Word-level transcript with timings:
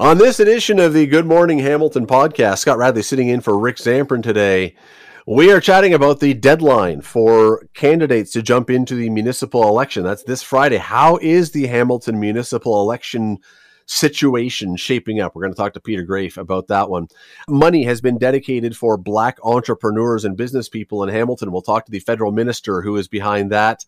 On 0.00 0.16
this 0.16 0.40
edition 0.40 0.78
of 0.78 0.94
the 0.94 1.06
Good 1.06 1.26
Morning 1.26 1.58
Hamilton 1.58 2.06
podcast, 2.06 2.60
Scott 2.60 2.78
Radley 2.78 3.02
sitting 3.02 3.28
in 3.28 3.42
for 3.42 3.58
Rick 3.58 3.76
Zamperin 3.76 4.22
today. 4.22 4.74
We 5.26 5.52
are 5.52 5.60
chatting 5.60 5.92
about 5.92 6.20
the 6.20 6.32
deadline 6.32 7.02
for 7.02 7.66
candidates 7.74 8.32
to 8.32 8.40
jump 8.40 8.70
into 8.70 8.94
the 8.94 9.10
municipal 9.10 9.64
election. 9.64 10.02
That's 10.02 10.22
this 10.22 10.42
Friday. 10.42 10.78
How 10.78 11.18
is 11.18 11.50
the 11.50 11.66
Hamilton 11.66 12.18
municipal 12.18 12.80
election 12.80 13.40
situation 13.84 14.76
shaping 14.76 15.20
up? 15.20 15.34
We're 15.34 15.42
going 15.42 15.52
to 15.52 15.58
talk 15.58 15.74
to 15.74 15.80
Peter 15.80 16.06
Graefe 16.06 16.38
about 16.38 16.68
that 16.68 16.88
one. 16.88 17.08
Money 17.46 17.84
has 17.84 18.00
been 18.00 18.16
dedicated 18.16 18.74
for 18.74 18.96
black 18.96 19.36
entrepreneurs 19.44 20.24
and 20.24 20.34
business 20.34 20.70
people 20.70 21.02
in 21.02 21.10
Hamilton. 21.10 21.52
We'll 21.52 21.60
talk 21.60 21.84
to 21.84 21.92
the 21.92 22.00
federal 22.00 22.32
minister 22.32 22.80
who 22.80 22.96
is 22.96 23.06
behind 23.06 23.52
that. 23.52 23.84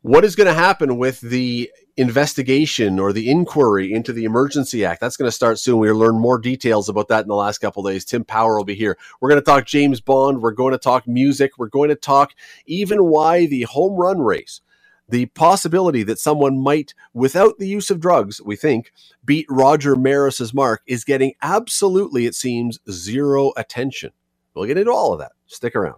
What 0.00 0.24
is 0.24 0.34
going 0.34 0.46
to 0.46 0.54
happen 0.54 0.96
with 0.96 1.20
the 1.20 1.70
investigation 1.96 2.98
or 2.98 3.12
the 3.12 3.30
inquiry 3.30 3.92
into 3.92 4.12
the 4.12 4.24
Emergency 4.24 4.84
Act. 4.84 5.00
That's 5.00 5.16
going 5.16 5.28
to 5.28 5.32
start 5.32 5.58
soon. 5.58 5.78
We'll 5.78 5.96
learn 5.96 6.18
more 6.18 6.38
details 6.38 6.88
about 6.88 7.08
that 7.08 7.22
in 7.22 7.28
the 7.28 7.34
last 7.34 7.58
couple 7.58 7.82
days. 7.82 8.04
Tim 8.04 8.24
Power 8.24 8.56
will 8.56 8.64
be 8.64 8.74
here. 8.74 8.98
We're 9.20 9.30
going 9.30 9.40
to 9.40 9.44
talk 9.44 9.66
James 9.66 10.00
Bond. 10.00 10.42
We're 10.42 10.50
going 10.52 10.72
to 10.72 10.78
talk 10.78 11.08
music. 11.08 11.52
We're 11.58 11.68
going 11.68 11.88
to 11.88 11.96
talk 11.96 12.32
even 12.66 13.04
why 13.04 13.46
the 13.46 13.62
home 13.62 13.94
run 13.94 14.20
race, 14.20 14.60
the 15.08 15.26
possibility 15.26 16.02
that 16.02 16.18
someone 16.18 16.58
might, 16.58 16.92
without 17.14 17.58
the 17.58 17.68
use 17.68 17.90
of 17.90 18.00
drugs, 18.00 18.42
we 18.42 18.56
think, 18.56 18.92
beat 19.24 19.46
Roger 19.48 19.96
Maris's 19.96 20.52
mark 20.52 20.82
is 20.86 21.04
getting 21.04 21.32
absolutely, 21.40 22.26
it 22.26 22.34
seems, 22.34 22.78
zero 22.90 23.52
attention. 23.56 24.10
We'll 24.56 24.64
get 24.64 24.78
into 24.78 24.90
all 24.90 25.12
of 25.12 25.18
that. 25.18 25.32
Stick 25.48 25.76
around. 25.76 25.96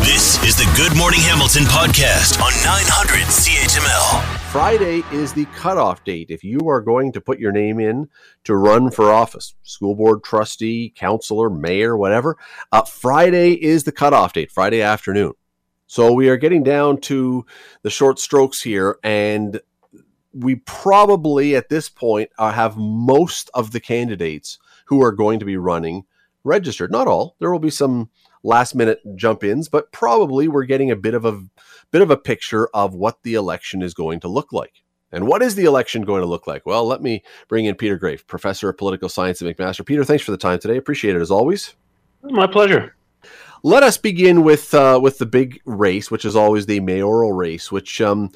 This 0.00 0.42
is 0.42 0.56
the 0.56 0.64
Good 0.78 0.96
Morning 0.96 1.20
Hamilton 1.20 1.64
podcast 1.64 2.40
on 2.40 2.50
900 2.64 3.26
CHML. 3.26 4.22
Friday 4.50 5.02
is 5.12 5.34
the 5.34 5.44
cutoff 5.54 6.02
date 6.02 6.30
if 6.30 6.42
you 6.42 6.70
are 6.70 6.80
going 6.80 7.12
to 7.12 7.20
put 7.20 7.38
your 7.38 7.52
name 7.52 7.78
in 7.78 8.08
to 8.44 8.56
run 8.56 8.90
for 8.90 9.12
office, 9.12 9.54
school 9.62 9.94
board 9.94 10.24
trustee, 10.24 10.90
counselor, 10.96 11.50
mayor, 11.50 11.98
whatever. 11.98 12.38
Uh, 12.72 12.80
Friday 12.80 13.52
is 13.62 13.84
the 13.84 13.92
cutoff 13.92 14.32
date, 14.32 14.50
Friday 14.50 14.80
afternoon. 14.80 15.34
So 15.86 16.14
we 16.14 16.30
are 16.30 16.38
getting 16.38 16.62
down 16.62 16.98
to 17.02 17.44
the 17.82 17.90
short 17.90 18.18
strokes 18.18 18.62
here, 18.62 18.98
and 19.04 19.60
we 20.32 20.54
probably 20.54 21.54
at 21.54 21.68
this 21.68 21.90
point 21.90 22.30
uh, 22.38 22.52
have 22.52 22.78
most 22.78 23.50
of 23.52 23.72
the 23.72 23.80
candidates 23.80 24.58
who 24.86 25.02
are 25.02 25.12
going 25.12 25.40
to 25.40 25.44
be 25.44 25.58
running 25.58 26.06
registered. 26.46 26.90
Not 26.90 27.08
all. 27.08 27.36
There 27.38 27.50
will 27.50 27.58
be 27.58 27.70
some 27.70 28.10
last 28.42 28.74
minute 28.74 29.00
jump 29.16 29.44
ins, 29.44 29.68
but 29.68 29.92
probably 29.92 30.48
we're 30.48 30.64
getting 30.64 30.90
a 30.90 30.96
bit 30.96 31.14
of 31.14 31.24
a 31.24 31.42
bit 31.90 32.02
of 32.02 32.10
a 32.10 32.16
picture 32.16 32.68
of 32.68 32.94
what 32.94 33.22
the 33.22 33.34
election 33.34 33.82
is 33.82 33.94
going 33.94 34.20
to 34.20 34.28
look 34.28 34.52
like. 34.52 34.82
And 35.12 35.26
what 35.26 35.42
is 35.42 35.54
the 35.54 35.64
election 35.64 36.02
going 36.02 36.20
to 36.20 36.26
look 36.26 36.46
like? 36.46 36.66
Well, 36.66 36.84
let 36.84 37.00
me 37.00 37.22
bring 37.48 37.64
in 37.64 37.74
Peter 37.74 37.98
Graefe, 37.98 38.26
professor 38.26 38.68
of 38.68 38.76
political 38.76 39.08
science 39.08 39.40
at 39.40 39.56
McMaster. 39.56 39.86
Peter, 39.86 40.04
thanks 40.04 40.24
for 40.24 40.32
the 40.32 40.36
time 40.36 40.58
today. 40.58 40.76
Appreciate 40.76 41.14
it 41.16 41.22
as 41.22 41.30
always. 41.30 41.74
My 42.22 42.46
pleasure. 42.46 42.96
Let 43.62 43.82
us 43.82 43.96
begin 43.96 44.42
with 44.42 44.74
uh, 44.74 45.00
with 45.02 45.18
the 45.18 45.26
big 45.26 45.60
race, 45.64 46.10
which 46.10 46.24
is 46.24 46.36
always 46.36 46.66
the 46.66 46.80
mayoral 46.80 47.32
race, 47.32 47.72
which 47.72 48.00
um, 48.00 48.30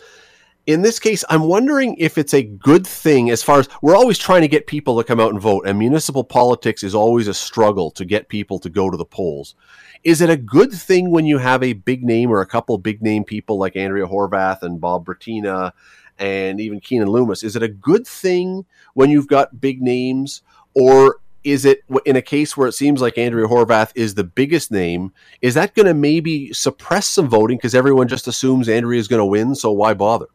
in 0.66 0.82
this 0.82 0.98
case, 0.98 1.24
I'm 1.28 1.44
wondering 1.44 1.96
if 1.98 2.18
it's 2.18 2.34
a 2.34 2.42
good 2.42 2.86
thing 2.86 3.30
as 3.30 3.42
far 3.42 3.60
as 3.60 3.68
we're 3.82 3.96
always 3.96 4.18
trying 4.18 4.42
to 4.42 4.48
get 4.48 4.66
people 4.66 4.96
to 4.98 5.04
come 5.04 5.18
out 5.18 5.32
and 5.32 5.40
vote, 5.40 5.66
and 5.66 5.78
municipal 5.78 6.22
politics 6.22 6.82
is 6.82 6.94
always 6.94 7.28
a 7.28 7.34
struggle 7.34 7.90
to 7.92 8.04
get 8.04 8.28
people 8.28 8.58
to 8.60 8.68
go 8.68 8.90
to 8.90 8.96
the 8.96 9.04
polls. 9.04 9.54
Is 10.04 10.20
it 10.20 10.30
a 10.30 10.36
good 10.36 10.72
thing 10.72 11.10
when 11.10 11.26
you 11.26 11.38
have 11.38 11.62
a 11.62 11.72
big 11.72 12.04
name 12.04 12.30
or 12.30 12.40
a 12.40 12.46
couple 12.46 12.76
big 12.78 13.02
name 13.02 13.24
people 13.24 13.58
like 13.58 13.76
Andrea 13.76 14.06
Horwath 14.06 14.62
and 14.62 14.80
Bob 14.80 15.06
Bratina 15.06 15.72
and 16.18 16.60
even 16.60 16.80
Keanin 16.80 17.08
Loomis? 17.08 17.42
Is 17.42 17.56
it 17.56 17.62
a 17.62 17.68
good 17.68 18.06
thing 18.06 18.64
when 18.94 19.10
you've 19.10 19.28
got 19.28 19.60
big 19.60 19.82
names, 19.82 20.42
or 20.74 21.20
is 21.42 21.64
it 21.64 21.82
in 22.04 22.16
a 22.16 22.22
case 22.22 22.56
where 22.56 22.68
it 22.68 22.72
seems 22.72 23.00
like 23.00 23.16
Andrea 23.16 23.46
Horwath 23.46 23.92
is 23.94 24.14
the 24.14 24.24
biggest 24.24 24.70
name? 24.70 25.12
Is 25.40 25.54
that 25.54 25.74
going 25.74 25.86
to 25.86 25.94
maybe 25.94 26.52
suppress 26.52 27.06
some 27.06 27.28
voting 27.28 27.56
because 27.56 27.74
everyone 27.74 28.08
just 28.08 28.28
assumes 28.28 28.68
Andrea 28.68 29.00
is 29.00 29.08
going 29.08 29.20
to 29.20 29.26
win? 29.26 29.54
So 29.54 29.72
why 29.72 29.94
bother? 29.94 30.26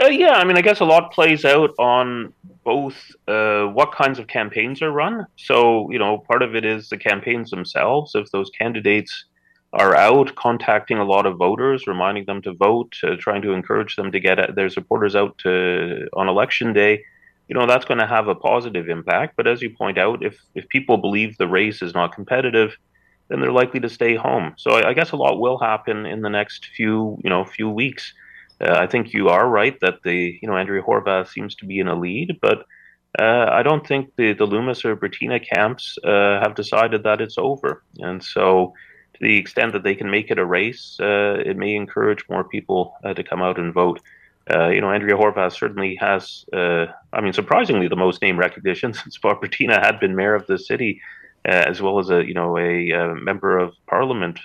Uh, 0.00 0.08
yeah, 0.08 0.32
I 0.32 0.44
mean, 0.44 0.56
I 0.56 0.62
guess 0.62 0.80
a 0.80 0.84
lot 0.84 1.12
plays 1.12 1.44
out 1.44 1.70
on 1.78 2.32
both 2.64 2.96
uh, 3.28 3.64
what 3.66 3.92
kinds 3.92 4.18
of 4.18 4.26
campaigns 4.26 4.80
are 4.80 4.90
run. 4.90 5.26
So, 5.36 5.90
you 5.90 5.98
know, 5.98 6.18
part 6.18 6.42
of 6.42 6.54
it 6.54 6.64
is 6.64 6.88
the 6.88 6.96
campaigns 6.96 7.50
themselves. 7.50 8.14
If 8.14 8.30
those 8.30 8.50
candidates 8.50 9.24
are 9.74 9.94
out 9.96 10.34
contacting 10.34 10.98
a 10.98 11.04
lot 11.04 11.26
of 11.26 11.36
voters, 11.36 11.86
reminding 11.86 12.24
them 12.24 12.40
to 12.42 12.54
vote, 12.54 12.96
uh, 13.02 13.16
trying 13.18 13.42
to 13.42 13.52
encourage 13.52 13.96
them 13.96 14.12
to 14.12 14.20
get 14.20 14.54
their 14.54 14.70
supporters 14.70 15.14
out 15.14 15.36
to 15.38 16.08
on 16.14 16.28
election 16.28 16.72
day, 16.72 17.04
you 17.48 17.54
know, 17.54 17.66
that's 17.66 17.84
going 17.84 17.98
to 17.98 18.06
have 18.06 18.28
a 18.28 18.34
positive 18.34 18.88
impact. 18.88 19.34
But 19.36 19.46
as 19.46 19.60
you 19.60 19.70
point 19.70 19.98
out, 19.98 20.24
if 20.24 20.38
if 20.54 20.68
people 20.68 20.96
believe 20.96 21.36
the 21.36 21.48
race 21.48 21.82
is 21.82 21.92
not 21.92 22.14
competitive, 22.14 22.76
then 23.28 23.40
they're 23.40 23.52
likely 23.52 23.80
to 23.80 23.88
stay 23.88 24.14
home. 24.14 24.54
So 24.56 24.72
I, 24.72 24.90
I 24.90 24.94
guess 24.94 25.12
a 25.12 25.16
lot 25.16 25.40
will 25.40 25.58
happen 25.58 26.06
in 26.06 26.22
the 26.22 26.30
next 26.30 26.66
few, 26.76 27.18
you 27.22 27.28
know, 27.30 27.44
few 27.44 27.68
weeks. 27.68 28.14
Uh, 28.62 28.74
I 28.74 28.86
think 28.86 29.12
you 29.12 29.28
are 29.28 29.48
right 29.48 29.78
that 29.80 30.02
the 30.04 30.38
you 30.40 30.48
know 30.48 30.56
Andrea 30.56 30.82
Horwath 30.82 31.28
seems 31.28 31.54
to 31.56 31.66
be 31.66 31.78
in 31.80 31.88
a 31.88 31.98
lead, 31.98 32.38
but 32.40 32.64
uh, 33.18 33.46
I 33.50 33.62
don't 33.62 33.86
think 33.86 34.12
the 34.16 34.32
the 34.32 34.46
Loomis 34.46 34.84
or 34.84 34.96
Bratina 34.96 35.44
camps 35.54 35.98
uh, 36.04 36.40
have 36.40 36.54
decided 36.54 37.02
that 37.02 37.20
it's 37.20 37.38
over, 37.38 37.82
and 37.98 38.22
so 38.22 38.72
to 39.14 39.20
the 39.20 39.36
extent 39.36 39.72
that 39.72 39.82
they 39.82 39.94
can 39.94 40.10
make 40.10 40.30
it 40.30 40.38
a 40.38 40.44
race, 40.44 40.96
uh, 41.00 41.36
it 41.44 41.56
may 41.56 41.74
encourage 41.74 42.24
more 42.30 42.44
people 42.44 42.94
uh, 43.04 43.12
to 43.14 43.22
come 43.22 43.42
out 43.42 43.58
and 43.58 43.74
vote. 43.74 44.00
Uh, 44.50 44.68
you 44.68 44.80
know, 44.80 44.90
Andrea 44.90 45.16
Horwath 45.16 45.56
certainly 45.56 45.96
has, 46.00 46.44
I 46.52 47.20
mean, 47.20 47.32
surprisingly, 47.32 47.86
the 47.86 47.96
most 47.96 48.22
name 48.22 48.38
recognition 48.38 48.92
since 49.00 49.18
Bob 49.18 49.42
Bratina 49.42 49.80
had 49.84 50.00
been 50.00 50.16
mayor 50.16 50.34
of 50.34 50.46
the 50.46 50.58
city, 50.58 51.00
as 51.44 51.82
well 51.82 51.98
as 51.98 52.10
a 52.10 52.24
you 52.24 52.34
know 52.34 52.56
a, 52.56 53.14
member 53.14 53.58
of 53.58 53.74
parliament. 53.86 54.38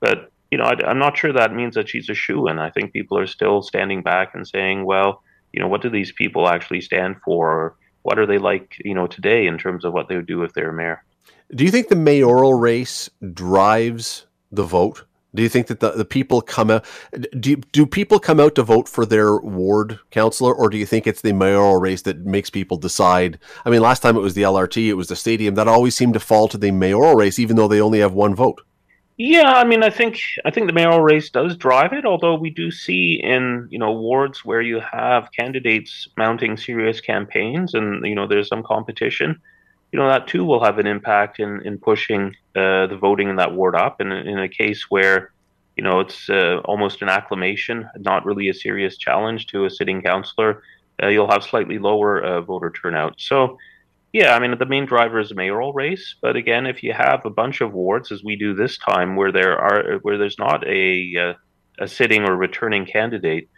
but 0.00 0.30
you 0.50 0.58
know, 0.58 0.64
I, 0.64 0.90
am 0.90 0.98
not 0.98 1.16
sure 1.16 1.32
that 1.32 1.54
means 1.54 1.74
that 1.74 1.88
she's 1.88 2.08
a 2.08 2.14
shoe 2.14 2.48
in. 2.48 2.58
I 2.58 2.70
think 2.70 2.92
people 2.92 3.18
are 3.18 3.26
still 3.26 3.62
standing 3.62 4.02
back 4.02 4.34
and 4.34 4.46
saying, 4.46 4.84
well, 4.84 5.22
you 5.52 5.60
know, 5.60 5.68
what 5.68 5.82
do 5.82 5.90
these 5.90 6.12
people 6.12 6.48
actually 6.48 6.80
stand 6.80 7.16
for? 7.24 7.76
What 8.02 8.18
are 8.18 8.26
they 8.26 8.38
like, 8.38 8.76
you 8.84 8.94
know, 8.94 9.06
today 9.06 9.46
in 9.46 9.58
terms 9.58 9.84
of 9.84 9.92
what 9.92 10.08
they 10.08 10.16
would 10.16 10.26
do 10.26 10.42
if 10.42 10.54
they 10.54 10.62
were 10.62 10.72
mayor? 10.72 11.04
Do 11.54 11.64
you 11.64 11.70
think 11.70 11.88
the 11.88 11.96
mayoral 11.96 12.54
race 12.54 13.10
drives 13.32 14.26
the 14.52 14.64
vote? 14.64 15.04
Do 15.34 15.42
you 15.42 15.48
think 15.50 15.66
that 15.66 15.80
the, 15.80 15.90
the 15.90 16.04
people 16.06 16.40
come 16.40 16.70
out? 16.70 16.86
Do, 17.38 17.56
do 17.56 17.84
people 17.84 18.18
come 18.18 18.40
out 18.40 18.54
to 18.54 18.62
vote 18.62 18.88
for 18.88 19.04
their 19.04 19.36
ward 19.36 19.98
councillor, 20.10 20.54
or 20.54 20.70
do 20.70 20.78
you 20.78 20.86
think 20.86 21.06
it's 21.06 21.20
the 21.20 21.32
mayoral 21.32 21.76
race 21.76 22.02
that 22.02 22.24
makes 22.24 22.48
people 22.48 22.78
decide? 22.78 23.38
I 23.64 23.70
mean, 23.70 23.82
last 23.82 24.00
time 24.00 24.16
it 24.16 24.20
was 24.20 24.34
the 24.34 24.42
LRT, 24.42 24.88
it 24.88 24.94
was 24.94 25.08
the 25.08 25.16
stadium. 25.16 25.54
That 25.54 25.68
always 25.68 25.94
seemed 25.94 26.14
to 26.14 26.20
fall 26.20 26.48
to 26.48 26.58
the 26.58 26.70
mayoral 26.70 27.14
race, 27.14 27.38
even 27.38 27.56
though 27.56 27.68
they 27.68 27.80
only 27.80 27.98
have 27.98 28.14
one 28.14 28.34
vote. 28.34 28.62
Yeah, 29.20 29.52
I 29.56 29.64
mean, 29.64 29.82
I 29.82 29.90
think 29.90 30.20
I 30.44 30.50
think 30.50 30.68
the 30.68 30.72
mayoral 30.72 31.00
race 31.00 31.28
does 31.30 31.56
drive 31.56 31.92
it. 31.92 32.04
Although 32.06 32.36
we 32.36 32.50
do 32.50 32.70
see 32.70 33.20
in 33.22 33.66
you 33.70 33.78
know 33.78 33.92
wards 33.92 34.44
where 34.44 34.62
you 34.62 34.80
have 34.80 35.32
candidates 35.32 36.06
mounting 36.16 36.56
serious 36.56 37.00
campaigns, 37.00 37.74
and 37.74 38.06
you 38.06 38.14
know 38.14 38.28
there's 38.28 38.48
some 38.48 38.62
competition. 38.62 39.40
You 39.92 39.98
know 39.98 40.08
that 40.08 40.28
too 40.28 40.44
will 40.44 40.62
have 40.62 40.78
an 40.78 40.86
impact 40.86 41.40
in 41.40 41.60
in 41.66 41.78
pushing 41.78 42.28
uh, 42.54 42.86
the 42.86 42.96
voting 43.00 43.28
in 43.28 43.36
that 43.36 43.54
ward 43.54 43.74
up. 43.74 44.00
And 44.00 44.12
in 44.12 44.38
a 44.38 44.48
case 44.48 44.86
where 44.88 45.32
you 45.76 45.82
know 45.82 45.98
it's 46.00 46.30
uh, 46.30 46.60
almost 46.64 47.02
an 47.02 47.08
acclamation, 47.08 47.88
not 47.96 48.24
really 48.24 48.48
a 48.48 48.54
serious 48.54 48.96
challenge 48.98 49.48
to 49.48 49.64
a 49.64 49.70
sitting 49.70 50.00
councillor, 50.00 50.62
uh, 51.02 51.08
you'll 51.08 51.30
have 51.30 51.42
slightly 51.42 51.78
lower 51.80 52.22
uh, 52.22 52.40
voter 52.42 52.70
turnout. 52.70 53.14
So 53.18 53.58
yeah, 54.12 54.34
I 54.34 54.38
mean 54.38 54.56
the 54.58 54.66
main 54.66 54.86
driver 54.86 55.18
is 55.18 55.30
a 55.30 55.34
mayoral 55.34 55.72
race, 55.72 56.16
but 56.22 56.36
again, 56.36 56.66
if 56.66 56.82
you 56.82 56.92
have 56.92 57.26
a 57.26 57.30
bunch 57.30 57.60
of 57.60 57.72
wards, 57.72 58.10
as 58.10 58.24
we 58.24 58.36
do 58.36 58.54
this 58.54 58.78
time, 58.78 59.16
where 59.16 59.32
there 59.32 59.58
are 59.58 59.98
where 59.98 60.16
there's 60.16 60.38
not 60.38 60.66
a 60.66 61.14
uh, 61.16 61.32
a 61.78 61.88
sitting 61.88 62.24
or 62.24 62.34
returning 62.34 62.86
candidate, 62.86 63.48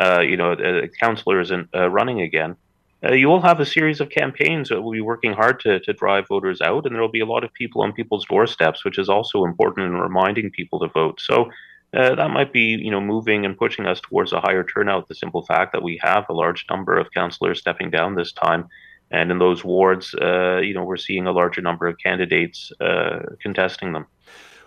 uh, 0.00 0.20
you 0.20 0.36
know, 0.36 0.52
a 0.52 0.88
councillor 0.88 1.40
isn't 1.40 1.68
uh, 1.74 1.88
running 1.88 2.20
again, 2.20 2.56
uh, 3.04 3.12
you 3.12 3.28
will 3.28 3.40
have 3.40 3.60
a 3.60 3.66
series 3.66 4.00
of 4.00 4.10
campaigns 4.10 4.68
that 4.68 4.80
will 4.80 4.92
be 4.92 5.00
working 5.00 5.32
hard 5.32 5.58
to 5.60 5.80
to 5.80 5.92
drive 5.94 6.28
voters 6.28 6.60
out, 6.60 6.84
and 6.84 6.94
there 6.94 7.02
will 7.02 7.08
be 7.08 7.20
a 7.20 7.26
lot 7.26 7.44
of 7.44 7.52
people 7.54 7.82
on 7.82 7.92
people's 7.92 8.26
doorsteps, 8.26 8.84
which 8.84 8.98
is 8.98 9.08
also 9.08 9.44
important 9.44 9.86
in 9.86 9.94
reminding 9.94 10.50
people 10.50 10.80
to 10.80 10.88
vote. 10.88 11.20
So. 11.20 11.50
Uh, 11.96 12.12
that 12.16 12.30
might 12.30 12.52
be, 12.52 12.76
you 12.82 12.90
know, 12.90 13.00
moving 13.00 13.44
and 13.44 13.56
pushing 13.56 13.86
us 13.86 14.00
towards 14.00 14.32
a 14.32 14.40
higher 14.40 14.64
turnout. 14.64 15.06
The 15.06 15.14
simple 15.14 15.46
fact 15.46 15.72
that 15.72 15.82
we 15.84 15.96
have 16.02 16.24
a 16.28 16.32
large 16.32 16.66
number 16.68 16.98
of 16.98 17.12
councillors 17.12 17.60
stepping 17.60 17.88
down 17.88 18.16
this 18.16 18.32
time, 18.32 18.66
and 19.10 19.30
in 19.30 19.38
those 19.38 19.64
wards, 19.64 20.14
uh, 20.14 20.58
you 20.58 20.74
know, 20.74 20.84
we're 20.84 20.96
seeing 20.96 21.26
a 21.26 21.32
larger 21.32 21.60
number 21.60 21.86
of 21.86 21.96
candidates 21.98 22.72
uh, 22.80 23.20
contesting 23.40 23.92
them. 23.92 24.06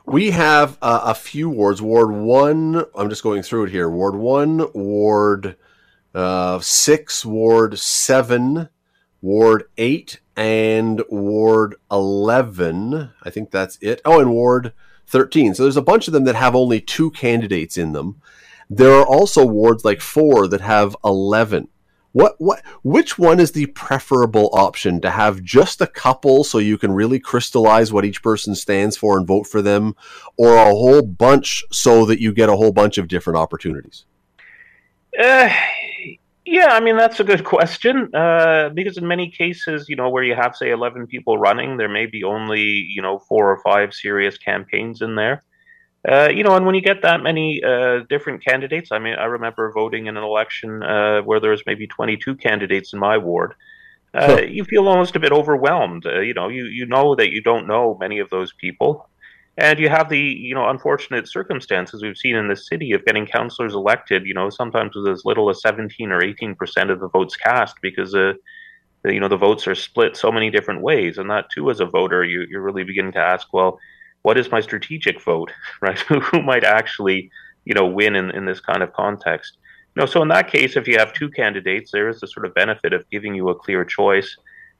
We 0.05 0.31
have 0.31 0.77
uh, 0.81 1.01
a 1.03 1.13
few 1.13 1.49
wards. 1.49 1.81
Ward 1.81 2.11
one, 2.11 2.85
I'm 2.95 3.09
just 3.09 3.23
going 3.23 3.43
through 3.43 3.65
it 3.65 3.71
here. 3.71 3.89
Ward 3.89 4.15
one, 4.15 4.65
Ward 4.73 5.57
uh, 6.15 6.59
six, 6.61 7.25
Ward 7.25 7.77
seven, 7.77 8.69
Ward 9.21 9.65
eight, 9.77 10.21
and 10.37 11.03
Ward 11.09 11.75
11. 11.91 13.11
I 13.23 13.29
think 13.29 13.51
that's 13.51 13.77
it. 13.81 14.01
Oh, 14.05 14.19
and 14.19 14.31
Ward 14.31 14.71
13. 15.07 15.55
So 15.55 15.63
there's 15.63 15.77
a 15.77 15.81
bunch 15.81 16.07
of 16.07 16.13
them 16.13 16.23
that 16.25 16.35
have 16.35 16.55
only 16.55 16.79
two 16.79 17.11
candidates 17.11 17.77
in 17.77 17.91
them. 17.91 18.21
There 18.69 18.93
are 18.93 19.05
also 19.05 19.45
wards 19.45 19.83
like 19.83 20.01
four 20.01 20.47
that 20.47 20.61
have 20.61 20.95
11 21.03 21.69
What 22.17 22.33
what 22.39 22.63
which 22.81 23.19
one 23.19 23.39
is 23.39 23.51
the 23.51 23.67
preferable 23.67 24.49
option 24.51 24.99
to 25.01 25.11
have 25.11 25.43
just 25.43 25.81
a 25.81 25.85
couple 25.85 26.43
so 26.43 26.57
you 26.57 26.75
can 26.75 26.91
really 26.91 27.19
crystallize 27.19 27.93
what 27.93 28.05
each 28.05 28.23
person 28.23 28.55
stands 28.55 28.97
for 28.97 29.19
and 29.19 29.27
vote 29.27 29.45
for 29.45 29.61
them, 29.61 29.95
or 30.35 30.55
a 30.55 30.65
whole 30.65 31.03
bunch 31.03 31.63
so 31.71 32.07
that 32.07 32.19
you 32.19 32.33
get 32.33 32.49
a 32.49 32.55
whole 32.55 32.71
bunch 32.71 32.97
of 32.97 33.07
different 33.07 33.37
opportunities? 33.37 34.05
Uh, 35.19 35.47
yeah, 36.43 36.69
I 36.71 36.79
mean 36.79 36.97
that's 36.97 37.19
a 37.19 37.23
good 37.23 37.43
question 37.43 38.09
uh, 38.15 38.69
because 38.73 38.97
in 38.97 39.07
many 39.07 39.29
cases, 39.29 39.87
you 39.87 39.95
know, 39.95 40.09
where 40.09 40.23
you 40.23 40.33
have 40.33 40.55
say 40.55 40.71
eleven 40.71 41.05
people 41.05 41.37
running, 41.37 41.77
there 41.77 41.87
may 41.87 42.07
be 42.07 42.23
only 42.23 42.63
you 42.63 43.03
know 43.03 43.19
four 43.19 43.51
or 43.51 43.59
five 43.59 43.93
serious 43.93 44.39
campaigns 44.39 45.03
in 45.03 45.13
there. 45.13 45.43
Uh, 46.07 46.29
you 46.29 46.41
know, 46.41 46.55
and 46.55 46.65
when 46.65 46.73
you 46.73 46.81
get 46.81 47.01
that 47.01 47.21
many 47.21 47.61
uh, 47.61 47.99
different 48.07 48.43
candidates, 48.43 48.91
I 48.93 48.99
mean, 48.99 49.15
I 49.15 49.25
remember 49.25 49.71
voting 49.73 50.05
in 50.05 50.15
an 50.15 50.23
election 50.23 50.81
uh, 50.81 51.21
where 51.21 51.41
there 51.41 51.51
was 51.51 51.63
maybe 51.65 51.85
22 51.85 52.35
candidates 52.35 52.93
in 52.93 52.99
my 52.99 53.17
ward. 53.17 53.53
Uh, 54.13 54.41
you 54.47 54.63
feel 54.63 54.87
almost 54.87 55.17
a 55.17 55.19
bit 55.19 55.33
overwhelmed. 55.33 56.05
Uh, 56.05 56.21
you 56.21 56.33
know, 56.33 56.47
you 56.47 56.65
you 56.65 56.85
know 56.85 57.13
that 57.15 57.31
you 57.31 57.41
don't 57.41 57.67
know 57.67 57.97
many 57.99 58.19
of 58.19 58.29
those 58.29 58.53
people, 58.53 59.09
and 59.57 59.79
you 59.79 59.89
have 59.89 60.07
the 60.07 60.17
you 60.17 60.55
know 60.55 60.69
unfortunate 60.69 61.27
circumstances 61.27 62.01
we've 62.01 62.17
seen 62.17 62.35
in 62.35 62.47
the 62.47 62.55
city 62.55 62.93
of 62.93 63.03
getting 63.03 63.25
councillors 63.25 63.73
elected. 63.73 64.25
You 64.25 64.33
know, 64.33 64.49
sometimes 64.49 64.95
with 64.95 65.09
as 65.09 65.25
little 65.25 65.49
as 65.49 65.61
17 65.61 66.09
or 66.11 66.23
18 66.23 66.55
percent 66.55 66.89
of 66.89 67.01
the 67.01 67.09
votes 67.09 67.35
cast 67.35 67.75
because 67.81 68.15
uh, 68.15 68.33
you 69.03 69.19
know 69.19 69.27
the 69.27 69.35
votes 69.35 69.67
are 69.67 69.75
split 69.75 70.15
so 70.15 70.31
many 70.31 70.49
different 70.49 70.81
ways, 70.81 71.17
and 71.17 71.29
that 71.29 71.49
too, 71.51 71.69
as 71.69 71.81
a 71.81 71.85
voter, 71.85 72.23
you 72.23 72.45
you're 72.49 72.61
really 72.61 72.85
beginning 72.85 73.11
to 73.11 73.19
ask, 73.19 73.51
well 73.51 73.77
what 74.27 74.37
is 74.37 74.51
my 74.51 74.59
strategic 74.59 75.21
vote, 75.21 75.51
right? 75.81 75.99
Who 76.29 76.41
might 76.41 76.65
actually, 76.65 77.31
you 77.63 77.73
know, 77.73 77.85
win 77.85 78.13
in, 78.17 78.29
in 78.31 78.43
this 78.45 78.59
kind 78.59 78.83
of 78.83 78.91
context? 78.91 79.57
You 79.95 80.01
know, 80.01 80.05
so 80.05 80.21
in 80.21 80.27
that 80.27 80.51
case, 80.51 80.75
if 80.75 80.85
you 80.85 80.97
have 80.97 81.13
two 81.13 81.29
candidates, 81.29 81.91
there 81.91 82.09
is 82.09 82.19
the 82.19 82.27
sort 82.27 82.45
of 82.45 82.53
benefit 82.53 82.91
of 82.91 83.09
giving 83.09 83.33
you 83.35 83.47
a 83.47 83.55
clear 83.55 83.85
choice 83.85 84.35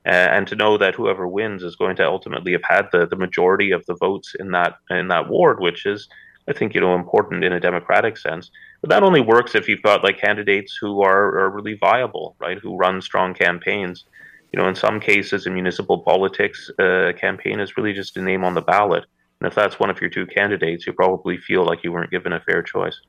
uh, 0.06 0.28
and 0.36 0.48
to 0.48 0.56
know 0.58 0.78
that 0.78 0.96
whoever 0.96 1.30
wins 1.30 1.64
is 1.64 1.78
going 1.78 1.96
to 1.96 2.06
ultimately 2.06 2.52
have 2.52 2.68
had 2.76 2.90
the, 2.92 3.08
the 3.08 3.16
majority 3.16 3.72
of 3.72 3.86
the 3.86 3.96
votes 3.96 4.36
in 4.38 4.52
that 4.52 4.74
in 4.90 5.08
that 5.08 5.30
ward, 5.30 5.62
which 5.62 5.86
is, 5.86 6.10
I 6.50 6.54
think, 6.54 6.76
you 6.76 6.82
know, 6.82 6.94
important 6.94 7.46
in 7.46 7.54
a 7.54 7.66
democratic 7.70 8.18
sense. 8.18 8.52
But 8.82 8.90
that 8.90 9.04
only 9.04 9.22
works 9.22 9.56
if 9.56 9.70
you've 9.70 9.90
got 9.90 10.04
like 10.04 10.20
candidates 10.28 10.78
who 10.82 11.04
are, 11.04 11.40
are 11.40 11.50
really 11.50 11.78
viable, 11.90 12.36
right? 12.40 12.60
Who 12.60 12.76
run 12.76 13.02
strong 13.02 13.34
campaigns. 13.34 14.04
You 14.52 14.60
know, 14.60 14.68
in 14.68 14.76
some 14.76 15.00
cases 15.00 15.46
in 15.48 15.54
municipal 15.54 16.00
politics, 16.00 16.70
uh, 16.80 17.12
a 17.12 17.14
campaign 17.14 17.62
is 17.62 17.78
really 17.78 17.94
just 17.94 18.18
a 18.18 18.22
name 18.22 18.44
on 18.44 18.54
the 18.54 18.68
ballot. 18.74 19.06
And 19.40 19.48
if 19.48 19.56
that's 19.56 19.80
one 19.80 19.90
of 19.90 20.02
your 20.02 20.10
two 20.10 20.26
candidates, 20.26 20.88
you 20.88 20.94
probably 20.94 21.38
feel 21.38 21.66
like 21.66 21.84
you 21.84 21.92
weren't 21.92 22.12
given 22.12 22.34
a 22.34 22.40
fair 22.40 22.64
choice. 22.64 23.00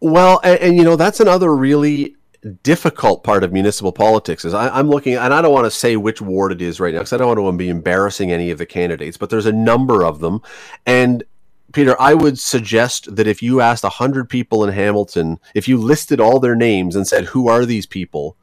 Well, 0.00 0.40
and, 0.42 0.58
and 0.60 0.76
you 0.76 0.84
know 0.84 0.96
that's 0.96 1.20
another 1.20 1.54
really 1.54 2.16
difficult 2.62 3.24
part 3.24 3.42
of 3.42 3.52
municipal 3.52 3.90
politics 3.90 4.44
is 4.44 4.52
I, 4.52 4.78
am 4.78 4.88
looking, 4.88 5.14
and 5.14 5.32
I 5.32 5.40
don't 5.40 5.52
want 5.52 5.64
to 5.64 5.70
say 5.70 5.96
which 5.96 6.20
ward 6.20 6.52
it 6.52 6.60
is 6.60 6.78
right 6.78 6.92
now 6.92 7.00
because 7.00 7.14
I 7.14 7.16
don't 7.16 7.42
want 7.42 7.54
to 7.54 7.58
be 7.58 7.70
embarrassing 7.70 8.32
any 8.32 8.50
of 8.50 8.58
the 8.58 8.66
candidates, 8.66 9.16
but 9.16 9.30
there's 9.30 9.46
a 9.46 9.52
number 9.52 10.04
of 10.04 10.20
them, 10.20 10.42
and 10.84 11.24
Peter, 11.74 12.00
I 12.00 12.14
would 12.14 12.38
suggest 12.38 13.16
that 13.16 13.26
if 13.26 13.42
you 13.42 13.60
asked 13.60 13.82
100 13.82 14.30
people 14.30 14.64
in 14.64 14.72
Hamilton, 14.72 15.40
if 15.54 15.66
you 15.66 15.76
listed 15.76 16.20
all 16.20 16.38
their 16.38 16.54
names 16.54 16.94
and 16.94 17.06
said, 17.06 17.26
who 17.26 17.48
are 17.48 17.66
these 17.66 17.84
people? 17.84 18.36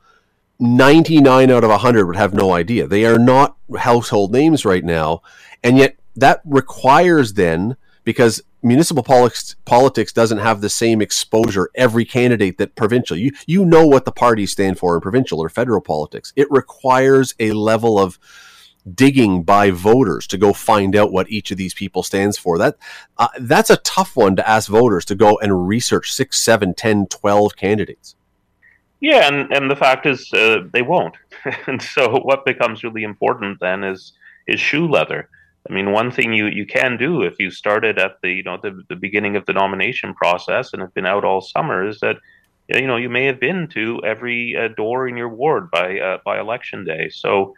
99 0.59 1.49
out 1.49 1.63
of 1.63 1.69
100 1.69 2.05
would 2.05 2.17
have 2.17 2.33
no 2.33 2.53
idea. 2.53 2.87
They 2.87 3.05
are 3.05 3.17
not 3.17 3.55
household 3.79 4.33
names 4.33 4.65
right 4.65 4.83
now. 4.83 5.21
And 5.63 5.77
yet, 5.77 5.95
that 6.15 6.41
requires 6.45 7.33
then 7.33 7.77
because 8.03 8.41
municipal 8.63 9.03
politics 9.03 9.55
politics 9.65 10.13
doesn't 10.13 10.37
have 10.37 10.61
the 10.61 10.69
same 10.69 11.01
exposure 11.01 11.69
every 11.75 12.05
candidate 12.05 12.57
that 12.57 12.75
provincial 12.75 13.17
you 13.17 13.31
you 13.47 13.65
know 13.65 13.87
what 13.87 14.05
the 14.05 14.11
parties 14.11 14.51
stand 14.51 14.77
for 14.77 14.95
in 14.95 15.01
provincial 15.01 15.39
or 15.39 15.49
federal 15.49 15.81
politics. 15.81 16.33
It 16.35 16.49
requires 16.51 17.33
a 17.39 17.51
level 17.51 17.97
of 17.97 18.19
digging 18.95 19.43
by 19.43 19.69
voters 19.69 20.25
to 20.27 20.37
go 20.37 20.53
find 20.53 20.95
out 20.95 21.11
what 21.11 21.29
each 21.29 21.51
of 21.51 21.57
these 21.57 21.73
people 21.73 22.03
stands 22.03 22.37
for. 22.37 22.57
That 22.57 22.77
uh, 23.17 23.27
that's 23.39 23.69
a 23.69 23.77
tough 23.77 24.15
one 24.15 24.35
to 24.35 24.47
ask 24.47 24.69
voters 24.69 25.05
to 25.05 25.15
go 25.15 25.37
and 25.39 25.67
research 25.67 26.11
6 26.11 26.37
7 26.37 26.73
10 26.73 27.07
12 27.07 27.55
candidates. 27.55 28.15
Yeah 28.99 29.27
and 29.27 29.51
and 29.51 29.69
the 29.69 29.75
fact 29.75 30.05
is 30.05 30.31
uh, 30.33 30.63
they 30.71 30.81
won't. 30.81 31.15
And 31.67 31.81
so 31.81 32.19
what 32.19 32.45
becomes 32.45 32.83
really 32.83 33.03
important 33.03 33.59
then 33.59 33.83
is 33.83 34.13
is 34.47 34.59
shoe 34.59 34.87
leather 34.87 35.29
I 35.69 35.73
mean, 35.73 35.91
one 35.91 36.11
thing 36.11 36.33
you, 36.33 36.47
you 36.47 36.65
can 36.65 36.97
do 36.97 37.21
if 37.21 37.39
you 37.39 37.51
started 37.51 37.99
at 37.99 38.19
the 38.21 38.31
you 38.31 38.43
know 38.43 38.57
the, 38.61 38.81
the 38.89 38.95
beginning 38.95 39.35
of 39.35 39.45
the 39.45 39.53
nomination 39.53 40.13
process 40.13 40.73
and 40.73 40.81
have 40.81 40.93
been 40.93 41.05
out 41.05 41.23
all 41.23 41.41
summer 41.41 41.87
is 41.87 41.99
that 41.99 42.17
you 42.67 42.87
know 42.87 42.97
you 42.97 43.09
may 43.09 43.25
have 43.25 43.39
been 43.39 43.67
to 43.69 44.01
every 44.03 44.55
uh, 44.55 44.69
door 44.69 45.07
in 45.07 45.17
your 45.17 45.29
ward 45.29 45.69
by 45.69 45.99
uh, 45.99 46.17
by 46.25 46.39
election 46.39 46.83
day. 46.83 47.09
So 47.09 47.53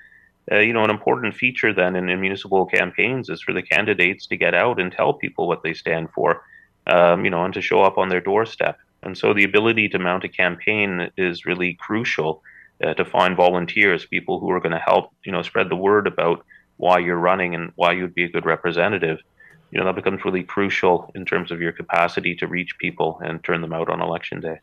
uh, 0.52 0.60
you 0.60 0.74
know 0.74 0.84
an 0.84 0.90
important 0.90 1.36
feature 1.36 1.74
then 1.74 1.96
in, 1.96 2.10
in, 2.10 2.20
municipal 2.20 2.66
campaigns 2.66 3.30
is 3.30 3.42
for 3.42 3.54
the 3.54 3.62
candidates 3.62 4.28
to 4.28 4.38
get 4.38 4.54
out 4.54 4.82
and 4.82 4.92
tell 4.92 5.14
people 5.14 5.48
what 5.48 5.64
they 5.64 5.74
stand 5.74 6.10
for, 6.14 6.44
um, 6.88 7.24
you 7.24 7.32
know, 7.32 7.46
and 7.46 7.54
to 7.54 7.62
show 7.62 7.82
up 7.82 7.98
on 7.98 8.10
their 8.10 8.22
doorstep. 8.22 8.78
And 9.02 9.18
so 9.18 9.34
the 9.34 9.46
ability 9.46 9.88
to 9.90 10.00
mount 10.00 10.26
a 10.26 10.30
campaign 10.30 11.10
is 11.18 11.46
really 11.46 11.76
crucial 11.76 12.42
uh, 12.84 12.94
to 12.96 13.06
find 13.06 13.38
volunteers, 13.38 14.06
people 14.06 14.40
who 14.40 14.50
are 14.52 14.60
going 14.60 14.74
to 14.74 14.78
help 14.80 15.14
you 15.24 15.32
know 15.32 15.42
spread 15.42 15.70
the 15.70 15.78
word 15.78 16.06
about 16.06 16.46
why 16.84 17.00
you're 17.00 17.16
running 17.16 17.56
and 17.56 17.72
why 17.76 17.94
you'd 17.94 18.14
be 18.14 18.26
a 18.26 18.30
good 18.30 18.46
representative, 18.46 19.20
you 19.72 19.80
know, 19.80 19.86
that 19.86 19.96
becomes 19.96 20.26
really 20.26 20.44
crucial 20.44 21.10
in 21.16 21.24
terms 21.24 21.50
of 21.50 21.62
your 21.62 21.72
capacity 21.72 22.36
to 22.36 22.46
reach 22.46 22.78
people 22.78 23.22
and 23.24 23.42
turn 23.42 23.62
them 23.62 23.72
out 23.72 23.90
on 23.90 24.02
election 24.02 24.42
day. 24.42 24.60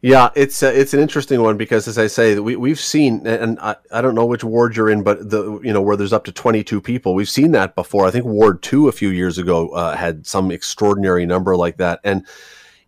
Yeah, 0.00 0.30
it's 0.34 0.62
uh, 0.62 0.72
it's 0.74 0.94
an 0.94 1.00
interesting 1.00 1.42
one 1.42 1.56
because, 1.58 1.86
as 1.86 1.98
I 1.98 2.06
say, 2.06 2.38
we 2.38 2.56
we've 2.56 2.80
seen, 2.80 3.26
and 3.26 3.58
I, 3.60 3.76
I 3.92 4.00
don't 4.00 4.14
know 4.14 4.24
which 4.24 4.42
ward 4.42 4.76
you're 4.76 4.88
in, 4.88 5.02
but 5.02 5.28
the 5.28 5.60
you 5.62 5.72
know 5.72 5.82
where 5.82 5.96
there's 5.96 6.12
up 6.12 6.24
to 6.24 6.32
22 6.32 6.80
people, 6.80 7.14
we've 7.14 7.28
seen 7.28 7.52
that 7.52 7.74
before. 7.74 8.06
I 8.06 8.10
think 8.10 8.24
Ward 8.24 8.62
Two 8.62 8.88
a 8.88 8.92
few 8.92 9.10
years 9.10 9.38
ago 9.38 9.68
uh, 9.68 9.94
had 9.94 10.26
some 10.26 10.50
extraordinary 10.50 11.26
number 11.26 11.56
like 11.56 11.76
that, 11.76 12.00
and 12.02 12.26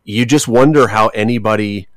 you 0.04 0.24
just 0.24 0.48
wonder 0.48 0.88
how 0.88 1.08
anybody 1.08 1.88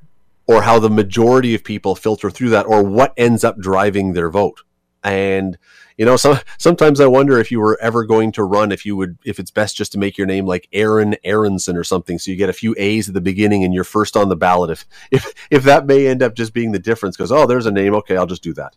or 0.46 0.64
how 0.64 0.80
the 0.80 0.90
majority 0.90 1.56
of 1.56 1.64
people 1.64 1.96
filter 1.96 2.30
through 2.30 2.50
that, 2.50 2.66
or 2.66 2.84
what 2.84 3.14
ends 3.18 3.44
up 3.44 3.58
driving 3.58 4.14
their 4.14 4.30
vote. 4.30 4.62
And 5.04 5.58
you 5.98 6.06
know, 6.06 6.16
so 6.16 6.38
sometimes 6.58 7.02
I 7.02 7.08
wonder 7.08 7.40
if 7.40 7.52
you 7.52 7.60
were 7.60 7.78
ever 7.82 8.06
going 8.06 8.32
to 8.34 8.44
run, 8.44 8.72
if 8.72 8.86
you 8.86 8.96
would, 8.96 9.18
if 9.26 9.40
it's 9.40 9.52
best 9.52 9.76
just 9.76 9.92
to 9.94 9.98
make 9.98 10.18
your 10.18 10.28
name 10.28 10.46
like 10.46 10.68
Aaron 10.72 11.16
Aronson 11.24 11.76
or 11.76 11.84
something, 11.84 12.20
so 12.20 12.30
you 12.32 12.38
get 12.38 12.50
a 12.50 12.54
few 12.54 12.76
A's 12.78 13.08
at 13.08 13.16
the 13.16 13.22
beginning 13.22 13.64
and 13.64 13.74
you're 13.74 13.84
first 13.84 14.16
on 14.16 14.30
the 14.30 14.36
ballot. 14.36 14.70
If 14.70 14.86
if 15.12 15.34
if 15.50 15.64
that 15.64 15.88
may 15.88 16.08
end 16.08 16.22
up 16.22 16.36
just 16.36 16.54
being 16.54 16.72
the 16.72 16.80
difference, 16.80 17.18
because 17.18 17.32
oh, 17.32 17.48
there's 17.48 17.66
a 17.66 17.72
name, 17.72 17.96
okay, 17.96 18.16
I'll 18.16 18.28
just 18.28 18.44
do 18.44 18.54
that. 18.54 18.76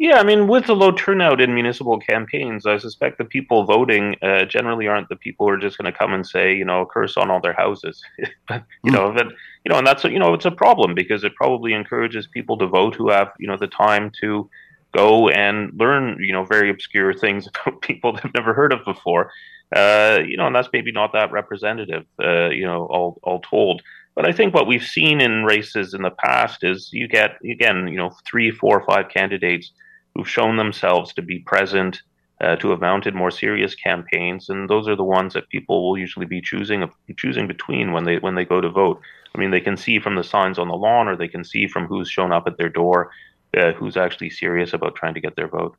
Yeah, 0.00 0.18
I 0.18 0.22
mean, 0.22 0.48
with 0.48 0.64
the 0.64 0.74
low 0.74 0.92
turnout 0.92 1.42
in 1.42 1.54
municipal 1.54 2.00
campaigns, 2.00 2.64
I 2.64 2.78
suspect 2.78 3.18
the 3.18 3.24
people 3.26 3.66
voting 3.66 4.16
uh, 4.22 4.46
generally 4.46 4.88
aren't 4.88 5.10
the 5.10 5.16
people 5.16 5.46
who 5.46 5.52
are 5.52 5.58
just 5.58 5.76
going 5.76 5.92
to 5.92 5.98
come 5.98 6.14
and 6.14 6.26
say, 6.26 6.56
you 6.56 6.64
know, 6.64 6.86
curse 6.86 7.18
on 7.18 7.30
all 7.30 7.38
their 7.38 7.52
houses. 7.52 8.02
but, 8.48 8.64
you 8.82 8.92
mm. 8.92 8.94
know, 8.94 9.12
that 9.12 9.26
you 9.26 9.70
know, 9.70 9.76
and 9.76 9.86
that's 9.86 10.02
you 10.04 10.18
know, 10.18 10.32
it's 10.32 10.46
a 10.46 10.50
problem 10.50 10.94
because 10.94 11.22
it 11.22 11.36
probably 11.36 11.74
encourages 11.74 12.26
people 12.26 12.56
to 12.58 12.66
vote 12.66 12.94
who 12.94 13.10
have 13.10 13.28
you 13.38 13.46
know 13.46 13.58
the 13.58 13.66
time 13.66 14.10
to 14.22 14.48
go 14.92 15.28
and 15.28 15.72
learn, 15.74 16.16
you 16.20 16.32
know, 16.32 16.44
very 16.44 16.70
obscure 16.70 17.12
things 17.12 17.46
about 17.66 17.80
people 17.82 18.12
they've 18.12 18.34
never 18.34 18.54
heard 18.54 18.72
of 18.72 18.84
before. 18.84 19.30
Uh, 19.74 20.18
you 20.26 20.36
know, 20.36 20.46
and 20.46 20.54
that's 20.54 20.68
maybe 20.72 20.90
not 20.90 21.12
that 21.12 21.30
representative, 21.30 22.04
uh, 22.22 22.48
you 22.48 22.64
know, 22.64 22.86
all, 22.86 23.20
all 23.22 23.40
told. 23.40 23.82
But 24.16 24.26
I 24.26 24.32
think 24.32 24.52
what 24.52 24.66
we've 24.66 24.82
seen 24.82 25.20
in 25.20 25.44
races 25.44 25.94
in 25.94 26.02
the 26.02 26.10
past 26.10 26.64
is 26.64 26.90
you 26.92 27.06
get, 27.06 27.36
again, 27.48 27.86
you 27.86 27.96
know, 27.96 28.10
three, 28.26 28.50
four, 28.50 28.84
five 28.84 29.08
candidates 29.08 29.70
who've 30.14 30.28
shown 30.28 30.56
themselves 30.56 31.12
to 31.14 31.22
be 31.22 31.38
present, 31.38 32.02
uh, 32.40 32.56
to 32.56 32.70
have 32.70 32.80
mounted 32.80 33.14
more 33.14 33.30
serious 33.30 33.74
campaigns, 33.76 34.48
and 34.48 34.68
those 34.68 34.88
are 34.88 34.96
the 34.96 35.04
ones 35.04 35.34
that 35.34 35.48
people 35.50 35.86
will 35.86 35.98
usually 35.98 36.26
be 36.26 36.40
choosing 36.40 36.90
choosing 37.16 37.46
between 37.46 37.92
when 37.92 38.04
they 38.04 38.18
when 38.18 38.34
they 38.34 38.44
go 38.44 38.60
to 38.60 38.70
vote. 38.70 39.00
I 39.34 39.38
mean, 39.38 39.50
they 39.50 39.60
can 39.60 39.76
see 39.76 40.00
from 40.00 40.16
the 40.16 40.24
signs 40.24 40.58
on 40.58 40.68
the 40.68 40.74
lawn, 40.74 41.06
or 41.06 41.16
they 41.16 41.28
can 41.28 41.44
see 41.44 41.68
from 41.68 41.86
who's 41.86 42.10
shown 42.10 42.32
up 42.32 42.46
at 42.46 42.56
their 42.56 42.68
door 42.70 43.10
uh, 43.56 43.72
who's 43.72 43.96
actually 43.96 44.30
serious 44.30 44.72
about 44.72 44.94
trying 44.94 45.14
to 45.14 45.20
get 45.20 45.36
their 45.36 45.48
vote. 45.48 45.76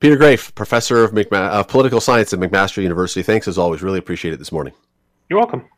Peter 0.00 0.16
Graefe, 0.16 0.54
professor 0.54 1.04
of, 1.04 1.12
McMa- 1.12 1.50
of 1.50 1.68
political 1.68 2.00
science 2.00 2.32
at 2.32 2.38
McMaster 2.38 2.82
University. 2.82 3.22
Thanks 3.22 3.48
as 3.48 3.58
always. 3.58 3.82
Really 3.82 3.98
appreciate 3.98 4.34
it 4.34 4.38
this 4.38 4.52
morning. 4.52 4.74
You're 5.28 5.38
welcome. 5.38 5.68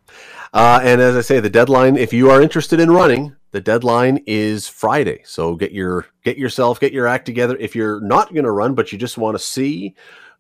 Uh, 0.53 0.81
and 0.83 1.01
as 1.01 1.17
I 1.17 1.21
say, 1.21 1.41
the 1.41 1.51
deadline, 1.51 1.97
if 1.97 2.13
you 2.13 2.31
are 2.31 2.41
interested 2.41 2.81
in 2.81 2.91
running, 2.91 3.37
the 3.51 3.61
deadline 3.61 4.23
is 4.27 4.69
Friday. 4.69 5.23
So 5.25 5.55
get 5.55 5.73
your 5.73 6.07
get 6.25 6.39
yourself 6.39 6.81
get 6.81 6.93
your 6.93 7.07
act 7.07 7.27
together. 7.27 7.57
If 7.57 7.75
you're 7.75 8.01
not 8.01 8.33
going 8.33 8.45
to 8.45 8.51
run, 8.51 8.75
but 8.75 8.93
you 8.93 8.99
just 8.99 9.19
want 9.19 9.37
to 9.37 9.43
see 9.43 9.95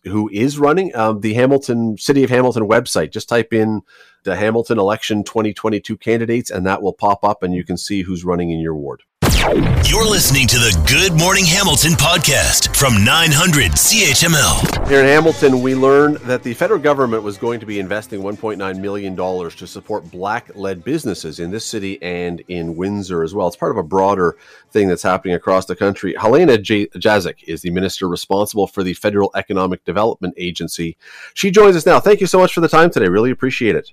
who 0.04 0.28
is 0.32 0.58
running, 0.58 0.94
um, 0.94 1.20
the 1.20 1.34
Hamilton 1.34 1.98
City 1.98 2.24
of 2.24 2.30
Hamilton 2.30 2.68
website. 2.68 3.12
Just 3.12 3.28
type 3.28 3.52
in 3.52 3.82
the 4.24 4.36
Hamilton 4.36 4.78
election 4.78 5.24
2022 5.24 5.96
candidates, 5.96 6.50
and 6.50 6.66
that 6.66 6.82
will 6.82 6.92
pop 6.92 7.24
up, 7.24 7.42
and 7.42 7.54
you 7.54 7.64
can 7.64 7.76
see 7.76 8.02
who's 8.02 8.24
running 8.24 8.50
in 8.50 8.58
your 8.58 8.74
ward. 8.74 9.02
You're 9.46 10.04
listening 10.04 10.48
to 10.48 10.58
the 10.58 10.76
Good 10.88 11.16
Morning 11.16 11.44
Hamilton 11.44 11.92
podcast 11.92 12.74
from 12.74 13.04
900 13.04 13.70
CHML. 13.70 14.88
Here 14.88 14.98
in 14.98 15.06
Hamilton, 15.06 15.62
we 15.62 15.76
learned 15.76 16.16
that 16.22 16.42
the 16.42 16.52
federal 16.52 16.80
government 16.80 17.22
was 17.22 17.38
going 17.38 17.60
to 17.60 17.66
be 17.66 17.78
investing 17.78 18.22
$1.9 18.22 18.80
million 18.80 19.14
to 19.14 19.66
support 19.68 20.10
black 20.10 20.50
led 20.56 20.82
businesses 20.82 21.38
in 21.38 21.52
this 21.52 21.64
city 21.64 22.02
and 22.02 22.42
in 22.48 22.74
Windsor 22.74 23.22
as 23.22 23.34
well. 23.34 23.46
It's 23.46 23.54
part 23.54 23.70
of 23.70 23.78
a 23.78 23.84
broader 23.84 24.36
thing 24.72 24.88
that's 24.88 25.04
happening 25.04 25.36
across 25.36 25.66
the 25.66 25.76
country. 25.76 26.16
Helena 26.18 26.58
J- 26.58 26.88
Jaczek 26.88 27.44
is 27.44 27.62
the 27.62 27.70
minister 27.70 28.08
responsible 28.08 28.66
for 28.66 28.82
the 28.82 28.94
Federal 28.94 29.30
Economic 29.36 29.84
Development 29.84 30.34
Agency. 30.36 30.96
She 31.34 31.52
joins 31.52 31.76
us 31.76 31.86
now. 31.86 32.00
Thank 32.00 32.20
you 32.20 32.26
so 32.26 32.40
much 32.40 32.52
for 32.52 32.62
the 32.62 32.68
time 32.68 32.90
today. 32.90 33.06
Really 33.06 33.30
appreciate 33.30 33.76
it. 33.76 33.92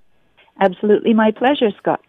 Absolutely 0.60 1.14
my 1.14 1.30
pleasure, 1.30 1.70
Scott. 1.78 2.02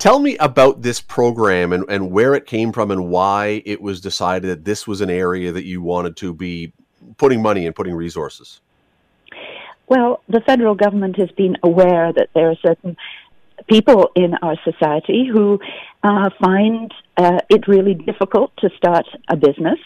Tell 0.00 0.18
me 0.18 0.38
about 0.38 0.80
this 0.80 0.98
program 0.98 1.74
and, 1.74 1.84
and 1.90 2.10
where 2.10 2.34
it 2.34 2.46
came 2.46 2.72
from 2.72 2.90
and 2.90 3.10
why 3.10 3.62
it 3.66 3.82
was 3.82 4.00
decided 4.00 4.48
that 4.48 4.64
this 4.64 4.86
was 4.86 5.02
an 5.02 5.10
area 5.10 5.52
that 5.52 5.66
you 5.66 5.82
wanted 5.82 6.16
to 6.16 6.32
be 6.32 6.72
putting 7.18 7.42
money 7.42 7.66
and 7.66 7.76
putting 7.76 7.94
resources. 7.94 8.62
Well, 9.88 10.22
the 10.26 10.40
federal 10.40 10.74
government 10.74 11.16
has 11.18 11.30
been 11.32 11.58
aware 11.62 12.14
that 12.14 12.30
there 12.34 12.48
are 12.50 12.56
certain 12.66 12.96
people 13.68 14.10
in 14.16 14.36
our 14.40 14.56
society 14.64 15.28
who 15.30 15.60
uh, 16.02 16.30
find 16.40 16.94
uh, 17.18 17.40
it 17.50 17.68
really 17.68 17.92
difficult 17.92 18.56
to 18.60 18.70
start 18.78 19.04
a 19.28 19.36
business. 19.36 19.78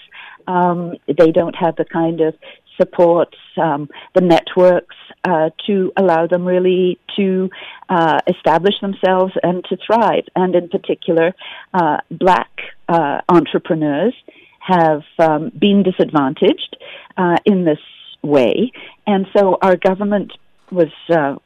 Um, 0.47 0.95
they 1.09 1.33
don't 1.33 1.57
have 1.57 1.75
the 1.75 1.87
kind 1.87 2.21
of 2.21 2.37
support, 2.77 3.35
um, 3.57 3.89
the 4.15 4.21
networks 4.21 4.97
uh, 5.25 5.51
to 5.67 5.93
allow 5.97 6.27
them 6.27 6.45
really 6.45 6.99
to 7.17 7.49
uh, 7.89 8.19
establish 8.27 8.75
themselves 8.81 9.33
and 9.43 9.65
to 9.65 9.77
thrive. 9.87 10.25
And 10.35 10.55
in 10.55 10.69
particular, 10.69 11.35
uh, 11.73 11.99
black 12.11 12.51
uh, 12.89 13.21
entrepreneurs 13.29 14.15
have 14.61 15.03
um, 15.19 15.51
been 15.59 15.83
disadvantaged 15.83 16.77
uh, 17.17 17.37
in 17.45 17.65
this 17.65 17.79
way. 18.23 18.73
And 19.07 19.27
so 19.37 19.59
our 19.61 19.77
government 19.77 20.33
was 20.71 20.93
uh, 21.11 21.37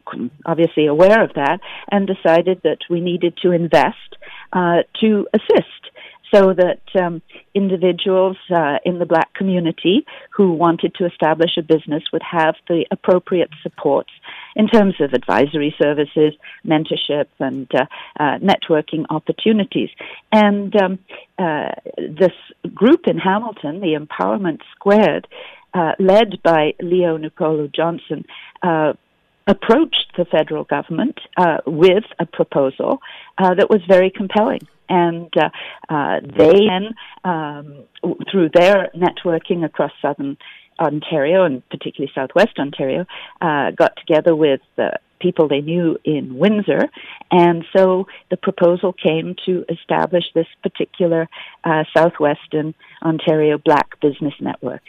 obviously 0.47 0.87
aware 0.87 1.23
of 1.23 1.35
that 1.35 1.61
and 1.90 2.06
decided 2.06 2.61
that 2.62 2.78
we 2.88 3.00
needed 3.00 3.37
to 3.42 3.50
invest 3.50 3.97
to 5.00 5.26
assist 5.35 5.88
so 6.32 6.52
that 6.52 6.80
um, 7.00 7.23
individuals 7.54 8.37
uh, 8.54 8.78
in 8.85 8.99
the 8.99 9.06
black 9.06 9.32
community 9.35 10.04
who 10.30 10.52
wanted 10.52 10.94
to 10.97 11.06
establish 11.06 11.56
a 11.58 11.62
business 11.62 12.02
would 12.12 12.23
have 12.23 12.54
the 12.68 12.85
appropriate 12.90 13.50
supports 13.62 14.11
in 14.56 14.68
terms 14.68 14.94
of 15.00 15.12
advisory 15.12 15.75
services, 15.80 16.35
mentorship, 16.66 17.26
and 17.38 17.68
uh, 17.75 17.85
uh, 18.18 18.38
networking 18.38 19.04
opportunities. 19.11 19.90
And 20.32 20.75
um, 20.76 20.99
uh, 21.38 21.70
this 21.97 22.32
group 22.75 23.02
in 23.06 23.18
Hamilton, 23.18 23.80
the 23.80 23.99
Empowerment 23.99 24.61
Squared, 24.75 25.26
uh, 25.75 25.92
led 25.99 26.42
by 26.42 26.75
Leo 26.80 27.18
Nupolu 27.18 27.75
Johnson, 27.75 28.25
uh, 28.62 28.94
approached 29.47 30.12
the 30.16 30.26
federal 30.26 30.64
government 30.64 31.18
with 31.66 32.04
a 32.18 32.26
proposal 32.26 32.99
that 33.38 33.70
was 33.70 33.80
very 33.88 34.11
compelling 34.11 34.61
and 34.88 35.33
uh, 35.37 35.49
uh, 35.88 36.21
they 36.21 36.66
then, 36.66 36.95
um, 37.25 37.85
through 38.30 38.50
their 38.54 38.90
networking 38.97 39.64
across 39.64 39.92
southern 40.00 40.37
Ontario 40.78 41.45
and 41.45 41.68
particularly 41.71 42.11
southwest 42.14 42.59
Ontario, 42.59 43.04
uh, 43.40 43.71
got 43.73 43.97
together 43.97 44.35
with 44.35 44.61
uh, 44.78 44.90
people 45.21 45.49
they 45.49 45.61
knew 45.61 45.99
in 46.04 46.38
Windsor, 46.38 46.88
and 47.30 47.64
so 47.76 48.07
the 48.30 48.37
proposal 48.37 48.92
came 48.92 49.35
to 49.47 49.64
establish 49.68 50.25
this 50.35 50.47
particular 50.62 51.28
uh, 51.64 51.85
southwestern 51.97 52.75
Ontario 53.02 53.59
Black 53.59 54.00
Business 54.00 54.35
Network. 54.40 54.83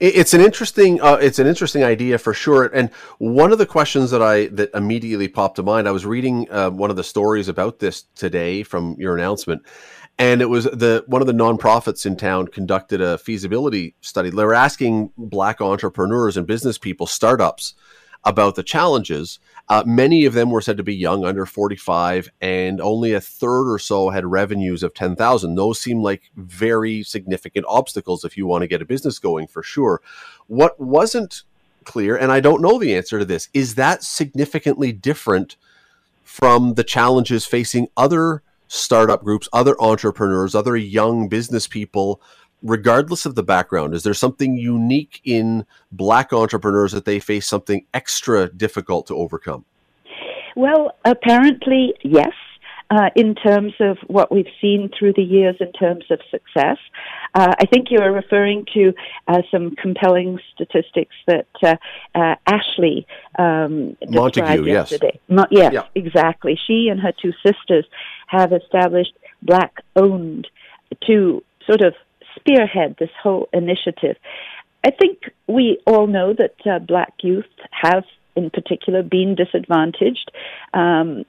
It's 0.00 0.34
an 0.34 0.40
interesting, 0.40 1.00
uh, 1.00 1.18
it's 1.20 1.38
an 1.38 1.46
interesting 1.46 1.84
idea 1.84 2.18
for 2.18 2.32
sure. 2.32 2.64
And 2.66 2.90
one 3.18 3.52
of 3.52 3.58
the 3.58 3.66
questions 3.66 4.10
that 4.10 4.22
I 4.22 4.46
that 4.48 4.70
immediately 4.74 5.28
popped 5.28 5.56
to 5.56 5.62
mind, 5.62 5.86
I 5.86 5.90
was 5.90 6.06
reading 6.06 6.50
uh, 6.50 6.70
one 6.70 6.90
of 6.90 6.96
the 6.96 7.04
stories 7.04 7.48
about 7.48 7.78
this 7.78 8.04
today 8.14 8.62
from 8.62 8.96
your 8.98 9.16
announcement, 9.16 9.62
and 10.18 10.40
it 10.40 10.46
was 10.46 10.64
the 10.64 11.04
one 11.06 11.20
of 11.20 11.26
the 11.26 11.34
nonprofits 11.34 12.06
in 12.06 12.16
town 12.16 12.48
conducted 12.48 13.00
a 13.00 13.18
feasibility 13.18 13.94
study. 14.00 14.30
They 14.30 14.44
were 14.44 14.54
asking 14.54 15.12
black 15.16 15.60
entrepreneurs 15.60 16.36
and 16.36 16.46
business 16.46 16.78
people, 16.78 17.06
startups, 17.06 17.74
about 18.24 18.54
the 18.54 18.62
challenges. 18.62 19.38
Uh, 19.68 19.82
many 19.86 20.24
of 20.24 20.34
them 20.34 20.50
were 20.50 20.60
said 20.60 20.76
to 20.76 20.82
be 20.82 20.94
young, 20.94 21.24
under 21.24 21.46
45, 21.46 22.30
and 22.40 22.80
only 22.80 23.12
a 23.12 23.20
third 23.20 23.72
or 23.72 23.78
so 23.78 24.10
had 24.10 24.26
revenues 24.26 24.82
of 24.82 24.94
10,000. 24.94 25.54
Those 25.54 25.80
seem 25.80 26.02
like 26.02 26.30
very 26.36 27.02
significant 27.02 27.64
obstacles 27.68 28.24
if 28.24 28.36
you 28.36 28.46
want 28.46 28.62
to 28.62 28.68
get 28.68 28.82
a 28.82 28.86
business 28.86 29.18
going 29.18 29.46
for 29.46 29.62
sure. 29.62 30.02
What 30.48 30.78
wasn't 30.80 31.44
clear, 31.84 32.16
and 32.16 32.30
I 32.30 32.40
don't 32.40 32.62
know 32.62 32.78
the 32.78 32.94
answer 32.94 33.18
to 33.18 33.24
this, 33.24 33.48
is 33.54 33.76
that 33.76 34.02
significantly 34.02 34.92
different 34.92 35.56
from 36.24 36.74
the 36.74 36.84
challenges 36.84 37.46
facing 37.46 37.88
other 37.96 38.42
startup 38.68 39.24
groups, 39.24 39.48
other 39.52 39.74
entrepreneurs, 39.80 40.54
other 40.54 40.76
young 40.76 41.28
business 41.28 41.66
people 41.66 42.20
regardless 42.62 43.26
of 43.26 43.34
the 43.34 43.42
background? 43.42 43.94
Is 43.94 44.02
there 44.02 44.14
something 44.14 44.56
unique 44.56 45.20
in 45.24 45.66
black 45.92 46.32
entrepreneurs 46.32 46.92
that 46.92 47.04
they 47.04 47.20
face 47.20 47.46
something 47.46 47.86
extra 47.94 48.48
difficult 48.48 49.06
to 49.08 49.16
overcome? 49.16 49.64
Well, 50.56 50.96
apparently, 51.04 51.94
yes. 52.02 52.32
Uh, 52.92 53.08
in 53.14 53.36
terms 53.36 53.72
of 53.78 53.98
what 54.08 54.32
we've 54.32 54.52
seen 54.60 54.90
through 54.98 55.12
the 55.12 55.22
years 55.22 55.54
in 55.60 55.70
terms 55.70 56.04
of 56.10 56.18
success. 56.28 56.76
Uh, 57.36 57.54
I 57.56 57.64
think 57.66 57.86
you 57.88 58.00
are 58.00 58.10
referring 58.10 58.66
to 58.74 58.92
uh, 59.28 59.42
some 59.48 59.76
compelling 59.76 60.40
statistics 60.52 61.14
that 61.28 61.46
uh, 61.62 61.76
uh, 62.16 62.34
Ashley 62.48 63.06
um, 63.38 63.96
Montague, 64.08 64.64
yesterday. 64.64 65.20
Yes. 65.28 65.46
yes, 65.52 65.72
yeah. 65.72 65.84
exactly. 65.94 66.58
She 66.66 66.88
and 66.88 66.98
her 66.98 67.12
two 67.12 67.32
sisters 67.46 67.86
have 68.26 68.52
established 68.52 69.12
black-owned 69.42 70.48
to 71.06 71.44
sort 71.68 71.82
of 71.82 71.94
spearhead 72.36 72.96
this 72.98 73.10
whole 73.22 73.48
initiative. 73.52 74.16
I 74.84 74.90
think 74.90 75.18
we 75.46 75.78
all 75.86 76.06
know 76.06 76.32
that 76.32 76.54
uh, 76.64 76.78
black 76.78 77.12
youth 77.22 77.44
have, 77.70 78.04
in 78.34 78.50
particular, 78.50 79.02
been 79.02 79.34
disadvantaged. 79.34 80.30
Um, 80.72 81.24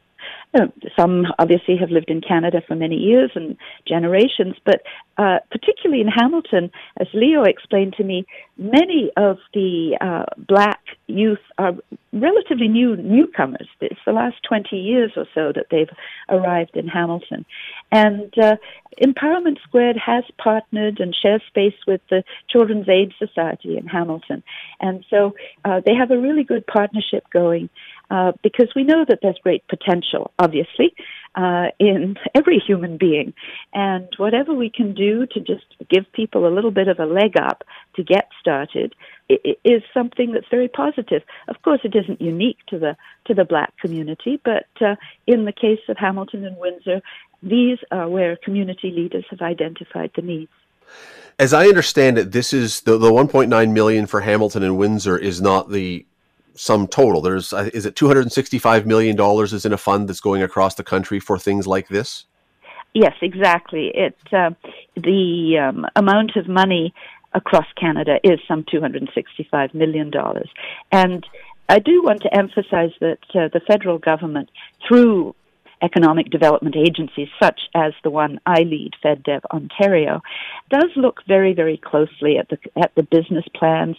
uh, 0.53 0.67
some 0.97 1.25
obviously 1.39 1.77
have 1.77 1.89
lived 1.89 2.09
in 2.09 2.21
Canada 2.21 2.61
for 2.67 2.75
many 2.75 2.95
years 2.95 3.31
and 3.35 3.57
generations, 3.87 4.55
but 4.65 4.81
uh, 5.17 5.39
particularly 5.49 6.01
in 6.01 6.07
Hamilton, 6.07 6.71
as 6.99 7.07
Leo 7.13 7.43
explained 7.43 7.93
to 7.97 8.03
me, 8.03 8.25
many 8.57 9.11
of 9.15 9.37
the 9.53 9.97
uh, 10.01 10.25
black 10.37 10.81
youth 11.07 11.39
are 11.57 11.73
relatively 12.11 12.67
new 12.67 12.95
newcomers. 12.97 13.67
It's 13.79 13.99
the 14.05 14.11
last 14.13 14.37
20 14.47 14.75
years 14.75 15.11
or 15.15 15.25
so 15.33 15.51
that 15.53 15.67
they've 15.71 15.89
arrived 16.29 16.75
in 16.75 16.87
Hamilton. 16.87 17.45
And 17.91 18.33
uh, 18.37 18.55
Empowerment 19.01 19.57
Squared 19.63 19.97
has 19.97 20.23
partnered 20.37 20.99
and 20.99 21.15
shares 21.15 21.41
space 21.47 21.75
with 21.87 22.01
the 22.09 22.23
Children's 22.49 22.89
Aid 22.89 23.13
Society 23.17 23.77
in 23.77 23.87
Hamilton. 23.87 24.43
And 24.79 25.05
so 25.09 25.35
uh, 25.63 25.81
they 25.85 25.95
have 25.95 26.11
a 26.11 26.17
really 26.17 26.43
good 26.43 26.67
partnership 26.67 27.25
going 27.31 27.69
uh, 28.11 28.33
because 28.43 28.67
we 28.75 28.83
know 28.83 29.05
that 29.07 29.19
there's 29.21 29.37
great 29.41 29.65
potential, 29.69 30.31
obviously, 30.37 30.93
uh, 31.35 31.67
in 31.79 32.17
every 32.35 32.59
human 32.59 32.97
being. 32.97 33.33
And 33.73 34.09
whatever 34.17 34.53
we 34.53 34.69
can 34.69 34.93
do 34.93 35.25
to 35.27 35.39
just 35.39 35.65
give 35.89 36.11
people 36.11 36.45
a 36.45 36.53
little 36.53 36.71
bit 36.71 36.89
of 36.89 36.99
a 36.99 37.05
leg 37.05 37.37
up 37.41 37.63
to 37.95 38.03
get 38.03 38.27
started 38.39 38.93
is 39.29 39.81
something 39.93 40.33
that's 40.33 40.47
very 40.51 40.67
positive. 40.67 41.21
Of 41.47 41.61
course, 41.61 41.79
it 41.85 41.95
isn't 41.95 42.21
unique 42.21 42.57
to 42.67 42.77
the 42.77 42.97
to 43.27 43.33
the 43.33 43.45
black 43.45 43.73
community, 43.77 44.41
but 44.43 44.67
uh, 44.81 44.95
in 45.25 45.45
the 45.45 45.53
case 45.53 45.79
of 45.87 45.95
Hamilton 45.97 46.43
and 46.45 46.57
Windsor, 46.57 47.01
these 47.41 47.77
are 47.91 48.09
where 48.09 48.35
community 48.35 48.91
leaders 48.91 49.23
have 49.29 49.39
identified 49.39 50.11
the 50.17 50.21
needs. 50.21 50.51
As 51.39 51.53
I 51.53 51.67
understand 51.67 52.17
it, 52.17 52.33
this 52.33 52.51
is 52.51 52.81
the, 52.81 52.97
the 52.97 53.09
1.9 53.09 53.71
million 53.71 54.05
for 54.05 54.19
Hamilton 54.19 54.63
and 54.63 54.77
Windsor 54.77 55.17
is 55.17 55.41
not 55.41 55.71
the 55.71 56.05
sum 56.55 56.87
total. 56.87 57.21
There's 57.21 57.53
uh, 57.53 57.69
is 57.73 57.85
it 57.85 57.95
265 57.95 58.85
million 58.85 59.15
dollars 59.15 59.53
is 59.53 59.65
in 59.65 59.73
a 59.73 59.77
fund 59.77 60.07
that's 60.07 60.21
going 60.21 60.43
across 60.43 60.75
the 60.75 60.83
country 60.83 61.19
for 61.19 61.37
things 61.37 61.67
like 61.67 61.87
this. 61.87 62.25
Yes, 62.93 63.13
exactly. 63.21 63.91
It 63.93 64.17
uh, 64.33 64.51
the 64.95 65.57
um, 65.57 65.85
amount 65.95 66.35
of 66.35 66.47
money 66.47 66.93
across 67.33 67.67
Canada 67.79 68.19
is 68.23 68.39
some 68.47 68.65
265 68.69 69.73
million 69.73 70.09
dollars, 70.09 70.49
and 70.91 71.25
I 71.69 71.79
do 71.79 72.03
want 72.03 72.21
to 72.23 72.33
emphasize 72.37 72.91
that 72.99 73.19
uh, 73.33 73.47
the 73.53 73.61
federal 73.65 73.97
government, 73.97 74.49
through 74.85 75.35
economic 75.81 76.29
development 76.29 76.75
agencies 76.75 77.29
such 77.41 77.59
as 77.73 77.93
the 78.03 78.09
one 78.09 78.39
I 78.45 78.61
lead, 78.61 78.91
FedDev 79.03 79.41
Ontario, 79.51 80.21
does 80.69 80.89
look 80.95 81.21
very, 81.27 81.53
very 81.53 81.77
closely 81.77 82.37
at 82.37 82.49
the 82.49 82.57
at 82.75 82.93
the 82.95 83.03
business 83.03 83.45
plans 83.55 83.95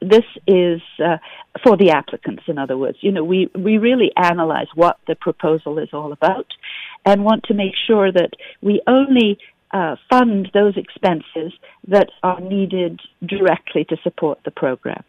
this 0.00 0.24
is 0.46 0.80
uh, 1.04 1.18
for 1.62 1.76
the 1.76 1.90
applicants, 1.90 2.44
in 2.46 2.58
other 2.58 2.76
words. 2.76 2.98
You 3.00 3.12
know, 3.12 3.24
we, 3.24 3.50
we 3.54 3.78
really 3.78 4.12
analyze 4.16 4.68
what 4.74 4.98
the 5.06 5.14
proposal 5.14 5.78
is 5.78 5.90
all 5.92 6.12
about 6.12 6.46
and 7.04 7.24
want 7.24 7.44
to 7.44 7.54
make 7.54 7.74
sure 7.86 8.10
that 8.10 8.30
we 8.60 8.80
only 8.86 9.38
uh, 9.72 9.96
fund 10.08 10.50
those 10.52 10.76
expenses 10.76 11.52
that 11.88 12.10
are 12.22 12.40
needed 12.40 13.00
directly 13.24 13.84
to 13.84 13.96
support 14.02 14.40
the 14.44 14.50
program. 14.50 15.04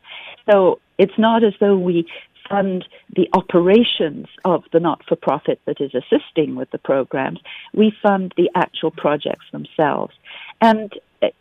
So 0.50 0.80
it's 0.98 1.18
not 1.18 1.44
as 1.44 1.54
though 1.60 1.78
we 1.78 2.06
fund 2.50 2.86
the 3.16 3.30
operations 3.34 4.28
of 4.44 4.64
the 4.74 4.80
not-for-profit 4.80 5.62
that 5.66 5.80
is 5.80 5.92
assisting 5.96 6.56
with 6.56 6.70
the 6.72 6.78
programs. 6.78 7.40
We 7.74 7.94
fund 8.04 8.34
the 8.36 8.50
actual 8.56 8.92
projects 8.92 9.46
themselves. 9.52 10.14
And 10.60 10.94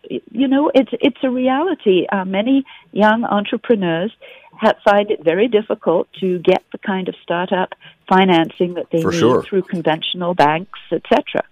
you 0.08 0.49
know, 0.49 0.70
it's 0.75 0.90
it's 0.92 1.16
a 1.22 1.30
reality. 1.30 2.06
Uh, 2.10 2.25
many 2.25 2.64
young 2.92 3.25
entrepreneurs 3.25 4.12
have, 4.58 4.76
find 4.84 5.10
it 5.10 5.25
very 5.25 5.49
difficult 5.49 6.08
to 6.20 6.38
get 6.40 6.62
the 6.72 6.78
kind 6.78 7.08
of 7.08 7.14
startup 7.22 7.72
financing 8.08 8.75
that 8.75 8.87
they 8.92 9.02
For 9.02 9.10
need 9.10 9.18
sure. 9.18 9.42
through 9.42 9.62
conventional 9.62 10.34
banks, 10.34 10.78
etc. 10.92 11.44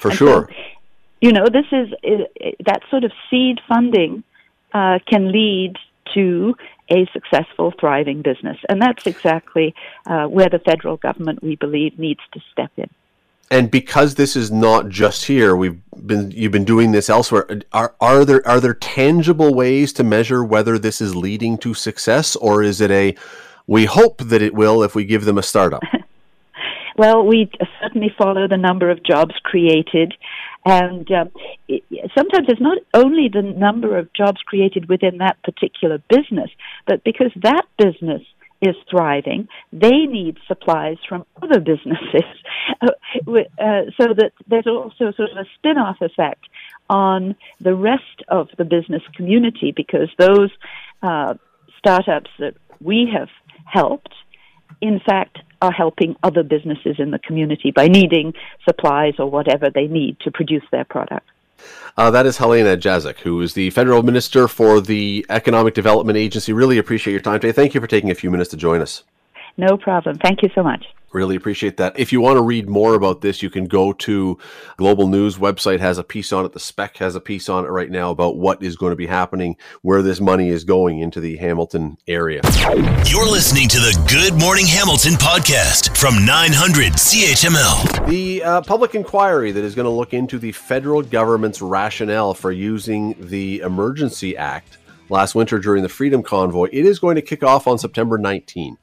For 0.00 0.08
And 0.08 0.18
sure. 0.18 0.48
so, 0.48 0.54
you 1.20 1.32
know, 1.32 1.46
this 1.46 1.66
is 1.72 1.92
uh, 2.04 2.50
that 2.66 2.80
sort 2.90 3.04
of 3.04 3.12
seed 3.30 3.60
funding 3.68 4.24
uh, 4.72 4.98
can 5.06 5.32
lead 5.32 5.74
to 6.14 6.54
a 6.90 7.06
successful, 7.12 7.72
thriving 7.78 8.22
business, 8.22 8.56
and 8.68 8.80
that's 8.80 9.06
exactly 9.06 9.74
uh, 10.06 10.24
where 10.26 10.48
the 10.48 10.58
federal 10.58 10.96
government, 10.96 11.42
we 11.42 11.54
believe, 11.56 11.98
needs 11.98 12.20
to 12.32 12.40
step 12.50 12.70
in. 12.76 12.88
And 13.50 13.70
because 13.70 14.14
this 14.14 14.36
is 14.36 14.50
not 14.50 14.88
just 14.88 15.24
here, 15.24 15.56
we've 15.56 15.80
been 16.06 16.30
you've 16.30 16.52
been 16.52 16.64
doing 16.64 16.92
this 16.92 17.08
elsewhere. 17.08 17.46
Are 17.72 17.94
are 18.00 18.24
there 18.24 18.46
are 18.46 18.60
there 18.60 18.74
tangible 18.74 19.54
ways 19.54 19.92
to 19.94 20.04
measure 20.04 20.44
whether 20.44 20.78
this 20.78 21.00
is 21.00 21.16
leading 21.16 21.58
to 21.58 21.74
success, 21.74 22.36
or 22.36 22.62
is 22.62 22.80
it 22.80 22.90
a 22.90 23.14
we 23.66 23.86
hope 23.86 24.18
that 24.18 24.42
it 24.42 24.54
will 24.54 24.82
if 24.82 24.94
we 24.94 25.04
give 25.04 25.24
them 25.24 25.38
a 25.38 25.42
startup? 25.42 25.82
Well, 26.98 27.24
we 27.24 27.48
certainly 27.80 28.12
follow 28.18 28.48
the 28.48 28.56
number 28.56 28.90
of 28.90 29.04
jobs 29.04 29.32
created, 29.44 30.14
and 30.66 31.08
um, 31.12 31.30
it, 31.68 31.84
sometimes 32.12 32.48
it's 32.48 32.60
not 32.60 32.78
only 32.92 33.28
the 33.32 33.40
number 33.40 33.96
of 33.96 34.12
jobs 34.14 34.40
created 34.44 34.88
within 34.88 35.18
that 35.18 35.40
particular 35.44 36.02
business, 36.08 36.50
but 36.88 37.04
because 37.04 37.30
that 37.36 37.62
business 37.78 38.22
is 38.60 38.74
thriving, 38.90 39.48
they 39.72 40.06
need 40.06 40.36
supplies 40.46 40.96
from 41.08 41.24
other 41.42 41.60
businesses, 41.60 42.24
uh, 42.82 42.90
so 44.00 44.14
that 44.14 44.32
there's 44.48 44.66
also 44.66 45.12
sort 45.12 45.30
of 45.30 45.36
a 45.36 45.46
spin-off 45.56 45.96
effect 46.00 46.44
on 46.90 47.36
the 47.60 47.74
rest 47.74 48.22
of 48.28 48.48
the 48.56 48.64
business 48.64 49.02
community 49.14 49.72
because 49.74 50.08
those 50.18 50.50
uh, 51.02 51.34
startups 51.78 52.30
that 52.38 52.54
we 52.80 53.08
have 53.12 53.28
helped 53.64 54.14
in 54.80 55.00
fact, 55.04 55.38
are 55.60 55.72
helping 55.72 56.14
other 56.22 56.42
businesses 56.42 56.96
in 56.98 57.10
the 57.10 57.18
community 57.18 57.72
by 57.74 57.88
needing 57.88 58.32
supplies 58.64 59.14
or 59.18 59.30
whatever 59.30 59.70
they 59.74 59.86
need 59.86 60.18
to 60.20 60.30
produce 60.30 60.62
their 60.70 60.84
product. 60.84 61.26
Uh, 61.96 62.10
that 62.10 62.26
is 62.26 62.36
Helena 62.36 62.76
Jaczek, 62.76 63.18
who 63.20 63.40
is 63.40 63.54
the 63.54 63.70
federal 63.70 64.02
minister 64.02 64.46
for 64.48 64.80
the 64.80 65.26
Economic 65.28 65.74
Development 65.74 66.16
Agency. 66.16 66.52
Really 66.52 66.78
appreciate 66.78 67.12
your 67.12 67.20
time 67.20 67.40
today. 67.40 67.52
Thank 67.52 67.74
you 67.74 67.80
for 67.80 67.86
taking 67.86 68.10
a 68.10 68.14
few 68.14 68.30
minutes 68.30 68.50
to 68.50 68.56
join 68.56 68.80
us. 68.80 69.04
No 69.56 69.76
problem. 69.76 70.18
Thank 70.18 70.42
you 70.42 70.50
so 70.54 70.62
much. 70.62 70.84
Really 71.12 71.36
appreciate 71.36 71.78
that. 71.78 71.98
If 71.98 72.12
you 72.12 72.20
want 72.20 72.36
to 72.36 72.42
read 72.42 72.68
more 72.68 72.94
about 72.94 73.22
this, 73.22 73.42
you 73.42 73.48
can 73.48 73.64
go 73.64 73.94
to 73.94 74.38
Global 74.76 75.06
News 75.06 75.38
website 75.38 75.80
has 75.80 75.96
a 75.96 76.04
piece 76.04 76.32
on 76.32 76.44
it. 76.44 76.52
The 76.52 76.60
Spec 76.60 76.98
has 76.98 77.14
a 77.14 77.20
piece 77.20 77.48
on 77.48 77.64
it 77.64 77.68
right 77.68 77.90
now 77.90 78.10
about 78.10 78.36
what 78.36 78.62
is 78.62 78.76
going 78.76 78.90
to 78.90 78.96
be 78.96 79.06
happening, 79.06 79.56
where 79.80 80.02
this 80.02 80.20
money 80.20 80.50
is 80.50 80.64
going 80.64 80.98
into 80.98 81.18
the 81.18 81.36
Hamilton 81.38 81.96
area. 82.06 82.42
You're 83.06 83.30
listening 83.30 83.68
to 83.68 83.78
the 83.78 83.98
Good 84.10 84.38
Morning 84.38 84.66
Hamilton 84.66 85.14
podcast 85.14 85.96
from 85.96 86.26
900 86.26 86.92
CHML. 86.92 88.06
The 88.06 88.42
uh, 88.42 88.60
public 88.60 88.94
inquiry 88.94 89.50
that 89.52 89.64
is 89.64 89.74
going 89.74 89.86
to 89.86 89.90
look 89.90 90.12
into 90.12 90.38
the 90.38 90.52
federal 90.52 91.00
government's 91.02 91.62
rationale 91.62 92.34
for 92.34 92.52
using 92.52 93.14
the 93.18 93.60
Emergency 93.60 94.36
Act 94.36 94.76
last 95.10 95.34
winter 95.34 95.58
during 95.58 95.82
the 95.82 95.88
Freedom 95.88 96.22
Convoy, 96.22 96.68
it 96.72 96.84
is 96.84 96.98
going 96.98 97.16
to 97.16 97.22
kick 97.22 97.42
off 97.42 97.66
on 97.66 97.78
September 97.78 98.18
19. 98.18 98.76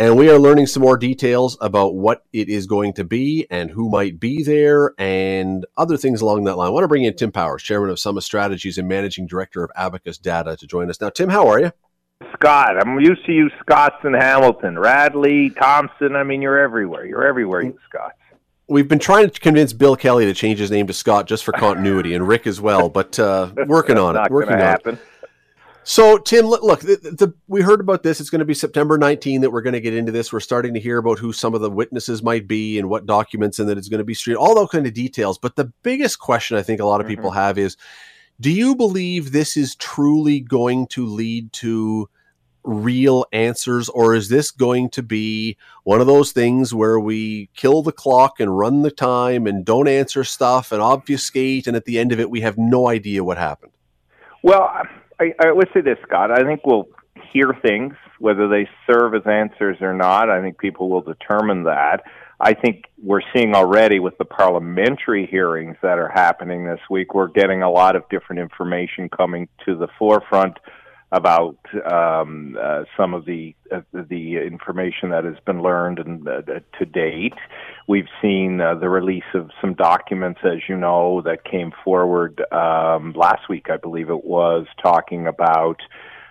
And 0.00 0.16
we 0.16 0.30
are 0.30 0.38
learning 0.38 0.66
some 0.66 0.82
more 0.82 0.96
details 0.96 1.58
about 1.60 1.94
what 1.94 2.24
it 2.32 2.48
is 2.48 2.66
going 2.66 2.94
to 2.94 3.04
be 3.04 3.46
and 3.50 3.70
who 3.70 3.90
might 3.90 4.18
be 4.18 4.42
there 4.42 4.94
and 4.96 5.66
other 5.76 5.98
things 5.98 6.22
along 6.22 6.44
that 6.44 6.56
line. 6.56 6.68
I 6.68 6.70
want 6.70 6.84
to 6.84 6.88
bring 6.88 7.04
in 7.04 7.14
Tim 7.14 7.30
Powers, 7.30 7.62
Chairman 7.62 7.90
of 7.90 7.98
Summa 7.98 8.22
Strategies 8.22 8.78
and 8.78 8.88
Managing 8.88 9.26
Director 9.26 9.62
of 9.62 9.70
Abacus 9.76 10.16
Data, 10.16 10.56
to 10.56 10.66
join 10.66 10.88
us. 10.88 11.02
Now, 11.02 11.10
Tim, 11.10 11.28
how 11.28 11.46
are 11.48 11.60
you? 11.60 11.72
Scott. 12.32 12.80
I'm 12.80 12.98
used 12.98 13.26
to 13.26 13.32
you 13.32 13.50
Scots 13.60 13.96
and 14.02 14.14
Hamilton, 14.14 14.78
Radley, 14.78 15.50
Thompson. 15.50 16.16
I 16.16 16.22
mean, 16.22 16.40
you're 16.40 16.58
everywhere. 16.58 17.04
You're 17.04 17.26
everywhere, 17.26 17.60
you 17.60 17.78
Scots. 17.86 18.14
We've 18.68 18.88
been 18.88 19.00
trying 19.00 19.28
to 19.28 19.38
convince 19.38 19.74
Bill 19.74 19.96
Kelly 19.96 20.24
to 20.24 20.32
change 20.32 20.60
his 20.60 20.70
name 20.70 20.86
to 20.86 20.94
Scott 20.94 21.26
just 21.26 21.44
for 21.44 21.52
continuity, 21.52 22.14
and 22.14 22.26
Rick 22.26 22.46
as 22.46 22.58
well, 22.58 22.88
but 22.88 23.18
uh, 23.18 23.52
working 23.66 23.98
on 23.98 24.16
it. 24.16 24.30
Working 24.30 24.56
going 24.56 24.60
to 24.60 24.88
on 24.88 24.94
it. 24.94 25.00
So, 25.82 26.18
Tim, 26.18 26.46
look, 26.46 26.80
the, 26.80 26.96
the, 26.96 27.34
we 27.48 27.62
heard 27.62 27.80
about 27.80 28.02
this. 28.02 28.20
It's 28.20 28.30
going 28.30 28.40
to 28.40 28.44
be 28.44 28.54
September 28.54 28.98
19 28.98 29.40
that 29.40 29.50
we're 29.50 29.62
going 29.62 29.72
to 29.72 29.80
get 29.80 29.94
into 29.94 30.12
this. 30.12 30.32
We're 30.32 30.40
starting 30.40 30.74
to 30.74 30.80
hear 30.80 30.98
about 30.98 31.18
who 31.18 31.32
some 31.32 31.54
of 31.54 31.62
the 31.62 31.70
witnesses 31.70 32.22
might 32.22 32.46
be 32.46 32.78
and 32.78 32.88
what 32.88 33.06
documents, 33.06 33.58
and 33.58 33.68
that 33.68 33.78
it's 33.78 33.88
going 33.88 33.98
to 33.98 34.04
be 34.04 34.14
streamed, 34.14 34.38
all 34.38 34.54
those 34.54 34.68
kind 34.68 34.86
of 34.86 34.92
details. 34.92 35.38
But 35.38 35.56
the 35.56 35.72
biggest 35.82 36.18
question 36.18 36.56
I 36.56 36.62
think 36.62 36.80
a 36.80 36.84
lot 36.84 37.00
of 37.00 37.06
people 37.06 37.30
mm-hmm. 37.30 37.38
have 37.38 37.58
is 37.58 37.76
do 38.40 38.50
you 38.50 38.74
believe 38.74 39.32
this 39.32 39.56
is 39.56 39.74
truly 39.74 40.40
going 40.40 40.86
to 40.88 41.06
lead 41.06 41.52
to 41.54 42.08
real 42.62 43.24
answers, 43.32 43.88
or 43.88 44.14
is 44.14 44.28
this 44.28 44.50
going 44.50 44.90
to 44.90 45.02
be 45.02 45.56
one 45.84 46.00
of 46.00 46.06
those 46.06 46.32
things 46.32 46.74
where 46.74 47.00
we 47.00 47.48
kill 47.54 47.82
the 47.82 47.92
clock 47.92 48.38
and 48.38 48.56
run 48.56 48.82
the 48.82 48.90
time 48.90 49.46
and 49.46 49.64
don't 49.64 49.88
answer 49.88 50.24
stuff 50.24 50.72
and 50.72 50.82
obfuscate, 50.82 51.66
and 51.66 51.76
at 51.76 51.84
the 51.84 51.98
end 51.98 52.12
of 52.12 52.20
it, 52.20 52.30
we 52.30 52.40
have 52.40 52.58
no 52.58 52.88
idea 52.88 53.24
what 53.24 53.38
happened? 53.38 53.72
Well, 54.42 54.62
I, 54.62 54.88
I 55.20 55.52
would 55.52 55.68
say 55.74 55.82
this, 55.82 55.98
Scott. 56.06 56.30
I 56.30 56.42
think 56.44 56.62
we'll 56.64 56.88
hear 57.32 57.54
things, 57.62 57.94
whether 58.18 58.48
they 58.48 58.68
serve 58.90 59.14
as 59.14 59.26
answers 59.26 59.76
or 59.80 59.94
not. 59.94 60.30
I 60.30 60.40
think 60.40 60.58
people 60.58 60.88
will 60.88 61.02
determine 61.02 61.64
that. 61.64 62.02
I 62.40 62.54
think 62.54 62.84
we're 63.02 63.20
seeing 63.34 63.54
already 63.54 63.98
with 63.98 64.16
the 64.16 64.24
parliamentary 64.24 65.26
hearings 65.26 65.76
that 65.82 65.98
are 65.98 66.08
happening 66.08 66.64
this 66.64 66.80
week, 66.88 67.14
we're 67.14 67.28
getting 67.28 67.62
a 67.62 67.70
lot 67.70 67.96
of 67.96 68.08
different 68.08 68.40
information 68.40 69.10
coming 69.10 69.46
to 69.66 69.76
the 69.76 69.88
forefront 69.98 70.58
about 71.12 71.58
um, 71.90 72.56
uh, 72.60 72.84
some 72.96 73.14
of 73.14 73.24
the 73.24 73.54
uh, 73.74 73.80
the 73.92 74.36
information 74.36 75.10
that 75.10 75.24
has 75.24 75.36
been 75.44 75.60
learned 75.60 75.98
and 75.98 76.26
uh, 76.28 76.42
to 76.78 76.86
date. 76.86 77.34
We've 77.88 78.08
seen 78.22 78.60
uh, 78.60 78.76
the 78.76 78.88
release 78.88 79.24
of 79.34 79.50
some 79.60 79.74
documents, 79.74 80.40
as 80.44 80.60
you 80.68 80.76
know, 80.76 81.22
that 81.22 81.44
came 81.44 81.72
forward 81.84 82.40
um, 82.52 83.12
last 83.14 83.48
week, 83.48 83.66
I 83.70 83.76
believe 83.76 84.10
it 84.10 84.24
was, 84.24 84.66
talking 84.82 85.26
about. 85.26 85.80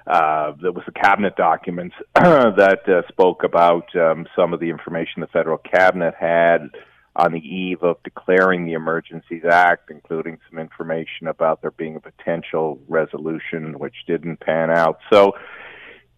Uh, 0.07 0.53
that 0.63 0.71
was 0.71 0.83
the 0.87 0.91
cabinet 0.91 1.35
documents 1.35 1.93
that 2.15 2.79
uh, 2.87 3.07
spoke 3.09 3.43
about 3.43 3.95
um, 3.95 4.25
some 4.35 4.55
of 4.55 4.59
the 4.59 4.71
information 4.71 5.21
the 5.21 5.27
federal 5.27 5.59
cabinet 5.59 6.15
had 6.19 6.71
on 7.19 7.33
the 7.33 7.39
eve 7.39 7.83
of 7.83 8.01
declaring 8.03 8.65
the 8.65 8.73
Emergencies 8.73 9.43
Act, 9.49 9.91
including 9.91 10.37
some 10.49 10.57
information 10.57 11.27
about 11.27 11.61
there 11.61 11.71
being 11.71 11.95
a 11.95 11.99
potential 11.99 12.79
resolution 12.87 13.77
which 13.77 13.95
didn't 14.07 14.39
pan 14.39 14.69
out. 14.69 14.99
So 15.11 15.33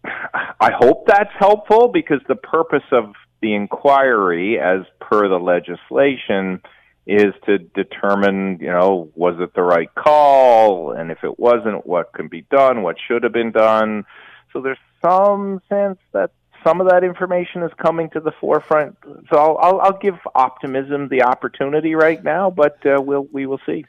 I 0.04 0.72
hope 0.78 1.08
that's 1.08 1.34
helpful 1.38 1.88
because 1.88 2.20
the 2.28 2.36
purpose 2.36 2.84
of 2.92 3.14
the 3.42 3.56
inquiry, 3.56 4.60
as 4.60 4.82
per 5.00 5.28
the 5.28 5.40
legislation, 5.40 6.62
is 7.08 7.34
to 7.48 7.58
determine, 7.58 8.60
you 8.62 8.68
know, 8.72 9.10
was 9.16 9.36
it 9.40 9.56
the 9.56 9.64
right 9.64 9.94
call? 9.96 10.92
And 10.92 11.10
if 11.12 11.24
it 11.24 11.40
wasn't, 11.40 11.88
what 11.88 12.14
can 12.14 12.28
be 12.28 12.46
done? 12.52 12.84
What 12.84 12.98
should 13.08 13.24
have 13.24 13.34
been 13.34 13.52
done? 13.52 14.06
So 14.54 14.62
there's 14.62 14.78
some 15.04 15.62
sense 15.68 15.98
that 16.14 16.32
some 16.63 16.82
of 16.82 16.89
that 16.89 17.04
information 17.04 17.63
is 17.63 17.71
coming 17.82 18.10
to 18.12 18.19
the 18.19 18.32
forefront. 18.39 18.97
So 19.30 19.38
I'll, 19.38 19.58
I'll, 19.58 19.82
I'll 19.82 20.00
give 20.00 20.15
optimism 20.36 21.08
the 21.10 21.24
opportunity 21.24 21.95
right 21.95 22.24
now, 22.24 22.50
but 22.50 22.78
uh, 22.86 23.02
we'll, 23.02 23.28
we 23.32 23.45
will 23.45 23.60
see. 23.65 23.86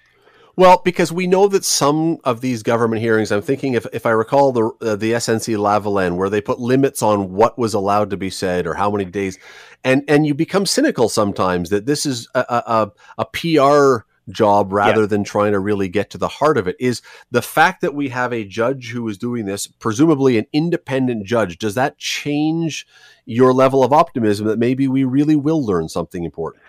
Well, 0.54 0.82
because 0.84 1.10
we 1.10 1.26
know 1.26 1.48
that 1.48 1.64
some 1.64 2.18
of 2.24 2.42
these 2.42 2.62
government 2.62 3.00
hearings, 3.00 3.32
I'm 3.32 3.40
thinking 3.40 3.72
if, 3.72 3.86
if 3.92 4.04
I 4.04 4.10
recall 4.10 4.52
the 4.52 4.66
uh, 4.82 4.96
the 4.96 5.12
SNC 5.12 5.56
Lavalin, 5.56 6.16
where 6.16 6.28
they 6.28 6.42
put 6.42 6.58
limits 6.58 7.02
on 7.02 7.32
what 7.32 7.58
was 7.58 7.72
allowed 7.72 8.10
to 8.10 8.18
be 8.18 8.28
said 8.28 8.66
or 8.66 8.74
how 8.74 8.90
many 8.90 9.06
days, 9.06 9.38
and 9.82 10.04
and 10.08 10.26
you 10.26 10.34
become 10.34 10.66
cynical 10.66 11.08
sometimes 11.08 11.70
that 11.70 11.86
this 11.86 12.04
is 12.04 12.28
a 12.34 12.44
a, 12.48 12.92
a 13.16 13.24
PR 13.24 14.04
job 14.30 14.72
rather 14.72 15.02
Yeah. 15.02 15.06
than 15.06 15.24
trying 15.24 15.52
to 15.52 15.58
really 15.58 15.88
get 15.88 16.10
to 16.10 16.18
the 16.18 16.28
heart 16.28 16.56
of 16.56 16.66
it. 16.66 16.76
Is 16.78 17.02
the 17.30 17.42
fact 17.42 17.80
that 17.80 17.94
we 17.94 18.10
have 18.10 18.32
a 18.32 18.44
judge 18.44 18.90
who 18.92 19.06
is 19.08 19.18
doing 19.18 19.46
this, 19.46 19.66
presumably 19.66 20.38
an 20.38 20.46
independent 20.52 21.26
judge, 21.26 21.58
does 21.58 21.74
that 21.74 21.98
change 21.98 22.86
your 23.24 23.52
level 23.52 23.84
of 23.84 23.92
optimism 23.92 24.46
that 24.46 24.58
maybe 24.58 24.88
we 24.88 25.04
really 25.04 25.36
will 25.36 25.64
learn 25.64 25.88
something 25.88 26.24
important? 26.24 26.62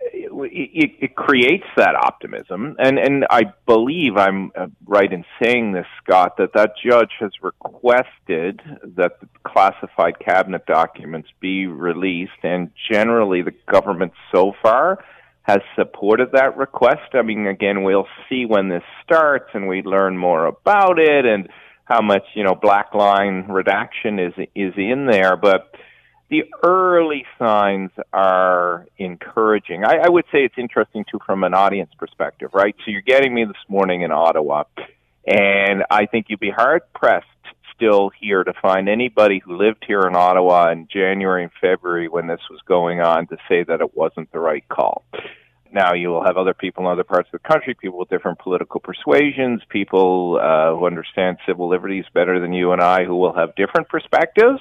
it, 0.00 0.70
it, 0.74 0.90
it 1.00 1.16
creates 1.16 1.66
that 1.76 1.94
optimism, 1.94 2.76
and 2.78 2.98
and 2.98 3.26
I 3.30 3.52
believe 3.66 4.16
I'm 4.16 4.50
uh, 4.56 4.66
right 4.86 5.12
in 5.12 5.24
saying 5.42 5.72
this, 5.72 5.86
Scott, 6.02 6.36
that 6.38 6.52
that 6.54 6.72
judge 6.84 7.12
has 7.20 7.32
requested 7.42 8.60
that 8.96 9.20
the 9.20 9.28
classified 9.44 10.18
cabinet 10.18 10.66
documents 10.66 11.28
be 11.40 11.66
released, 11.66 12.42
and 12.42 12.70
generally 12.90 13.42
the 13.42 13.54
government 13.70 14.12
so 14.34 14.52
far 14.62 15.04
has 15.48 15.62
supported 15.76 16.32
that 16.32 16.58
request. 16.58 17.14
I 17.14 17.22
mean, 17.22 17.46
again, 17.46 17.82
we'll 17.82 18.06
see 18.28 18.44
when 18.44 18.68
this 18.68 18.82
starts 19.02 19.48
and 19.54 19.66
we 19.66 19.80
learn 19.82 20.18
more 20.18 20.44
about 20.44 20.98
it 20.98 21.24
and 21.24 21.48
how 21.86 22.02
much, 22.02 22.24
you 22.34 22.44
know, 22.44 22.54
black 22.54 22.94
line 22.94 23.46
redaction 23.48 24.18
is 24.18 24.34
is 24.54 24.74
in 24.76 25.06
there, 25.10 25.38
but 25.38 25.74
the 26.28 26.44
early 26.62 27.24
signs 27.38 27.90
are 28.12 28.86
encouraging. 28.98 29.84
I, 29.86 30.00
I 30.04 30.08
would 30.10 30.26
say 30.30 30.40
it's 30.44 30.58
interesting 30.58 31.06
too 31.10 31.18
from 31.24 31.42
an 31.44 31.54
audience 31.54 31.92
perspective, 31.98 32.50
right? 32.52 32.76
So 32.84 32.90
you're 32.90 33.00
getting 33.00 33.32
me 33.32 33.46
this 33.46 33.56
morning 33.68 34.02
in 34.02 34.12
Ottawa, 34.12 34.64
and 35.26 35.82
I 35.90 36.04
think 36.04 36.26
you'd 36.28 36.40
be 36.40 36.50
hard 36.50 36.82
pressed 36.94 37.26
still 37.78 38.10
here 38.20 38.42
to 38.42 38.52
find 38.60 38.88
anybody 38.88 39.38
who 39.38 39.56
lived 39.56 39.84
here 39.86 40.00
in 40.00 40.16
Ottawa 40.16 40.72
in 40.72 40.88
January 40.92 41.44
and 41.44 41.52
February 41.60 42.08
when 42.08 42.26
this 42.26 42.40
was 42.50 42.60
going 42.66 43.00
on 43.00 43.28
to 43.28 43.36
say 43.48 43.62
that 43.62 43.80
it 43.80 43.96
wasn't 43.96 44.30
the 44.32 44.40
right 44.40 44.68
call. 44.68 45.04
Now 45.72 45.94
you 45.94 46.08
will 46.08 46.24
have 46.24 46.36
other 46.36 46.54
people 46.54 46.84
in 46.84 46.90
other 46.90 47.04
parts 47.04 47.28
of 47.32 47.40
the 47.40 47.48
country, 47.48 47.74
people 47.74 47.98
with 47.98 48.08
different 48.08 48.40
political 48.40 48.80
persuasions, 48.80 49.62
people 49.68 50.40
uh, 50.42 50.74
who 50.74 50.86
understand 50.86 51.38
civil 51.46 51.68
liberties 51.68 52.04
better 52.12 52.40
than 52.40 52.52
you 52.52 52.72
and 52.72 52.82
I, 52.82 53.04
who 53.04 53.16
will 53.16 53.34
have 53.34 53.54
different 53.54 53.88
perspectives. 53.88 54.60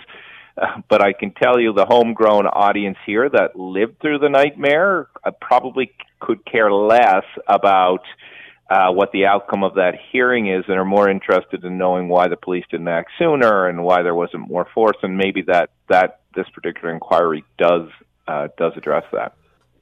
Uh, 0.58 0.82
but 0.90 1.02
I 1.02 1.14
can 1.14 1.32
tell 1.32 1.60
you, 1.60 1.74
the 1.74 1.86
homegrown 1.86 2.46
audience 2.46 2.98
here 3.06 3.30
that 3.30 3.56
lived 3.56 4.00
through 4.00 4.20
the 4.20 4.30
nightmare 4.30 5.08
uh, 5.24 5.32
probably 5.42 5.92
could 6.20 6.46
care 6.46 6.72
less 6.72 7.26
about 7.48 8.02
uh, 8.02 8.37
what 8.70 9.12
the 9.12 9.26
outcome 9.26 9.64
of 9.64 9.76
that 9.76 9.96
hearing 10.12 10.48
is 10.50 10.66
and 10.68 10.78
are 10.78 10.86
more 10.86 11.10
interested 11.10 11.64
in 11.64 11.78
knowing 11.78 12.10
why 12.10 12.28
the 12.28 12.38
police 12.38 12.66
didn't 12.70 12.88
act 12.88 13.12
sooner 13.18 13.68
and 13.68 13.84
why 13.84 14.02
there 14.02 14.16
wasn't 14.16 14.48
more 14.48 14.68
force 14.74 14.98
and 15.04 15.18
maybe 15.18 15.42
that 15.42 15.70
that 15.90 16.22
this 16.36 16.48
particular 16.50 16.94
inquiry 16.94 17.44
does 17.58 17.90
uh, 18.28 18.48
does 18.58 18.74
address 18.76 19.04
that. 19.12 19.34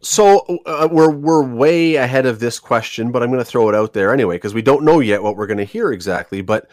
So 0.01 0.45
uh, 0.65 0.87
we're 0.91 1.11
we're 1.11 1.43
way 1.43 1.95
ahead 1.95 2.25
of 2.25 2.39
this 2.39 2.59
question, 2.59 3.11
but 3.11 3.23
I'm 3.23 3.29
going 3.29 3.39
to 3.39 3.45
throw 3.45 3.69
it 3.69 3.75
out 3.75 3.93
there 3.93 4.13
anyway 4.13 4.35
because 4.35 4.53
we 4.53 4.61
don't 4.61 4.83
know 4.83 4.99
yet 4.99 5.23
what 5.23 5.35
we're 5.35 5.47
going 5.47 5.57
to 5.57 5.63
hear 5.63 5.91
exactly. 5.91 6.41
But 6.41 6.69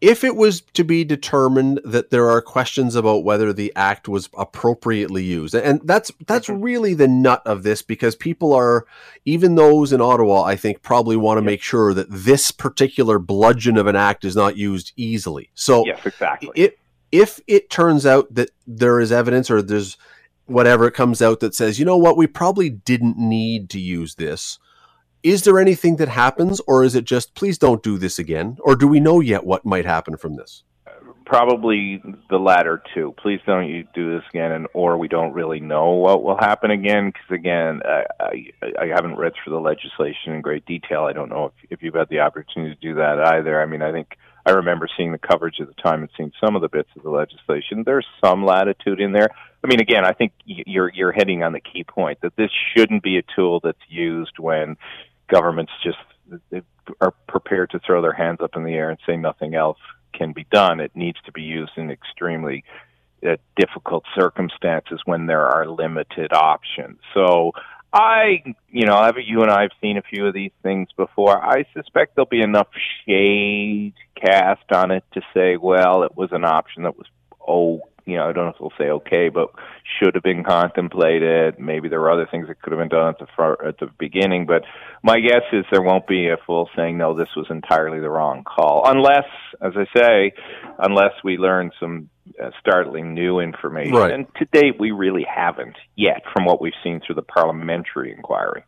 if 0.00 0.24
it 0.24 0.36
was 0.36 0.60
to 0.60 0.84
be 0.84 1.04
determined 1.04 1.80
that 1.84 2.10
there 2.10 2.28
are 2.28 2.42
questions 2.42 2.94
about 2.94 3.24
whether 3.24 3.52
the 3.52 3.72
act 3.74 4.08
was 4.08 4.28
appropriately 4.36 5.24
used 5.24 5.54
and 5.54 5.80
that's 5.84 6.10
that's 6.26 6.48
mm-hmm. 6.48 6.62
really 6.62 6.94
the 6.94 7.08
nut 7.08 7.42
of 7.46 7.62
this 7.62 7.82
because 7.82 8.14
people 8.14 8.52
are 8.52 8.86
even 9.24 9.54
those 9.54 9.92
in 9.92 10.00
Ottawa 10.00 10.42
I 10.42 10.56
think 10.56 10.82
probably 10.82 11.16
want 11.16 11.38
to 11.38 11.42
make 11.42 11.62
sure 11.62 11.94
that 11.94 12.08
this 12.10 12.50
particular 12.50 13.18
bludgeon 13.18 13.76
of 13.76 13.86
an 13.86 13.96
act 13.96 14.24
is 14.24 14.36
not 14.36 14.56
used 14.56 14.92
easily. 14.96 15.50
So 15.54 15.84
yes 15.86 16.04
exactly. 16.04 16.50
it, 16.54 16.78
if 17.12 17.40
it 17.46 17.70
turns 17.70 18.04
out 18.04 18.34
that 18.34 18.50
there 18.66 19.00
is 19.00 19.12
evidence 19.12 19.50
or 19.50 19.62
there's 19.62 19.96
whatever 20.44 20.90
comes 20.90 21.22
out 21.22 21.40
that 21.40 21.54
says 21.54 21.78
you 21.78 21.84
know 21.84 21.96
what? 21.96 22.16
We 22.16 22.26
probably 22.26 22.68
didn't 22.68 23.16
need 23.16 23.70
to 23.70 23.80
use 23.80 24.16
this 24.16 24.58
is 25.26 25.42
there 25.42 25.58
anything 25.58 25.96
that 25.96 26.08
happens, 26.08 26.60
or 26.68 26.84
is 26.84 26.94
it 26.94 27.04
just 27.04 27.34
please 27.34 27.58
don't 27.58 27.82
do 27.82 27.98
this 27.98 28.20
again? 28.20 28.58
Or 28.60 28.76
do 28.76 28.86
we 28.86 29.00
know 29.00 29.18
yet 29.18 29.44
what 29.44 29.66
might 29.66 29.84
happen 29.84 30.16
from 30.16 30.36
this? 30.36 30.62
Probably 31.24 32.00
the 32.30 32.38
latter 32.38 32.80
two. 32.94 33.12
Please 33.20 33.40
don't 33.44 33.68
you 33.68 33.84
do 33.92 34.14
this 34.14 34.22
again, 34.30 34.52
and 34.52 34.68
or 34.72 34.96
we 34.96 35.08
don't 35.08 35.32
really 35.32 35.58
know 35.58 35.90
what 35.90 36.22
will 36.22 36.36
happen 36.38 36.70
again. 36.70 37.06
Because 37.06 37.30
again, 37.32 37.80
I, 37.84 38.04
I, 38.20 38.52
I 38.82 38.86
haven't 38.86 39.16
read 39.16 39.32
through 39.42 39.54
the 39.54 39.60
legislation 39.60 40.32
in 40.32 40.40
great 40.42 40.64
detail. 40.64 41.02
I 41.02 41.12
don't 41.12 41.28
know 41.28 41.46
if, 41.46 41.72
if 41.72 41.82
you've 41.82 41.96
had 41.96 42.08
the 42.08 42.20
opportunity 42.20 42.76
to 42.76 42.80
do 42.80 42.94
that 42.94 43.18
either. 43.18 43.60
I 43.60 43.66
mean, 43.66 43.82
I 43.82 43.90
think 43.90 44.16
I 44.46 44.52
remember 44.52 44.88
seeing 44.96 45.10
the 45.10 45.18
coverage 45.18 45.56
at 45.60 45.66
the 45.66 45.82
time 45.82 46.02
and 46.02 46.10
seeing 46.16 46.30
some 46.40 46.54
of 46.54 46.62
the 46.62 46.68
bits 46.68 46.90
of 46.96 47.02
the 47.02 47.10
legislation. 47.10 47.82
There's 47.84 48.06
some 48.24 48.44
latitude 48.44 49.00
in 49.00 49.10
there. 49.10 49.30
I 49.64 49.66
mean, 49.66 49.80
again, 49.80 50.04
I 50.04 50.12
think 50.12 50.32
you're 50.44 50.92
you're 50.94 51.10
hitting 51.10 51.42
on 51.42 51.52
the 51.52 51.60
key 51.60 51.82
point 51.82 52.20
that 52.20 52.36
this 52.36 52.52
shouldn't 52.72 53.02
be 53.02 53.18
a 53.18 53.22
tool 53.34 53.58
that's 53.58 53.78
used 53.88 54.38
when 54.38 54.76
governments 55.28 55.72
just 55.82 55.98
are 57.00 57.14
prepared 57.28 57.70
to 57.70 57.80
throw 57.80 58.02
their 58.02 58.12
hands 58.12 58.38
up 58.40 58.56
in 58.56 58.64
the 58.64 58.72
air 58.72 58.90
and 58.90 58.98
say 59.06 59.16
nothing 59.16 59.54
else 59.54 59.78
can 60.12 60.32
be 60.32 60.46
done. 60.50 60.80
It 60.80 60.92
needs 60.94 61.18
to 61.26 61.32
be 61.32 61.42
used 61.42 61.72
in 61.76 61.90
extremely 61.90 62.64
uh, 63.26 63.36
difficult 63.56 64.04
circumstances 64.18 65.00
when 65.04 65.26
there 65.26 65.46
are 65.46 65.68
limited 65.68 66.32
options. 66.32 66.98
So 67.14 67.52
I, 67.92 68.42
you 68.70 68.86
know, 68.86 69.10
you 69.16 69.42
and 69.42 69.50
I 69.50 69.62
have 69.62 69.70
seen 69.80 69.96
a 69.96 70.02
few 70.02 70.26
of 70.26 70.34
these 70.34 70.52
things 70.62 70.88
before. 70.96 71.42
I 71.42 71.64
suspect 71.74 72.14
there'll 72.14 72.26
be 72.26 72.42
enough 72.42 72.68
shade 73.06 73.94
cast 74.14 74.70
on 74.72 74.90
it 74.90 75.04
to 75.14 75.22
say, 75.32 75.56
well, 75.56 76.02
it 76.02 76.16
was 76.16 76.30
an 76.32 76.44
option 76.44 76.82
that 76.82 76.96
was 76.96 77.06
you 78.06 78.16
know, 78.16 78.28
I 78.28 78.32
don't 78.32 78.44
know 78.44 78.50
if 78.50 78.60
we'll 78.60 78.72
say 78.78 78.88
okay, 78.90 79.28
but 79.28 79.50
should 79.98 80.14
have 80.14 80.22
been 80.22 80.44
contemplated. 80.44 81.58
Maybe 81.58 81.88
there 81.88 82.00
were 82.00 82.10
other 82.10 82.28
things 82.30 82.46
that 82.46 82.62
could 82.62 82.72
have 82.72 82.78
been 82.78 82.88
done 82.88 83.08
at 83.08 83.18
the 83.18 83.26
far, 83.36 83.62
at 83.66 83.78
the 83.78 83.88
beginning, 83.98 84.46
but 84.46 84.62
my 85.02 85.18
guess 85.18 85.42
is 85.52 85.64
there 85.72 85.82
won't 85.82 86.06
be 86.06 86.28
a 86.28 86.36
full 86.46 86.70
saying 86.76 86.96
no, 86.96 87.16
this 87.16 87.28
was 87.36 87.46
entirely 87.50 87.98
the 87.98 88.08
wrong 88.08 88.44
call, 88.44 88.84
unless, 88.86 89.26
as 89.60 89.72
I 89.76 89.86
say, 89.96 90.32
unless 90.78 91.12
we 91.24 91.36
learn 91.36 91.72
some 91.80 92.08
uh, 92.40 92.50
startling 92.60 93.12
new 93.12 93.40
information. 93.40 93.94
Right. 93.94 94.12
And 94.12 94.26
to 94.36 94.44
date, 94.52 94.78
we 94.78 94.92
really 94.92 95.24
haven't 95.28 95.76
yet, 95.96 96.22
from 96.32 96.44
what 96.44 96.60
we've 96.60 96.72
seen 96.84 97.00
through 97.04 97.16
the 97.16 97.22
parliamentary 97.22 98.12
inquiry. 98.12 98.62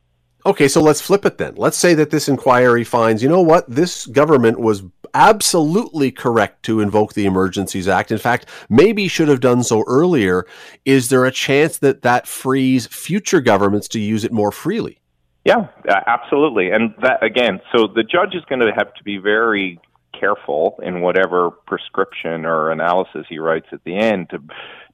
Okay, 0.46 0.66
so 0.66 0.80
let's 0.80 1.00
flip 1.00 1.24
it 1.24 1.38
then. 1.38 1.54
Let's 1.56 1.76
say 1.76 1.94
that 1.94 2.10
this 2.10 2.28
inquiry 2.28 2.82
finds, 2.82 3.22
you 3.22 3.28
know 3.28 3.42
what, 3.42 3.68
this 3.68 4.06
government 4.06 4.58
was 4.58 4.82
absolutely 5.14 6.10
correct 6.10 6.62
to 6.64 6.80
invoke 6.80 7.14
the 7.14 7.26
Emergencies 7.26 7.88
Act. 7.88 8.10
In 8.10 8.18
fact, 8.18 8.46
maybe 8.68 9.08
should 9.08 9.28
have 9.28 9.40
done 9.40 9.62
so 9.62 9.84
earlier. 9.86 10.46
Is 10.84 11.08
there 11.08 11.24
a 11.24 11.30
chance 11.30 11.78
that 11.78 12.02
that 12.02 12.26
frees 12.26 12.86
future 12.86 13.40
governments 13.40 13.88
to 13.88 14.00
use 14.00 14.24
it 14.24 14.32
more 14.32 14.52
freely? 14.52 15.00
Yeah, 15.44 15.68
absolutely. 16.06 16.70
And 16.70 16.94
that 17.02 17.22
again, 17.22 17.60
so 17.74 17.86
the 17.86 18.02
judge 18.02 18.34
is 18.34 18.44
going 18.48 18.60
to 18.60 18.72
have 18.76 18.92
to 18.94 19.04
be 19.04 19.16
very 19.16 19.80
careful 20.18 20.78
in 20.82 21.00
whatever 21.00 21.50
prescription 21.50 22.44
or 22.44 22.70
analysis 22.70 23.26
he 23.28 23.38
writes 23.38 23.66
at 23.72 23.82
the 23.84 23.96
end 23.96 24.30
to 24.30 24.42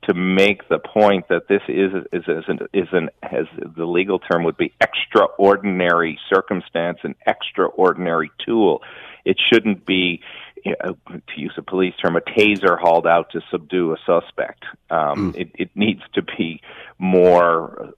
to 0.02 0.12
make 0.12 0.68
the 0.68 0.78
point 0.78 1.26
that 1.28 1.48
this 1.48 1.62
is 1.68 1.92
is 2.12 2.24
is 2.28 2.44
an, 2.48 2.58
is 2.72 2.88
an 2.92 3.08
as 3.22 3.46
the 3.76 3.86
legal 3.86 4.18
term 4.18 4.44
would 4.44 4.56
be 4.56 4.72
extraordinary 4.80 6.18
circumstance, 6.32 6.98
an 7.02 7.14
extraordinary 7.26 8.30
tool. 8.44 8.82
It 9.24 9.38
shouldn't 9.52 9.86
be, 9.86 10.20
you 10.64 10.74
know, 10.82 10.96
to 11.08 11.40
use 11.40 11.54
a 11.56 11.62
police 11.62 11.94
term, 12.02 12.16
a 12.16 12.20
taser 12.20 12.78
hauled 12.78 13.06
out 13.06 13.30
to 13.32 13.40
subdue 13.50 13.92
a 13.92 13.96
suspect. 14.06 14.64
Um, 14.90 15.32
mm. 15.32 15.40
it, 15.40 15.50
it 15.54 15.70
needs 15.74 16.02
to 16.14 16.22
be 16.22 16.60
more. 16.98 17.94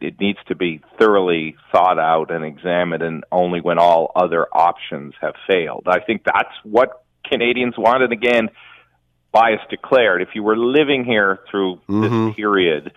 It 0.00 0.18
needs 0.18 0.38
to 0.48 0.54
be 0.54 0.80
thoroughly 0.98 1.56
thought 1.70 1.98
out 1.98 2.30
and 2.30 2.44
examined, 2.44 3.02
and 3.02 3.24
only 3.30 3.60
when 3.60 3.78
all 3.78 4.12
other 4.16 4.46
options 4.52 5.12
have 5.20 5.34
failed. 5.46 5.84
I 5.86 6.00
think 6.00 6.24
that's 6.24 6.54
what 6.62 7.04
Canadians 7.30 7.74
want. 7.76 8.02
And 8.02 8.12
again, 8.12 8.48
bias 9.32 9.60
declared. 9.68 10.22
If 10.22 10.28
you 10.34 10.42
were 10.42 10.56
living 10.56 11.04
here 11.04 11.40
through 11.50 11.80
mm-hmm. 11.88 12.28
this 12.28 12.36
period, 12.36 12.92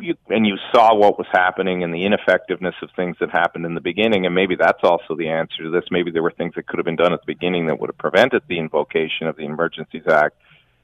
you, 0.00 0.14
and 0.28 0.46
you 0.46 0.56
saw 0.72 0.94
what 0.94 1.18
was 1.18 1.26
happening 1.32 1.82
and 1.82 1.92
the 1.92 2.04
ineffectiveness 2.04 2.74
of 2.82 2.90
things 2.94 3.16
that 3.20 3.30
happened 3.30 3.66
in 3.66 3.74
the 3.74 3.80
beginning, 3.80 4.26
and 4.26 4.34
maybe 4.34 4.56
that's 4.56 4.82
also 4.82 5.16
the 5.16 5.28
answer 5.28 5.64
to 5.64 5.70
this. 5.70 5.84
Maybe 5.90 6.10
there 6.10 6.22
were 6.22 6.32
things 6.32 6.54
that 6.56 6.66
could 6.66 6.78
have 6.78 6.84
been 6.84 6.96
done 6.96 7.12
at 7.12 7.20
the 7.20 7.32
beginning 7.32 7.66
that 7.66 7.78
would 7.80 7.88
have 7.88 7.98
prevented 7.98 8.42
the 8.48 8.58
invocation 8.58 9.26
of 9.26 9.36
the 9.36 9.44
Emergencies 9.44 10.06
Act 10.08 10.36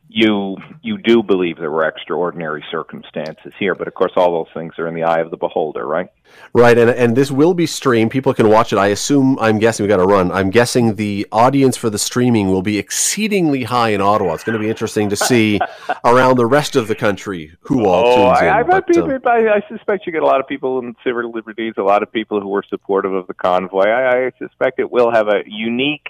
you 0.09 0.57
you 0.81 0.97
do 0.97 1.23
believe 1.23 1.59
there 1.59 1.71
were 1.71 1.87
extraordinary 1.87 2.65
circumstances 2.71 3.53
here, 3.59 3.75
but 3.75 3.87
of 3.87 3.95
course, 3.95 4.13
all 4.17 4.33
those 4.33 4.53
things 4.55 4.79
are 4.79 4.89
in 4.89 4.95
the 4.95 5.03
eye 5.03 5.21
of 5.21 5.31
the 5.31 5.37
beholder, 5.37 5.87
right? 5.87 6.09
Right, 6.55 6.79
and 6.79 6.89
and 6.89 7.15
this 7.15 7.31
will 7.31 7.53
be 7.53 7.67
streamed. 7.67 8.11
People 8.11 8.33
can 8.33 8.49
watch 8.49 8.73
it. 8.73 8.79
I 8.79 8.87
assume. 8.89 9.39
I'm 9.39 9.59
guessing 9.59 9.85
we 9.85 9.89
got 9.89 9.99
to 9.99 10.07
run. 10.07 10.33
I'm 10.33 10.49
guessing 10.49 10.95
the 10.95 11.27
audience 11.31 11.77
for 11.77 11.91
the 11.91 11.99
streaming 11.99 12.49
will 12.49 12.63
be 12.63 12.79
exceedingly 12.79 13.65
high 13.65 13.91
in 13.91 14.01
Ottawa. 14.01 14.33
It's 14.33 14.45
going 14.45 14.59
to 14.59 14.63
be 14.63 14.71
interesting 14.71 15.11
to 15.11 15.17
see 15.17 15.61
around 16.05 16.37
the 16.37 16.47
rest 16.47 16.75
of 16.75 16.89
the 16.89 16.95
country 16.95 17.53
who 17.61 17.85
all 17.85 18.07
oh, 18.07 18.17
tunes 18.17 18.39
I, 18.41 18.45
in. 18.45 18.51
I, 18.51 18.63
but, 18.63 18.87
people, 18.87 19.11
um, 19.11 19.21
I, 19.27 19.57
I, 19.57 19.63
suspect 19.69 20.07
you 20.07 20.13
get 20.13 20.23
a 20.23 20.27
lot 20.27 20.41
of 20.41 20.47
people 20.47 20.79
in 20.79 20.97
civil 21.05 21.31
liberties, 21.31 21.75
a 21.77 21.83
lot 21.83 22.03
of 22.03 22.11
people 22.11 22.41
who 22.41 22.49
were 22.49 22.65
supportive 22.69 23.13
of 23.13 23.27
the 23.27 23.35
convoy. 23.35 23.89
I, 23.89 24.27
I 24.27 24.33
suspect 24.39 24.79
it 24.79 24.91
will 24.91 25.11
have 25.11 25.29
a 25.29 25.43
unique 25.47 26.09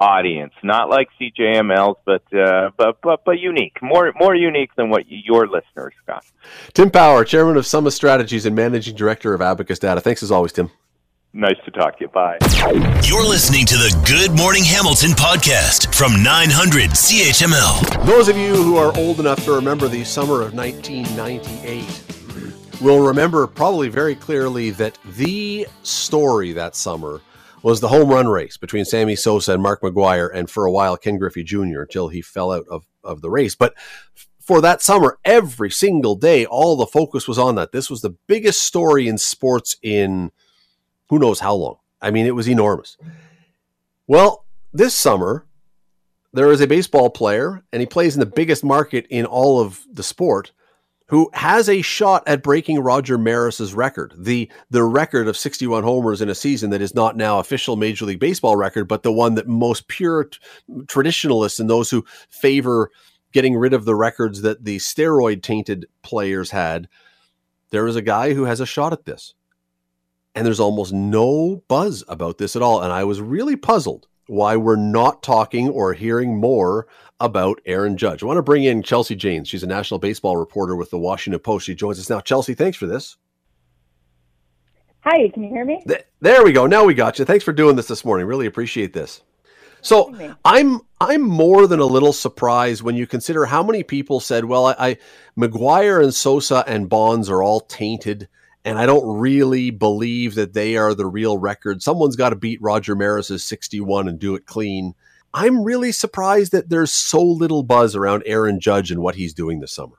audience, 0.00 0.52
not 0.62 0.88
like 0.88 1.08
CHML's, 1.20 1.98
but 2.04 2.22
uh, 2.34 2.70
but 2.76 3.00
but 3.02 3.24
but 3.24 3.38
unique, 3.38 3.80
more 3.82 4.12
more 4.18 4.34
unique 4.34 4.74
than 4.76 4.90
what 4.90 5.04
your 5.08 5.46
listeners 5.46 5.94
got. 6.06 6.24
Tim 6.72 6.90
Power, 6.90 7.24
chairman 7.24 7.56
of 7.56 7.66
Summa 7.66 7.90
Strategies 7.90 8.46
and 8.46 8.56
managing 8.56 8.96
director 8.96 9.34
of 9.34 9.40
Abacus 9.40 9.78
Data. 9.78 10.00
Thanks 10.00 10.22
as 10.22 10.30
always, 10.30 10.52
Tim. 10.52 10.70
Nice 11.36 11.56
to 11.64 11.72
talk 11.72 11.98
to 11.98 12.04
you. 12.04 12.08
Bye. 12.08 12.38
You're 13.02 13.26
listening 13.26 13.66
to 13.66 13.74
the 13.74 13.90
Good 14.06 14.38
Morning 14.38 14.62
Hamilton 14.62 15.10
podcast 15.10 15.92
from 15.92 16.22
900 16.22 16.90
CHML. 16.90 18.06
Those 18.06 18.28
of 18.28 18.36
you 18.36 18.54
who 18.54 18.76
are 18.76 18.96
old 18.96 19.18
enough 19.18 19.44
to 19.44 19.52
remember 19.52 19.88
the 19.88 20.04
summer 20.04 20.42
of 20.42 20.54
1998 20.54 22.80
will 22.80 23.04
remember 23.04 23.48
probably 23.48 23.88
very 23.88 24.14
clearly 24.14 24.70
that 24.70 24.96
the 25.16 25.66
story 25.82 26.52
that 26.52 26.76
summer 26.76 27.20
was 27.64 27.80
the 27.80 27.88
home 27.88 28.10
run 28.10 28.28
race 28.28 28.58
between 28.58 28.84
Sammy 28.84 29.16
Sosa 29.16 29.54
and 29.54 29.62
Mark 29.62 29.80
McGwire, 29.80 30.30
and 30.32 30.50
for 30.50 30.66
a 30.66 30.70
while 30.70 30.98
Ken 30.98 31.16
Griffey 31.16 31.42
Jr. 31.42 31.80
until 31.80 32.08
he 32.08 32.20
fell 32.20 32.52
out 32.52 32.66
of, 32.68 32.84
of 33.02 33.22
the 33.22 33.30
race. 33.30 33.54
But 33.54 33.74
for 34.38 34.60
that 34.60 34.82
summer, 34.82 35.18
every 35.24 35.70
single 35.70 36.14
day, 36.14 36.44
all 36.44 36.76
the 36.76 36.86
focus 36.86 37.26
was 37.26 37.38
on 37.38 37.54
that. 37.54 37.72
This 37.72 37.88
was 37.88 38.02
the 38.02 38.14
biggest 38.26 38.62
story 38.62 39.08
in 39.08 39.16
sports 39.16 39.76
in 39.82 40.30
who 41.08 41.18
knows 41.18 41.40
how 41.40 41.54
long. 41.54 41.78
I 42.02 42.10
mean, 42.10 42.26
it 42.26 42.34
was 42.34 42.50
enormous. 42.50 42.98
Well, 44.06 44.44
this 44.74 44.94
summer, 44.94 45.46
there 46.34 46.52
is 46.52 46.60
a 46.60 46.66
baseball 46.66 47.08
player, 47.08 47.64
and 47.72 47.80
he 47.80 47.86
plays 47.86 48.14
in 48.14 48.20
the 48.20 48.26
biggest 48.26 48.62
market 48.62 49.06
in 49.08 49.24
all 49.24 49.58
of 49.58 49.80
the 49.90 50.02
sport, 50.02 50.52
who 51.06 51.30
has 51.34 51.68
a 51.68 51.82
shot 51.82 52.22
at 52.26 52.42
breaking 52.42 52.80
Roger 52.80 53.18
Maris's 53.18 53.74
record, 53.74 54.14
the 54.16 54.50
the 54.70 54.84
record 54.84 55.28
of 55.28 55.36
61 55.36 55.82
homers 55.82 56.20
in 56.20 56.28
a 56.28 56.34
season 56.34 56.70
that 56.70 56.80
is 56.80 56.94
not 56.94 57.16
now 57.16 57.38
official 57.38 57.76
Major 57.76 58.06
League 58.06 58.20
Baseball 58.20 58.56
record, 58.56 58.88
but 58.88 59.02
the 59.02 59.12
one 59.12 59.34
that 59.34 59.46
most 59.46 59.88
pure 59.88 60.24
t- 60.24 60.38
traditionalists 60.86 61.60
and 61.60 61.68
those 61.68 61.90
who 61.90 62.04
favor 62.30 62.90
getting 63.32 63.56
rid 63.56 63.74
of 63.74 63.84
the 63.84 63.94
records 63.94 64.42
that 64.42 64.64
the 64.64 64.78
steroid 64.78 65.42
tainted 65.42 65.86
players 66.02 66.50
had. 66.50 66.88
There 67.70 67.86
is 67.86 67.96
a 67.96 68.02
guy 68.02 68.32
who 68.32 68.44
has 68.44 68.60
a 68.60 68.66
shot 68.66 68.92
at 68.92 69.04
this. 69.04 69.34
And 70.36 70.46
there's 70.46 70.60
almost 70.60 70.92
no 70.92 71.62
buzz 71.68 72.02
about 72.08 72.38
this 72.38 72.56
at 72.56 72.62
all. 72.62 72.82
And 72.82 72.92
I 72.92 73.04
was 73.04 73.20
really 73.20 73.56
puzzled 73.56 74.08
why 74.26 74.56
we're 74.56 74.76
not 74.76 75.22
talking 75.22 75.68
or 75.68 75.92
hearing 75.92 76.36
more 76.36 76.86
about 77.20 77.60
Aaron 77.66 77.96
Judge. 77.96 78.22
I 78.22 78.26
want 78.26 78.38
to 78.38 78.42
bring 78.42 78.64
in 78.64 78.82
Chelsea 78.82 79.14
Janes. 79.14 79.48
She's 79.48 79.62
a 79.62 79.66
national 79.66 80.00
baseball 80.00 80.36
reporter 80.36 80.76
with 80.76 80.90
the 80.90 80.98
Washington 80.98 81.40
Post. 81.40 81.66
She 81.66 81.74
joins 81.74 81.98
us 81.98 82.10
now. 82.10 82.20
Chelsea, 82.20 82.54
thanks 82.54 82.76
for 82.76 82.86
this. 82.86 83.16
Hi, 85.00 85.28
can 85.28 85.42
you 85.42 85.50
hear 85.50 85.64
me? 85.64 85.82
Th- 85.86 86.04
there 86.20 86.42
we 86.42 86.52
go. 86.52 86.66
Now 86.66 86.84
we 86.84 86.94
got 86.94 87.18
you. 87.18 87.24
Thanks 87.26 87.44
for 87.44 87.52
doing 87.52 87.76
this 87.76 87.88
this 87.88 88.04
morning. 88.04 88.26
Really 88.26 88.46
appreciate 88.46 88.94
this. 88.94 89.22
So 89.82 90.36
I'm 90.46 90.80
I'm 90.98 91.20
more 91.20 91.66
than 91.66 91.78
a 91.78 91.84
little 91.84 92.14
surprised 92.14 92.80
when 92.80 92.96
you 92.96 93.06
consider 93.06 93.44
how 93.44 93.62
many 93.62 93.82
people 93.82 94.18
said, 94.18 94.46
"Well, 94.46 94.68
I, 94.68 94.74
I 94.78 94.96
McGwire 95.38 96.02
and 96.02 96.14
Sosa 96.14 96.64
and 96.66 96.88
Bonds 96.88 97.28
are 97.28 97.42
all 97.42 97.60
tainted." 97.60 98.28
And 98.64 98.78
I 98.78 98.86
don't 98.86 99.18
really 99.18 99.70
believe 99.70 100.34
that 100.36 100.54
they 100.54 100.76
are 100.76 100.94
the 100.94 101.06
real 101.06 101.38
record. 101.38 101.82
Someone's 101.82 102.16
got 102.16 102.30
to 102.30 102.36
beat 102.36 102.62
Roger 102.62 102.96
Maris's 102.96 103.44
61 103.44 104.08
and 104.08 104.18
do 104.18 104.34
it 104.34 104.46
clean. 104.46 104.94
I'm 105.34 105.64
really 105.64 105.92
surprised 105.92 106.52
that 106.52 106.70
there's 106.70 106.92
so 106.92 107.22
little 107.22 107.62
buzz 107.62 107.94
around 107.94 108.22
Aaron 108.24 108.60
Judge 108.60 108.90
and 108.90 109.02
what 109.02 109.16
he's 109.16 109.34
doing 109.34 109.60
this 109.60 109.72
summer. 109.72 109.96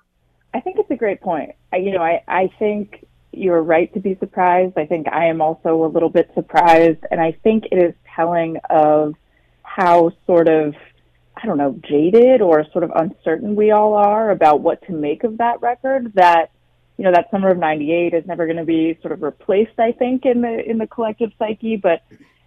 I 0.54 0.62
think 0.62 0.78
it's 0.80 0.89
a 0.89 0.95
great 0.95 1.21
point. 1.21 1.51
I, 1.73 1.78
you 1.78 1.91
know, 1.91 2.01
I, 2.01 2.23
I 2.28 2.49
think 2.58 3.06
you're 3.32 3.62
right 3.62 3.93
to 3.93 3.99
be 3.99 4.15
surprised. 4.15 4.78
I 4.78 4.86
think 4.86 5.08
I 5.12 5.25
am 5.25 5.41
also 5.41 5.84
a 5.84 5.88
little 5.88 6.10
bit 6.10 6.32
surprised, 6.34 7.04
and 7.12 7.19
I 7.19 7.34
think 7.43 7.65
it 7.71 7.75
is 7.75 7.93
telling 8.15 8.58
of 8.69 9.13
how 9.62 10.13
sort 10.25 10.47
of 10.47 10.73
I 11.38 11.45
don't 11.45 11.58
know, 11.58 11.78
jaded 11.84 12.41
or 12.41 12.65
sort 12.71 12.86
of 12.86 12.91
uncertain 12.95 13.56
we 13.56 13.71
all 13.71 13.93
are 13.93 14.32
about 14.32 14.62
what 14.62 14.82
to 14.88 14.93
make 14.93 15.25
of 15.25 15.38
that 15.39 15.62
record 15.62 16.13
that 16.13 16.51
you 16.97 17.03
know, 17.03 17.12
that 17.12 17.29
summer 17.29 17.49
of 17.49 17.58
98 17.58 18.13
is 18.13 18.25
never 18.25 18.45
going 18.45 18.58
to 18.58 18.65
be 18.65 18.97
sort 19.01 19.12
of 19.12 19.21
replaced, 19.21 19.79
I 19.79 19.91
think, 19.91 20.25
in 20.25 20.41
the, 20.41 20.69
in 20.69 20.77
the 20.77 20.88
collective 20.88 21.31
psyche. 21.38 21.75
But 21.75 22.03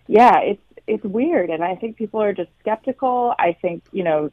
yeah, 0.07 0.41
it's, 0.41 0.63
it's 0.87 1.05
weird. 1.05 1.51
And 1.51 1.63
I 1.63 1.75
think 1.75 1.97
people 1.97 2.23
are 2.23 2.33
just 2.33 2.51
skeptical. 2.61 3.35
I 3.39 3.57
think, 3.61 3.85
you 3.93 4.05
know, 4.05 4.31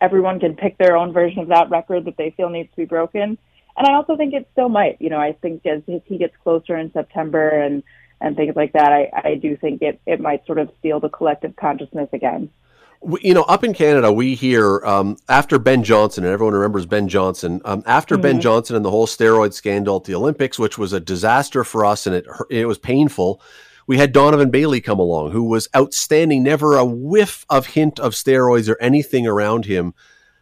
everyone 0.00 0.40
can 0.40 0.56
pick 0.56 0.78
their 0.78 0.96
own 0.96 1.12
version 1.12 1.40
of 1.40 1.48
that 1.48 1.70
record 1.70 2.06
that 2.06 2.16
they 2.16 2.30
feel 2.30 2.48
needs 2.48 2.70
to 2.70 2.76
be 2.76 2.86
broken. 2.86 3.36
And 3.76 3.86
I 3.86 3.94
also 3.94 4.16
think 4.16 4.34
it 4.34 4.48
still 4.52 4.68
might, 4.68 5.00
you 5.00 5.10
know, 5.10 5.18
I 5.18 5.32
think 5.32 5.64
as, 5.66 5.82
as 5.88 6.00
he 6.06 6.18
gets 6.18 6.34
closer 6.42 6.76
in 6.76 6.92
September 6.92 7.48
and, 7.48 7.82
and 8.20 8.36
things 8.36 8.56
like 8.56 8.72
that, 8.72 8.92
I, 8.92 9.10
I 9.12 9.34
do 9.34 9.56
think 9.56 9.82
it, 9.82 10.00
it 10.06 10.20
might 10.20 10.44
sort 10.46 10.58
of 10.58 10.70
steal 10.78 11.00
the 11.00 11.08
collective 11.08 11.54
consciousness 11.56 12.08
again 12.12 12.50
you 13.20 13.32
know, 13.32 13.42
up 13.42 13.64
in 13.64 13.72
Canada, 13.72 14.12
we 14.12 14.34
hear 14.34 14.84
um, 14.84 15.16
after 15.28 15.58
Ben 15.58 15.82
Johnson, 15.82 16.24
and 16.24 16.32
everyone 16.32 16.54
remembers 16.54 16.86
Ben 16.86 17.08
Johnson. 17.08 17.60
Um, 17.64 17.82
after 17.86 18.16
mm-hmm. 18.16 18.22
Ben 18.22 18.40
Johnson 18.40 18.76
and 18.76 18.84
the 18.84 18.90
whole 18.90 19.06
steroid 19.06 19.54
scandal 19.54 19.96
at 19.96 20.04
the 20.04 20.14
Olympics, 20.14 20.58
which 20.58 20.76
was 20.76 20.92
a 20.92 21.00
disaster 21.00 21.64
for 21.64 21.84
us, 21.84 22.06
and 22.06 22.14
it 22.14 22.26
it 22.50 22.66
was 22.66 22.78
painful. 22.78 23.40
We 23.86 23.96
had 23.96 24.12
Donovan 24.12 24.50
Bailey 24.50 24.80
come 24.80 25.00
along, 25.00 25.32
who 25.32 25.44
was 25.44 25.68
outstanding, 25.74 26.42
never 26.42 26.76
a 26.76 26.84
whiff 26.84 27.44
of 27.48 27.66
hint 27.66 27.98
of 27.98 28.12
steroids 28.12 28.68
or 28.68 28.80
anything 28.80 29.26
around 29.26 29.64
him. 29.64 29.94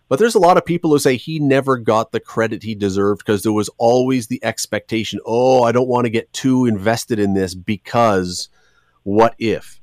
But 0.08 0.18
there's 0.18 0.34
a 0.34 0.40
lot 0.40 0.56
of 0.56 0.64
people 0.64 0.90
who 0.90 0.98
say 0.98 1.16
he 1.16 1.38
never 1.38 1.78
got 1.78 2.12
the 2.12 2.20
credit 2.20 2.62
he 2.62 2.74
deserved 2.74 3.20
because 3.20 3.42
there 3.42 3.52
was 3.52 3.70
always 3.78 4.26
the 4.26 4.42
expectation, 4.42 5.20
oh, 5.24 5.62
I 5.62 5.72
don't 5.72 5.88
want 5.88 6.06
to 6.06 6.10
get 6.10 6.32
too 6.32 6.66
invested 6.66 7.18
in 7.18 7.34
this 7.34 7.54
because 7.54 8.48
what 9.02 9.34
if? 9.38 9.80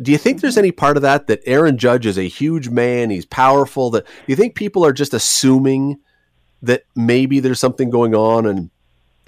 Do 0.00 0.10
you 0.10 0.18
think 0.18 0.40
there's 0.40 0.54
mm-hmm. 0.54 0.60
any 0.60 0.72
part 0.72 0.96
of 0.96 1.02
that 1.02 1.26
that 1.26 1.40
Aaron 1.46 1.78
Judge 1.78 2.06
is 2.06 2.18
a 2.18 2.28
huge 2.28 2.68
man, 2.68 3.10
he's 3.10 3.26
powerful, 3.26 3.90
that 3.90 4.06
you 4.26 4.36
think 4.36 4.54
people 4.54 4.84
are 4.84 4.92
just 4.92 5.14
assuming 5.14 5.98
that 6.62 6.84
maybe 6.94 7.40
there's 7.40 7.60
something 7.60 7.90
going 7.90 8.14
on 8.14 8.46
and 8.46 8.70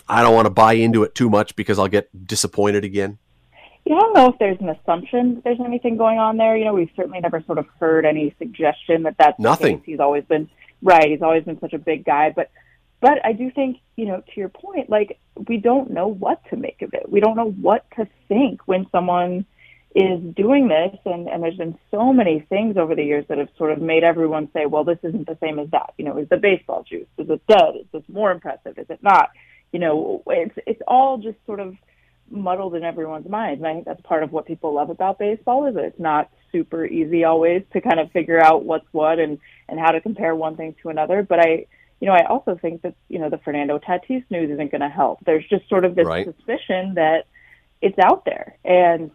I 0.08 0.22
don't 0.22 0.34
want 0.34 0.46
to 0.46 0.50
buy 0.50 0.74
into 0.74 1.02
it 1.02 1.14
too 1.14 1.30
much 1.30 1.56
because 1.56 1.78
I'll 1.78 1.88
get 1.88 2.26
disappointed 2.26 2.84
again? 2.84 3.18
I 3.86 3.90
don't 3.90 4.14
know 4.14 4.28
if 4.28 4.38
there's 4.38 4.60
an 4.60 4.70
assumption 4.70 5.36
that 5.36 5.44
there's 5.44 5.60
anything 5.60 5.96
going 5.96 6.18
on 6.18 6.36
there. 6.36 6.56
You 6.56 6.64
know, 6.64 6.72
we've 6.72 6.90
certainly 6.96 7.20
never 7.20 7.42
sort 7.42 7.58
of 7.58 7.66
heard 7.78 8.06
any 8.06 8.34
suggestion 8.38 9.02
that 9.02 9.16
that's 9.18 9.38
nothing. 9.38 9.82
He's 9.84 10.00
always 10.00 10.24
been 10.24 10.48
right. 10.82 11.10
He's 11.10 11.22
always 11.22 11.44
been 11.44 11.60
such 11.60 11.74
a 11.74 11.78
big 11.78 12.04
guy, 12.04 12.32
but 12.34 12.50
but 13.00 13.24
I 13.24 13.32
do 13.34 13.50
think, 13.50 13.80
you 13.96 14.06
know, 14.06 14.22
to 14.22 14.40
your 14.40 14.48
point, 14.48 14.88
like 14.88 15.18
we 15.48 15.58
don't 15.58 15.90
know 15.90 16.08
what 16.08 16.40
to 16.48 16.56
make 16.56 16.80
of 16.80 16.94
it. 16.94 17.10
We 17.10 17.20
don't 17.20 17.36
know 17.36 17.50
what 17.50 17.84
to 17.96 18.08
think 18.28 18.62
when 18.66 18.86
someone 18.90 19.44
is 19.94 20.20
doing 20.34 20.68
this 20.68 20.98
and, 21.04 21.28
and 21.28 21.42
there's 21.42 21.56
been 21.56 21.78
so 21.90 22.12
many 22.12 22.40
things 22.48 22.76
over 22.76 22.96
the 22.96 23.04
years 23.04 23.24
that 23.28 23.38
have 23.38 23.48
sort 23.56 23.70
of 23.70 23.80
made 23.80 24.02
everyone 24.02 24.48
say, 24.52 24.66
well, 24.66 24.82
this 24.82 24.98
isn't 25.04 25.26
the 25.26 25.38
same 25.40 25.58
as 25.58 25.70
that. 25.70 25.94
You 25.96 26.04
know, 26.04 26.18
is 26.18 26.28
the 26.28 26.36
baseball 26.36 26.82
juice? 26.82 27.06
Is 27.16 27.30
it 27.30 27.42
dead? 27.46 27.76
Is 27.80 27.86
this 27.92 28.02
more 28.08 28.32
impressive? 28.32 28.76
Is 28.76 28.90
it 28.90 29.02
not? 29.02 29.30
You 29.72 29.78
know, 29.78 30.22
it's 30.26 30.56
it's 30.66 30.82
all 30.88 31.18
just 31.18 31.38
sort 31.46 31.60
of 31.60 31.76
muddled 32.30 32.74
in 32.74 32.82
everyone's 32.82 33.28
mind. 33.28 33.58
And 33.58 33.66
I 33.66 33.74
think 33.74 33.84
that's 33.84 34.00
part 34.02 34.22
of 34.22 34.32
what 34.32 34.46
people 34.46 34.74
love 34.74 34.90
about 34.90 35.18
baseball 35.18 35.66
is 35.66 35.74
that 35.74 35.84
it's 35.84 36.00
not 36.00 36.30
super 36.50 36.84
easy 36.84 37.24
always 37.24 37.62
to 37.72 37.80
kind 37.80 38.00
of 38.00 38.10
figure 38.10 38.40
out 38.40 38.64
what's 38.64 38.86
what 38.92 39.18
and, 39.18 39.38
and 39.68 39.78
how 39.78 39.92
to 39.92 40.00
compare 40.00 40.34
one 40.34 40.56
thing 40.56 40.74
to 40.82 40.88
another. 40.88 41.22
But 41.22 41.40
I 41.40 41.66
you 42.00 42.08
know, 42.08 42.14
I 42.14 42.26
also 42.26 42.58
think 42.60 42.82
that, 42.82 42.94
you 43.08 43.18
know, 43.18 43.30
the 43.30 43.38
Fernando 43.38 43.78
Tatis 43.78 44.24
news 44.28 44.50
isn't 44.50 44.70
going 44.70 44.80
to 44.82 44.88
help. 44.88 45.20
There's 45.24 45.46
just 45.48 45.66
sort 45.68 45.84
of 45.84 45.94
this 45.94 46.06
right. 46.06 46.26
suspicion 46.26 46.94
that 46.96 47.24
it's 47.80 47.98
out 47.98 48.24
there. 48.24 48.56
And 48.64 49.10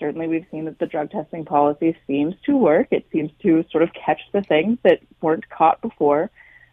certainly 0.00 0.26
we've 0.26 0.46
seen 0.50 0.64
that 0.64 0.78
the 0.80 0.86
drug 0.86 1.10
testing 1.10 1.44
policy 1.44 1.96
seems 2.06 2.34
to 2.46 2.56
work. 2.56 2.88
It 2.90 3.06
seems 3.12 3.30
to 3.42 3.64
sort 3.70 3.84
of 3.84 3.90
catch 3.92 4.20
the 4.32 4.42
things 4.42 4.78
that 4.82 4.98
weren't 5.20 5.48
caught 5.48 5.80
before. 5.80 6.30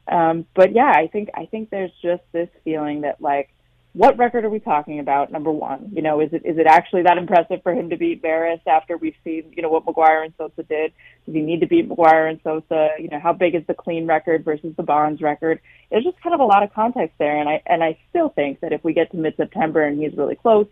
Um, 0.08 0.46
but 0.56 0.74
yeah, 0.74 0.92
I 0.96 1.08
think 1.08 1.30
I 1.36 1.46
think 1.46 1.70
there's 1.70 1.92
just 2.02 2.24
this 2.32 2.50
feeling 2.64 3.02
that 3.02 3.22
like, 3.22 3.50
what 3.94 4.18
record 4.18 4.46
are 4.46 4.50
we 4.50 4.60
talking 4.60 5.00
about? 5.00 5.32
Number 5.32 5.52
one, 5.52 5.90
you 5.92 6.02
know, 6.02 6.22
is 6.22 6.32
it 6.32 6.44
is 6.46 6.58
it 6.58 6.66
actually 6.66 7.04
that 7.04 7.18
impressive 7.18 7.62
for 7.62 7.74
him 7.74 7.90
to 7.90 7.98
beat 7.98 8.24
Maris 8.24 8.62
after 8.66 8.96
we've 8.96 9.16
seen 9.24 9.52
you 9.56 9.62
know 9.62 9.70
what 9.70 9.86
McGwire 9.86 10.24
and 10.24 10.34
Sosa 10.38 10.64
did? 10.64 10.94
Does 11.26 11.36
he 11.36 11.42
need 11.42 11.60
to 11.60 11.68
beat 11.68 11.90
McGwire 11.90 12.30
and 12.30 12.40
Sosa? 12.44 12.90
You 13.00 13.10
know, 13.10 13.20
how 13.20 13.34
big 13.34 13.54
is 13.54 13.64
the 13.68 13.74
clean 13.74 14.08
record 14.08 14.46
versus 14.46 14.74
the 14.78 14.84
Bonds 14.84 15.22
record? 15.22 15.60
There's 15.92 16.06
just 16.06 16.22
kind 16.22 16.34
of 16.34 16.40
a 16.40 16.46
lot 16.46 16.64
of 16.64 16.74
context 16.74 17.18
there, 17.20 17.38
and 17.38 17.50
I 17.50 17.62
and 17.66 17.84
I 17.84 17.98
still 18.10 18.30
think 18.30 18.62
that 18.62 18.72
if 18.72 18.84
we 18.84 18.94
get 18.94 19.12
to 19.12 19.18
mid 19.18 19.36
September 19.36 19.84
and 19.84 20.00
he's 20.02 20.16
really 20.16 20.36
close, 20.36 20.68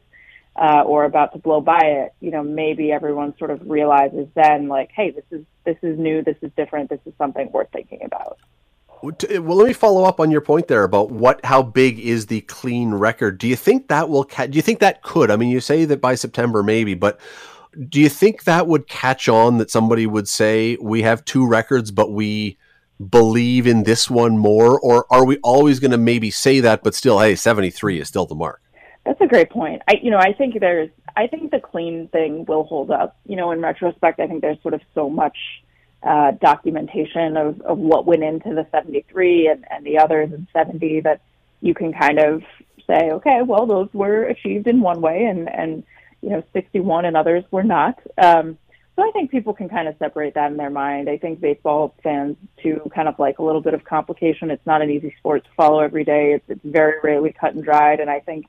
uh, 0.55 0.83
or 0.85 1.03
about 1.03 1.33
to 1.33 1.39
blow 1.39 1.61
by 1.61 1.81
it, 1.81 2.13
you 2.21 2.31
know, 2.31 2.43
maybe 2.43 2.91
everyone 2.91 3.37
sort 3.37 3.51
of 3.51 3.69
realizes 3.69 4.27
then, 4.35 4.67
like, 4.67 4.91
hey, 4.95 5.11
this 5.11 5.25
is 5.31 5.45
this 5.65 5.77
is 5.81 5.97
new, 5.97 6.23
this 6.23 6.37
is 6.41 6.51
different, 6.55 6.89
this 6.89 6.99
is 7.05 7.13
something 7.17 7.51
worth 7.51 7.69
thinking 7.73 8.03
about. 8.03 8.37
Well, 9.01 9.57
let 9.57 9.67
me 9.67 9.73
follow 9.73 10.03
up 10.05 10.19
on 10.19 10.31
your 10.31 10.41
point 10.41 10.67
there 10.67 10.83
about 10.83 11.11
what, 11.11 11.43
how 11.45 11.61
big 11.61 11.99
is 11.99 12.25
the 12.25 12.41
clean 12.41 12.93
record? 12.93 13.37
Do 13.37 13.47
you 13.47 13.55
think 13.55 13.89
that 13.89 14.09
will? 14.09 14.23
Ca- 14.23 14.47
do 14.47 14.55
you 14.55 14.61
think 14.61 14.79
that 14.79 15.03
could? 15.03 15.29
I 15.29 15.35
mean, 15.35 15.49
you 15.49 15.59
say 15.59 15.85
that 15.85 16.01
by 16.01 16.15
September, 16.15 16.63
maybe, 16.63 16.95
but 16.95 17.19
do 17.89 17.99
you 17.99 18.09
think 18.09 18.45
that 18.45 18.65
would 18.67 18.87
catch 18.87 19.27
on? 19.27 19.57
That 19.57 19.69
somebody 19.69 20.07
would 20.07 20.27
say 20.27 20.77
we 20.81 21.01
have 21.03 21.25
two 21.25 21.45
records, 21.45 21.91
but 21.91 22.13
we 22.13 22.57
believe 23.09 23.67
in 23.67 23.83
this 23.83 24.09
one 24.09 24.37
more, 24.37 24.79
or 24.79 25.05
are 25.11 25.25
we 25.25 25.37
always 25.43 25.79
going 25.79 25.91
to 25.91 25.97
maybe 25.97 26.31
say 26.31 26.61
that, 26.61 26.81
but 26.81 26.95
still, 26.95 27.19
hey, 27.19 27.35
seventy 27.35 27.69
three 27.69 27.99
is 27.99 28.07
still 28.07 28.25
the 28.25 28.33
mark? 28.33 28.61
That's 29.05 29.21
a 29.21 29.27
great 29.27 29.51
point. 29.51 29.83
I, 29.87 29.99
you 30.01 30.09
know, 30.09 30.17
I 30.17 30.33
think 30.33 30.59
there's, 30.59 30.89
I 31.15 31.27
think 31.27 31.51
the 31.51 31.59
clean 31.59 32.07
thing 32.07 32.45
will 32.45 32.63
hold 32.63 32.89
up. 32.89 33.15
You 33.25 33.35
know, 33.35 33.51
in 33.51 33.61
retrospect, 33.61 34.19
I 34.19 34.27
think 34.27 34.41
there's 34.41 34.61
sort 34.63 34.73
of 34.73 34.81
so 34.95 35.09
much 35.09 35.37
uh, 36.01 36.31
documentation 36.31 37.37
of, 37.37 37.61
of 37.61 37.77
what 37.77 38.05
went 38.05 38.23
into 38.23 38.49
the 38.55 38.67
73 38.71 39.47
and, 39.47 39.65
and 39.69 39.85
the 39.85 39.99
others 39.99 40.31
in 40.33 40.47
70 40.53 41.01
that 41.01 41.21
you 41.61 41.73
can 41.73 41.93
kind 41.93 42.19
of 42.19 42.43
say, 42.87 43.11
okay, 43.11 43.41
well, 43.43 43.65
those 43.65 43.89
were 43.93 44.23
achieved 44.23 44.67
in 44.67 44.81
one 44.81 45.01
way 45.01 45.25
and, 45.25 45.49
and, 45.49 45.83
you 46.21 46.29
know, 46.29 46.43
61 46.53 47.05
and 47.05 47.15
others 47.15 47.43
were 47.51 47.63
not. 47.63 47.99
Um, 48.17 48.57
so 48.95 49.03
I 49.03 49.11
think 49.11 49.29
people 49.29 49.53
can 49.53 49.67
kind 49.67 49.87
of 49.87 49.95
separate 49.99 50.35
that 50.35 50.51
in 50.51 50.57
their 50.57 50.69
mind. 50.69 51.09
I 51.09 51.17
think 51.17 51.41
baseball 51.41 51.93
fans 52.01 52.37
too 52.63 52.89
kind 52.95 53.07
of 53.07 53.19
like 53.19 53.39
a 53.39 53.43
little 53.43 53.61
bit 53.61 53.73
of 53.73 53.83
complication. 53.83 54.51
It's 54.51 54.65
not 54.65 54.81
an 54.81 54.89
easy 54.89 55.13
sport 55.19 55.43
to 55.43 55.49
follow 55.57 55.79
every 55.79 56.05
day. 56.05 56.33
It's, 56.33 56.45
it's 56.47 56.61
very 56.63 56.95
rarely 57.03 57.33
cut 57.33 57.53
and 57.53 57.63
dried. 57.63 57.99
And 57.99 58.09
I 58.09 58.21
think 58.21 58.45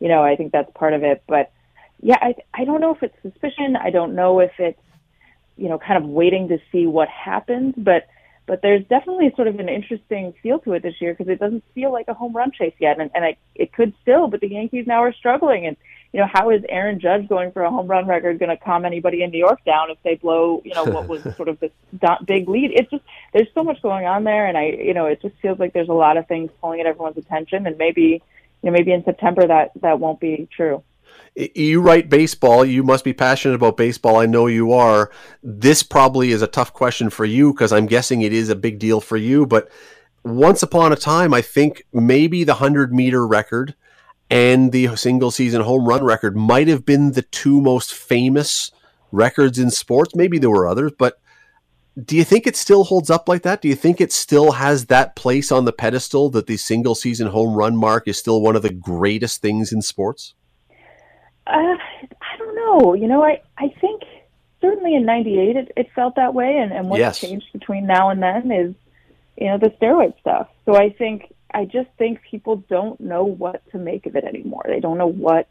you 0.00 0.08
know, 0.08 0.22
I 0.22 0.36
think 0.36 0.52
that's 0.52 0.70
part 0.74 0.94
of 0.94 1.02
it. 1.02 1.22
But 1.26 1.52
yeah, 2.00 2.18
I 2.20 2.34
I 2.54 2.64
don't 2.64 2.80
know 2.80 2.94
if 2.94 3.02
it's 3.02 3.16
suspicion. 3.22 3.76
I 3.76 3.90
don't 3.90 4.14
know 4.14 4.40
if 4.40 4.52
it's 4.58 4.80
you 5.56 5.68
know 5.68 5.78
kind 5.78 6.02
of 6.02 6.08
waiting 6.08 6.48
to 6.48 6.58
see 6.72 6.86
what 6.86 7.08
happens. 7.08 7.74
But 7.76 8.06
but 8.48 8.62
there's 8.62 8.82
definitely 8.86 9.30
sort 9.36 9.46
of 9.46 9.60
an 9.60 9.68
interesting 9.68 10.32
feel 10.42 10.58
to 10.60 10.72
it 10.72 10.82
this 10.82 10.94
year 11.00 11.12
because 11.12 11.30
it 11.30 11.38
doesn't 11.38 11.62
feel 11.74 11.92
like 11.92 12.08
a 12.08 12.14
home 12.14 12.34
run 12.34 12.50
chase 12.50 12.72
yet, 12.78 12.98
and, 12.98 13.10
and 13.14 13.22
I, 13.22 13.36
it 13.54 13.74
could 13.74 13.92
still. 14.00 14.26
But 14.26 14.40
the 14.40 14.48
Yankees 14.48 14.86
now 14.86 15.02
are 15.02 15.12
struggling, 15.12 15.66
and 15.66 15.76
you 16.14 16.20
know 16.20 16.26
how 16.32 16.48
is 16.50 16.62
Aaron 16.68 16.98
Judge 16.98 17.28
going 17.28 17.52
for 17.52 17.62
a 17.62 17.70
home 17.70 17.86
run 17.86 18.06
record 18.06 18.38
going 18.38 18.48
to 18.48 18.56
calm 18.56 18.86
anybody 18.86 19.22
in 19.22 19.30
New 19.30 19.38
York 19.38 19.62
down 19.66 19.90
if 19.90 19.98
they 20.02 20.14
blow 20.14 20.62
you 20.64 20.74
know 20.74 20.84
what 20.84 21.06
was 21.06 21.22
sort 21.36 21.48
of 21.48 21.60
this 21.60 21.72
big 22.24 22.48
lead? 22.48 22.70
It's 22.72 22.90
just 22.90 23.04
there's 23.34 23.48
so 23.54 23.62
much 23.62 23.82
going 23.82 24.06
on 24.06 24.24
there, 24.24 24.46
and 24.46 24.56
I 24.56 24.66
you 24.66 24.94
know 24.94 25.06
it 25.06 25.20
just 25.20 25.34
feels 25.42 25.58
like 25.58 25.74
there's 25.74 25.90
a 25.90 25.92
lot 25.92 26.16
of 26.16 26.26
things 26.26 26.50
pulling 26.62 26.80
at 26.80 26.86
everyone's 26.86 27.18
attention, 27.18 27.66
and 27.66 27.76
maybe 27.76 28.22
you 28.62 28.70
know 28.70 28.72
maybe 28.72 28.92
in 28.92 29.04
September 29.04 29.46
that 29.46 29.70
that 29.80 30.00
won't 30.00 30.20
be 30.20 30.48
true 30.54 30.82
you 31.54 31.80
write 31.80 32.08
baseball. 32.08 32.64
You 32.64 32.82
must 32.82 33.04
be 33.04 33.12
passionate 33.12 33.54
about 33.54 33.76
baseball. 33.76 34.16
I 34.16 34.26
know 34.26 34.46
you 34.46 34.72
are. 34.72 35.10
This 35.42 35.82
probably 35.82 36.32
is 36.32 36.42
a 36.42 36.48
tough 36.48 36.72
question 36.72 37.10
for 37.10 37.24
you 37.24 37.52
because 37.52 37.72
I'm 37.72 37.86
guessing 37.86 38.22
it 38.22 38.32
is 38.32 38.48
a 38.48 38.56
big 38.56 38.78
deal 38.78 39.00
for 39.00 39.16
you. 39.16 39.46
But 39.46 39.70
once 40.24 40.62
upon 40.62 40.92
a 40.92 40.96
time, 40.96 41.32
I 41.32 41.42
think 41.42 41.84
maybe 41.92 42.44
the 42.44 42.54
100 42.54 42.92
meter 42.92 43.26
record 43.26 43.74
and 44.30 44.72
the 44.72 44.94
single 44.96 45.30
season 45.30 45.62
home 45.62 45.86
run 45.86 46.04
record 46.04 46.36
might 46.36 46.68
have 46.68 46.84
been 46.84 47.12
the 47.12 47.22
two 47.22 47.60
most 47.60 47.94
famous 47.94 48.72
records 49.12 49.58
in 49.58 49.70
sports. 49.70 50.14
Maybe 50.14 50.38
there 50.38 50.50
were 50.50 50.66
others, 50.68 50.92
but 50.98 51.20
do 52.04 52.16
you 52.16 52.24
think 52.24 52.46
it 52.46 52.56
still 52.56 52.84
holds 52.84 53.10
up 53.10 53.28
like 53.28 53.42
that? 53.42 53.60
Do 53.60 53.68
you 53.68 53.74
think 53.74 54.00
it 54.00 54.12
still 54.12 54.52
has 54.52 54.86
that 54.86 55.16
place 55.16 55.50
on 55.50 55.64
the 55.64 55.72
pedestal 55.72 56.30
that 56.30 56.46
the 56.46 56.56
single 56.56 56.94
season 56.94 57.28
home 57.28 57.54
run 57.54 57.76
mark 57.76 58.06
is 58.06 58.18
still 58.18 58.40
one 58.40 58.56
of 58.56 58.62
the 58.62 58.72
greatest 58.72 59.42
things 59.42 59.72
in 59.72 59.82
sports? 59.82 60.34
Uh, 61.46 61.50
I 61.50 62.36
don't 62.38 62.54
know. 62.54 62.94
You 62.94 63.08
know, 63.08 63.24
I 63.24 63.40
I 63.56 63.74
think 63.80 64.02
certainly 64.60 64.94
in 64.94 65.04
'98 65.06 65.56
it, 65.56 65.72
it 65.76 65.88
felt 65.94 66.14
that 66.16 66.34
way, 66.34 66.58
and 66.58 66.72
and 66.72 66.88
what's 66.88 67.00
yes. 67.00 67.20
changed 67.20 67.46
between 67.52 67.86
now 67.86 68.10
and 68.10 68.22
then 68.22 68.52
is 68.52 68.74
you 69.36 69.46
know 69.46 69.58
the 69.58 69.70
steroid 69.70 70.18
stuff. 70.20 70.48
So 70.66 70.76
I 70.76 70.90
think 70.90 71.34
I 71.52 71.64
just 71.64 71.88
think 71.96 72.20
people 72.22 72.56
don't 72.68 73.00
know 73.00 73.24
what 73.24 73.62
to 73.72 73.78
make 73.78 74.06
of 74.06 74.14
it 74.14 74.24
anymore. 74.24 74.64
They 74.66 74.80
don't 74.80 74.98
know 74.98 75.10
what 75.10 75.48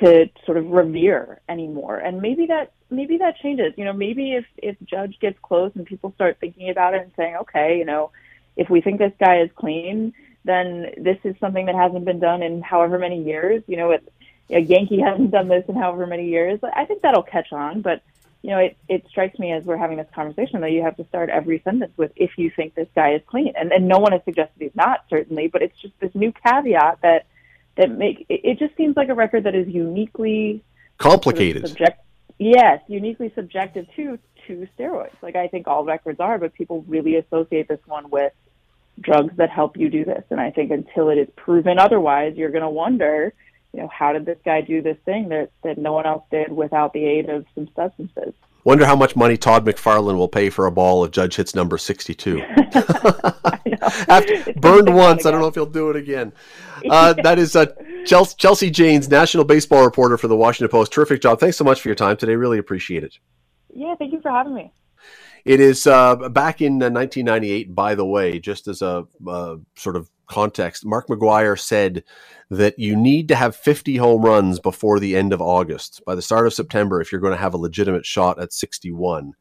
to 0.00 0.28
sort 0.44 0.58
of 0.58 0.70
revere 0.70 1.40
anymore, 1.48 1.98
and 1.98 2.20
maybe 2.20 2.46
that 2.46 2.72
maybe 2.90 3.18
that 3.18 3.36
changes. 3.38 3.74
You 3.76 3.84
know, 3.84 3.92
maybe 3.92 4.32
if 4.32 4.44
if 4.56 4.76
Judge 4.84 5.18
gets 5.20 5.38
close 5.42 5.72
and 5.74 5.86
people 5.86 6.12
start 6.14 6.38
thinking 6.40 6.70
about 6.70 6.94
it 6.94 7.02
and 7.02 7.12
saying, 7.16 7.36
okay, 7.42 7.78
you 7.78 7.84
know, 7.84 8.10
if 8.56 8.68
we 8.70 8.80
think 8.80 8.98
this 8.98 9.12
guy 9.18 9.40
is 9.40 9.50
clean, 9.54 10.12
then 10.44 10.92
this 10.96 11.18
is 11.24 11.34
something 11.40 11.66
that 11.66 11.74
hasn't 11.74 12.04
been 12.04 12.20
done 12.20 12.42
in 12.42 12.62
however 12.62 12.98
many 12.98 13.22
years. 13.22 13.62
You 13.66 13.76
know, 13.76 13.90
it, 13.92 14.12
a 14.50 14.60
Yankee 14.60 15.00
hasn't 15.04 15.30
done 15.30 15.48
this 15.48 15.64
in 15.68 15.76
however 15.76 16.06
many 16.06 16.28
years. 16.28 16.60
I 16.62 16.84
think 16.84 17.02
that'll 17.02 17.22
catch 17.22 17.52
on, 17.52 17.82
but 17.82 18.02
you 18.42 18.50
know, 18.50 18.58
it, 18.58 18.76
it 18.90 19.06
strikes 19.08 19.38
me 19.38 19.52
as 19.52 19.64
we're 19.64 19.78
having 19.78 19.96
this 19.96 20.06
conversation 20.14 20.60
that 20.60 20.70
you 20.70 20.82
have 20.82 20.98
to 20.98 21.04
start 21.06 21.30
every 21.30 21.62
sentence 21.64 21.96
with 21.96 22.12
if 22.14 22.36
you 22.36 22.50
think 22.50 22.74
this 22.74 22.88
guy 22.94 23.14
is 23.14 23.22
clean. 23.26 23.54
And 23.56 23.72
and 23.72 23.88
no 23.88 23.98
one 23.98 24.12
has 24.12 24.22
suggested 24.24 24.54
he's 24.58 24.74
not, 24.74 25.04
certainly, 25.08 25.48
but 25.48 25.62
it's 25.62 25.80
just 25.80 25.98
this 25.98 26.14
new 26.14 26.32
caveat 26.44 26.98
that 27.02 27.24
that 27.76 27.90
make 27.90 28.26
it, 28.28 28.40
it 28.44 28.58
just 28.58 28.76
seems 28.76 28.96
like 28.96 29.08
a 29.08 29.14
record 29.14 29.44
that 29.44 29.54
is 29.54 29.68
uniquely 29.68 30.62
complicated. 30.98 31.66
Sort 31.66 31.80
of 31.80 31.86
subject, 31.86 32.00
yes, 32.38 32.80
uniquely 32.88 33.32
subjective 33.34 33.86
to 33.96 34.18
to 34.46 34.68
steroids. 34.78 35.14
Like 35.22 35.36
I 35.36 35.48
think 35.48 35.66
all 35.66 35.84
records 35.84 36.20
are, 36.20 36.38
but 36.38 36.54
people 36.54 36.84
really 36.86 37.16
associate 37.16 37.68
this 37.68 37.80
one 37.86 38.10
with 38.10 38.32
drugs 39.00 39.34
that 39.36 39.50
help 39.50 39.76
you 39.76 39.88
do 39.88 40.04
this. 40.04 40.22
And 40.30 40.40
I 40.40 40.50
think 40.50 40.70
until 40.70 41.08
it 41.08 41.18
is 41.18 41.28
proven 41.36 41.78
otherwise, 41.78 42.36
you're 42.36 42.50
going 42.50 42.62
to 42.62 42.68
wonder 42.68 43.32
you 43.74 43.80
know, 43.80 43.88
how 43.88 44.12
did 44.12 44.24
this 44.24 44.38
guy 44.44 44.60
do 44.60 44.82
this 44.82 44.96
thing 45.04 45.30
that, 45.30 45.50
that 45.64 45.78
no 45.78 45.92
one 45.92 46.06
else 46.06 46.22
did 46.30 46.52
without 46.52 46.92
the 46.92 47.04
aid 47.04 47.28
of 47.28 47.44
some 47.56 47.68
substances? 47.74 48.32
Wonder 48.64 48.86
how 48.86 48.96
much 48.96 49.14
money 49.14 49.36
Todd 49.36 49.66
McFarlane 49.66 50.16
will 50.16 50.28
pay 50.28 50.48
for 50.48 50.64
a 50.64 50.72
ball 50.72 51.04
if 51.04 51.10
Judge 51.10 51.36
hits 51.36 51.54
number 51.54 51.76
62. 51.76 52.42
After, 54.08 54.52
burned 54.54 54.94
once. 54.94 55.26
I 55.26 55.30
don't 55.30 55.40
know 55.40 55.46
if 55.46 55.54
he'll 55.54 55.66
do 55.66 55.90
it 55.90 55.96
again. 55.96 56.32
Uh, 56.88 57.12
that 57.22 57.38
is 57.38 57.54
uh, 57.54 57.66
Chelsea, 58.06 58.34
Chelsea 58.38 58.70
Janes, 58.70 59.08
national 59.08 59.44
baseball 59.44 59.84
reporter 59.84 60.16
for 60.16 60.28
the 60.28 60.36
Washington 60.36 60.70
Post. 60.70 60.92
Terrific 60.92 61.20
job. 61.20 61.40
Thanks 61.40 61.58
so 61.58 61.64
much 61.64 61.82
for 61.82 61.88
your 61.88 61.94
time 61.94 62.16
today. 62.16 62.36
Really 62.36 62.58
appreciate 62.58 63.04
it. 63.04 63.18
Yeah, 63.74 63.94
thank 63.96 64.12
you 64.12 64.20
for 64.22 64.30
having 64.30 64.54
me. 64.54 64.72
It 65.44 65.60
is 65.60 65.86
uh, 65.86 66.16
back 66.30 66.62
in 66.62 66.78
1998, 66.78 67.74
by 67.74 67.94
the 67.94 68.06
way, 68.06 68.38
just 68.38 68.66
as 68.66 68.80
a 68.80 69.06
uh, 69.26 69.56
sort 69.76 69.96
of 69.96 70.10
context. 70.26 70.86
Mark 70.86 71.08
McGwire 71.08 71.58
said 71.58 72.02
that 72.50 72.78
you 72.78 72.96
need 72.96 73.28
to 73.28 73.34
have 73.34 73.56
50 73.56 73.96
home 73.96 74.22
runs 74.22 74.60
before 74.60 75.00
the 75.00 75.16
end 75.16 75.32
of 75.32 75.40
August. 75.40 76.02
By 76.06 76.14
the 76.14 76.22
start 76.22 76.46
of 76.46 76.54
September, 76.54 77.00
if 77.00 77.10
you're 77.10 77.20
going 77.20 77.32
to 77.32 77.40
have 77.40 77.54
a 77.54 77.58
legitimate 77.58 78.06
shot 78.06 78.40
at 78.40 78.52
61. 78.52 79.32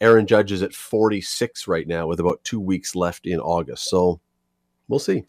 Aaron 0.00 0.26
Judge 0.26 0.52
is 0.52 0.62
at 0.62 0.74
46 0.74 1.66
right 1.66 1.86
now 1.86 2.06
with 2.06 2.20
about 2.20 2.44
two 2.44 2.60
weeks 2.60 2.94
left 2.94 3.26
in 3.26 3.40
August. 3.40 3.88
So 3.88 4.20
we'll 4.88 4.98
see. 4.98 5.24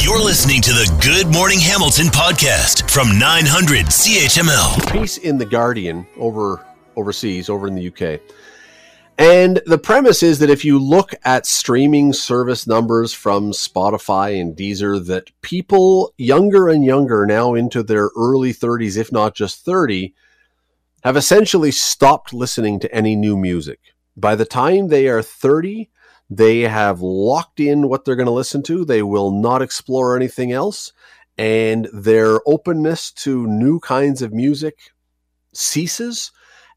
You're 0.00 0.22
listening 0.22 0.60
to 0.62 0.72
the 0.72 0.98
Good 1.02 1.32
Morning 1.32 1.58
Hamilton 1.58 2.06
podcast 2.06 2.90
from 2.90 3.18
900 3.18 3.86
CHML. 3.86 4.92
Piece 4.92 5.18
in 5.18 5.38
The 5.38 5.46
Guardian 5.46 6.06
over 6.18 6.64
overseas, 6.96 7.48
over 7.48 7.66
in 7.66 7.74
the 7.74 7.88
UK 7.88 8.20
and 9.18 9.62
the 9.66 9.78
premise 9.78 10.22
is 10.22 10.40
that 10.40 10.50
if 10.50 10.64
you 10.64 10.78
look 10.78 11.14
at 11.24 11.46
streaming 11.46 12.12
service 12.12 12.66
numbers 12.66 13.12
from 13.12 13.52
Spotify 13.52 14.40
and 14.40 14.56
Deezer, 14.56 15.04
that 15.06 15.30
people 15.40 16.12
younger 16.18 16.68
and 16.68 16.84
younger, 16.84 17.24
now 17.24 17.54
into 17.54 17.82
their 17.82 18.10
early 18.16 18.52
30s, 18.52 18.96
if 18.96 19.12
not 19.12 19.34
just 19.34 19.64
30, 19.64 20.14
have 21.04 21.16
essentially 21.16 21.70
stopped 21.70 22.32
listening 22.32 22.80
to 22.80 22.92
any 22.94 23.14
new 23.14 23.36
music. 23.36 23.78
By 24.16 24.34
the 24.34 24.44
time 24.44 24.88
they 24.88 25.06
are 25.08 25.22
30, 25.22 25.90
they 26.30 26.60
have 26.60 27.00
locked 27.00 27.60
in 27.60 27.88
what 27.88 28.04
they're 28.04 28.16
going 28.16 28.26
to 28.26 28.32
listen 28.32 28.62
to. 28.64 28.84
They 28.84 29.02
will 29.02 29.30
not 29.30 29.62
explore 29.62 30.16
anything 30.16 30.50
else. 30.50 30.92
And 31.36 31.88
their 31.92 32.40
openness 32.46 33.10
to 33.12 33.46
new 33.46 33.80
kinds 33.80 34.22
of 34.22 34.32
music 34.32 34.78
ceases 35.52 36.32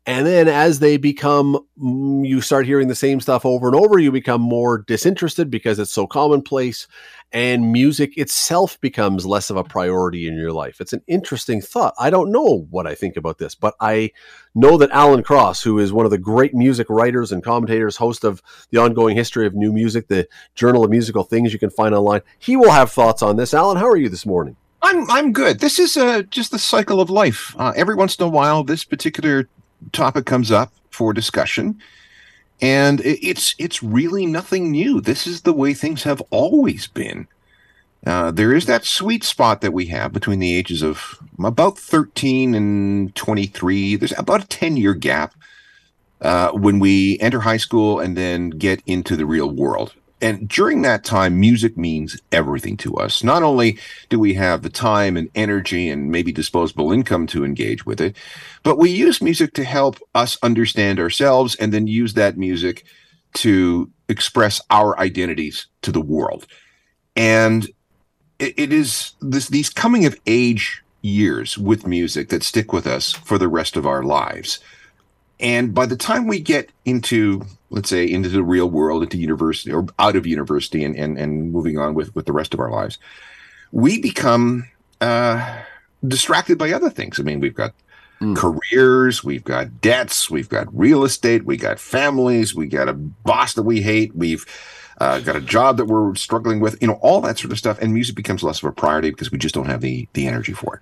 and 0.08 0.26
then 0.26 0.48
as 0.48 0.80
they 0.80 0.96
become, 0.96 1.60
mm, 1.78 2.26
you 2.26 2.40
start 2.40 2.66
hearing 2.66 2.88
the 2.88 2.96
same 2.96 3.20
stuff 3.20 3.46
over 3.46 3.68
and 3.68 3.76
over, 3.76 4.00
you 4.00 4.10
become 4.10 4.40
more 4.40 4.78
disinterested 4.78 5.52
because 5.52 5.80
it's 5.80 5.92
so 5.92 6.08
commonplace 6.08 6.88
and 7.34 7.74
music 7.74 8.18
itself 8.18 8.80
becomes 8.80 9.26
less 9.26 9.50
of 9.50 9.58
a 9.58 9.66
priority 9.66 10.26
in 10.26 10.38
your 10.38 10.54
life. 10.54 10.80
It's 10.80 10.94
an 10.94 11.04
interesting 11.08 11.60
thought. 11.60 11.94
I 12.00 12.10
don't 12.10 12.32
know 12.32 12.66
what 12.70 12.88
I 12.88 12.96
think 12.96 13.18
about 13.18 13.38
this, 13.38 13.54
but 13.54 13.76
I 13.82 14.12
know 14.56 14.78
that 14.78 14.92
Alan 14.92 15.24
Cross, 15.24 15.64
who 15.64 15.78
is 15.78 15.92
one 15.92 16.06
of 16.06 16.12
the 16.12 16.18
great 16.18 16.54
music 16.54 16.90
writers 16.90 17.34
and 17.34 17.44
commentators, 17.44 17.98
host 17.98 18.24
of 18.24 18.42
the 18.72 18.78
ongoing 18.78 19.18
history 19.18 19.46
of 19.46 19.56
new 19.56 19.74
music, 19.74 20.08
the 20.08 20.26
Journal 20.56 20.86
of 20.86 20.90
Musical 20.90 21.24
Things 21.24 21.52
you 21.52 21.60
can 21.60 21.70
find 21.70 21.94
online, 21.94 22.22
he 22.40 22.56
will 22.56 22.72
have 22.72 22.94
thoughts 22.94 23.22
on 23.22 23.36
this. 23.36 23.54
Alan, 23.54 23.76
how 23.76 23.90
are 23.90 23.98
you 23.98 24.08
this 24.08 24.26
morning? 24.26 24.56
I'm 24.82 25.10
I'm 25.12 25.34
good. 25.34 25.60
This 25.60 25.80
is 25.80 25.98
uh, 25.98 26.22
just 26.22 26.52
the 26.52 26.60
cycle 26.60 27.02
of 27.02 27.10
life. 27.10 27.54
Uh, 27.58 27.74
every 27.76 27.96
once 27.96 28.16
in 28.16 28.24
a 28.24 28.30
while, 28.30 28.64
this 28.64 28.86
particular 28.86 29.50
topic 29.92 30.26
comes 30.26 30.52
up 30.52 30.72
for 30.90 31.14
discussion 31.14 31.80
and 32.62 33.02
it's 33.06 33.56
it's 33.60 33.84
really 33.84 34.26
nothing 34.26 34.72
new. 34.72 35.00
This 35.00 35.28
is 35.28 35.42
the 35.42 35.54
way 35.54 35.74
things 35.74 36.04
have 36.04 36.22
always 36.32 36.88
been. 36.88 37.28
Uh, 38.06 38.32
there 38.32 38.54
is 38.54 38.66
that 38.66 38.86
sweet 38.86 39.24
spot 39.24 39.62
that 39.62 39.74
we 39.74 39.88
have 39.88 40.14
between 40.14 40.40
the 40.40 40.56
ages 40.56 40.82
of 40.82 41.20
about 41.44 41.78
13 41.78 42.54
and 42.54 43.14
23 43.16 43.96
there's 43.96 44.18
about 44.18 44.44
a 44.44 44.48
10 44.48 44.78
year 44.78 44.94
gap 44.94 45.34
uh, 46.22 46.52
when 46.52 46.80
we 46.80 47.20
enter 47.20 47.42
high 47.42 47.58
school 47.58 48.00
and 48.00 48.16
then 48.16 48.50
get 48.50 48.82
into 48.86 49.16
the 49.16 49.26
real 49.26 49.50
world 49.50 49.94
and 50.20 50.48
during 50.48 50.82
that 50.82 51.04
time, 51.04 51.40
music 51.40 51.78
means 51.78 52.20
everything 52.32 52.76
to 52.78 52.96
us. 52.96 53.24
Not 53.24 53.44
only 53.44 53.78
do 54.10 54.20
we 54.20 54.34
have 54.34 54.64
the 54.64 54.70
time 54.70 55.16
and 55.16 55.30
energy 55.36 55.90
and 55.90 56.12
maybe 56.12 56.32
disposable 56.32 56.92
income 56.92 57.28
to 57.28 57.46
engage 57.46 57.86
with 57.86 58.02
it, 58.02 58.16
but 58.64 58.80
we 58.80 58.90
use 58.90 59.22
music 59.22 59.54
to 59.54 59.64
help 59.64 60.00
us 60.16 60.38
understand 60.42 61.00
ourselves 61.00 61.56
and 61.56 61.72
then 61.72 61.86
use 61.86 62.16
that 62.16 62.38
music 62.38 62.84
to 63.36 63.92
express 64.10 64.60
our 64.72 64.98
identities 65.00 65.68
to 65.84 65.92
the 65.92 66.02
world. 66.02 66.48
And 67.16 67.70
it, 68.40 68.58
it 68.58 68.74
is 68.74 69.12
this, 69.22 69.48
these 69.48 69.70
coming 69.70 70.06
of 70.06 70.20
age 70.26 70.82
years 71.02 71.58
with 71.60 71.86
music 71.86 72.30
that 72.30 72.42
stick 72.42 72.74
with 72.74 72.88
us 72.88 73.12
for 73.12 73.38
the 73.38 73.48
rest 73.48 73.78
of 73.78 73.86
our 73.86 74.02
lives. 74.02 74.60
And 75.40 75.76
by 75.76 75.86
the 75.86 75.96
time 75.96 76.26
we 76.26 76.40
get 76.40 76.72
into 76.86 77.46
let's 77.70 77.90
say 77.90 78.10
into 78.10 78.30
the 78.30 78.44
real 78.44 78.70
world 78.70 79.04
into 79.04 79.18
university 79.18 79.72
or 79.72 79.86
out 80.00 80.16
of 80.16 80.26
university 80.26 80.84
and 80.84 80.96
and, 80.96 81.18
and 81.18 81.52
moving 81.52 81.78
on 81.78 81.94
with 81.94 82.14
with 82.16 82.26
the 82.26 82.34
rest 82.34 82.54
of 82.54 82.60
our 82.60 82.72
lives. 82.72 82.98
We 83.72 84.02
become 84.02 84.70
uh 85.02 85.62
distracted 86.08 86.58
by 86.58 86.72
other 86.72 86.90
things. 86.90 87.20
I 87.20 87.24
mean 87.24 87.40
we've 87.40 87.56
got 87.56 87.74
mm. 88.22 88.36
careers 88.36 89.24
we've 89.24 89.44
got 89.44 89.82
debts 89.82 90.30
we've 90.30 90.50
got 90.50 90.68
real 90.78 91.04
estate 91.04 91.46
we 91.46 91.58
got 91.58 91.80
families 91.80 92.56
we 92.56 92.68
got 92.68 92.90
a 92.90 92.94
boss 92.94 93.54
that 93.54 93.64
we 93.64 93.82
hate 93.82 94.16
we've 94.16 94.46
uh, 95.00 95.20
got 95.20 95.36
a 95.36 95.42
job 95.42 95.78
that 95.78 95.86
we're 95.86 96.16
struggling 96.16 96.60
with 96.60 96.82
you 96.82 96.88
know 96.88 97.00
all 97.02 97.22
that 97.22 97.38
sort 97.38 97.52
of 97.52 97.58
stuff. 97.58 97.80
And 97.80 97.94
music 97.94 98.16
becomes 98.16 98.44
less 98.44 98.62
of 98.62 98.70
a 98.70 98.72
priority 98.72 99.12
because 99.12 99.32
we 99.32 99.38
just 99.38 99.56
don't 99.56 99.68
have 99.68 99.82
the 99.82 100.08
the 100.14 100.28
energy 100.28 100.54
for 100.54 100.76
it. 100.76 100.82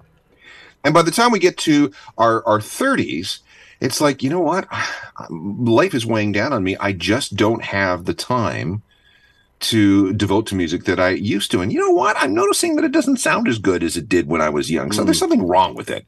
And 0.83 0.93
by 0.93 1.01
the 1.01 1.11
time 1.11 1.31
we 1.31 1.39
get 1.39 1.57
to 1.59 1.91
our 2.17 2.45
our 2.47 2.59
30s 2.59 3.39
it's 3.79 4.01
like 4.01 4.23
you 4.23 4.29
know 4.29 4.39
what, 4.39 4.67
life 5.29 5.93
is 5.93 6.05
weighing 6.05 6.31
down 6.31 6.53
on 6.53 6.63
me. 6.63 6.77
I 6.77 6.91
just 6.91 7.35
don't 7.35 7.63
have 7.63 8.05
the 8.05 8.13
time 8.13 8.81
to 9.61 10.13
devote 10.13 10.47
to 10.47 10.55
music 10.55 10.83
that 10.83 10.99
I 10.99 11.09
used 11.11 11.51
to. 11.51 11.61
And 11.61 11.71
you 11.71 11.79
know 11.79 11.91
what? 11.91 12.17
I'm 12.19 12.33
noticing 12.33 12.75
that 12.75 12.85
it 12.85 12.91
doesn't 12.91 13.17
sound 13.17 13.47
as 13.47 13.57
good 13.57 13.83
as 13.83 13.95
it 13.97 14.09
did 14.09 14.27
when 14.27 14.41
I 14.41 14.49
was 14.49 14.69
young. 14.69 14.91
So 14.91 15.01
mm. 15.01 15.05
there's 15.05 15.19
something 15.19 15.47
wrong 15.47 15.75
with 15.75 15.89
it. 15.89 16.05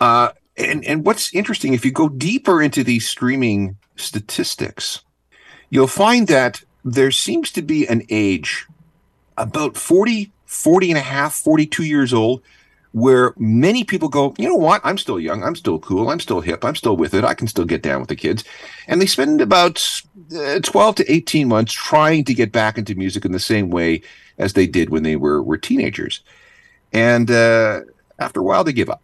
Uh, 0.00 0.30
and 0.56 0.84
and 0.84 1.06
what's 1.06 1.34
interesting, 1.34 1.74
if 1.74 1.84
you 1.84 1.92
go 1.92 2.08
deeper 2.08 2.60
into 2.60 2.84
these 2.84 3.08
streaming 3.08 3.76
statistics, 3.96 5.02
you'll 5.70 5.86
find 5.86 6.28
that 6.28 6.62
there 6.84 7.10
seems 7.10 7.50
to 7.52 7.62
be 7.62 7.86
an 7.86 8.02
age 8.10 8.66
about 9.36 9.76
40, 9.76 10.30
40 10.44 10.90
and 10.90 10.98
a 10.98 11.02
half, 11.02 11.34
42 11.34 11.84
years 11.84 12.12
old, 12.12 12.42
where 12.92 13.32
many 13.38 13.84
people 13.84 14.08
go, 14.08 14.34
you 14.38 14.48
know 14.48 14.56
what? 14.56 14.80
I'm 14.84 14.98
still 14.98 15.18
young. 15.18 15.42
I'm 15.42 15.56
still 15.56 15.78
cool. 15.78 16.10
I'm 16.10 16.20
still 16.20 16.40
hip. 16.40 16.64
I'm 16.64 16.76
still 16.76 16.96
with 16.96 17.14
it. 17.14 17.24
I 17.24 17.34
can 17.34 17.46
still 17.46 17.64
get 17.64 17.82
down 17.82 18.00
with 18.00 18.08
the 18.08 18.16
kids. 18.16 18.44
And 18.86 19.00
they 19.00 19.06
spend 19.06 19.40
about 19.40 20.02
uh, 20.36 20.60
12 20.60 20.96
to 20.96 21.12
18 21.12 21.48
months 21.48 21.72
trying 21.72 22.24
to 22.24 22.34
get 22.34 22.52
back 22.52 22.76
into 22.76 22.94
music 22.94 23.24
in 23.24 23.32
the 23.32 23.40
same 23.40 23.70
way 23.70 24.02
as 24.38 24.52
they 24.52 24.66
did 24.66 24.90
when 24.90 25.02
they 25.02 25.16
were, 25.16 25.42
were 25.42 25.56
teenagers. 25.56 26.20
And 26.92 27.30
uh, 27.30 27.80
after 28.18 28.40
a 28.40 28.42
while, 28.42 28.64
they 28.64 28.72
give 28.72 28.90
up. 28.90 29.00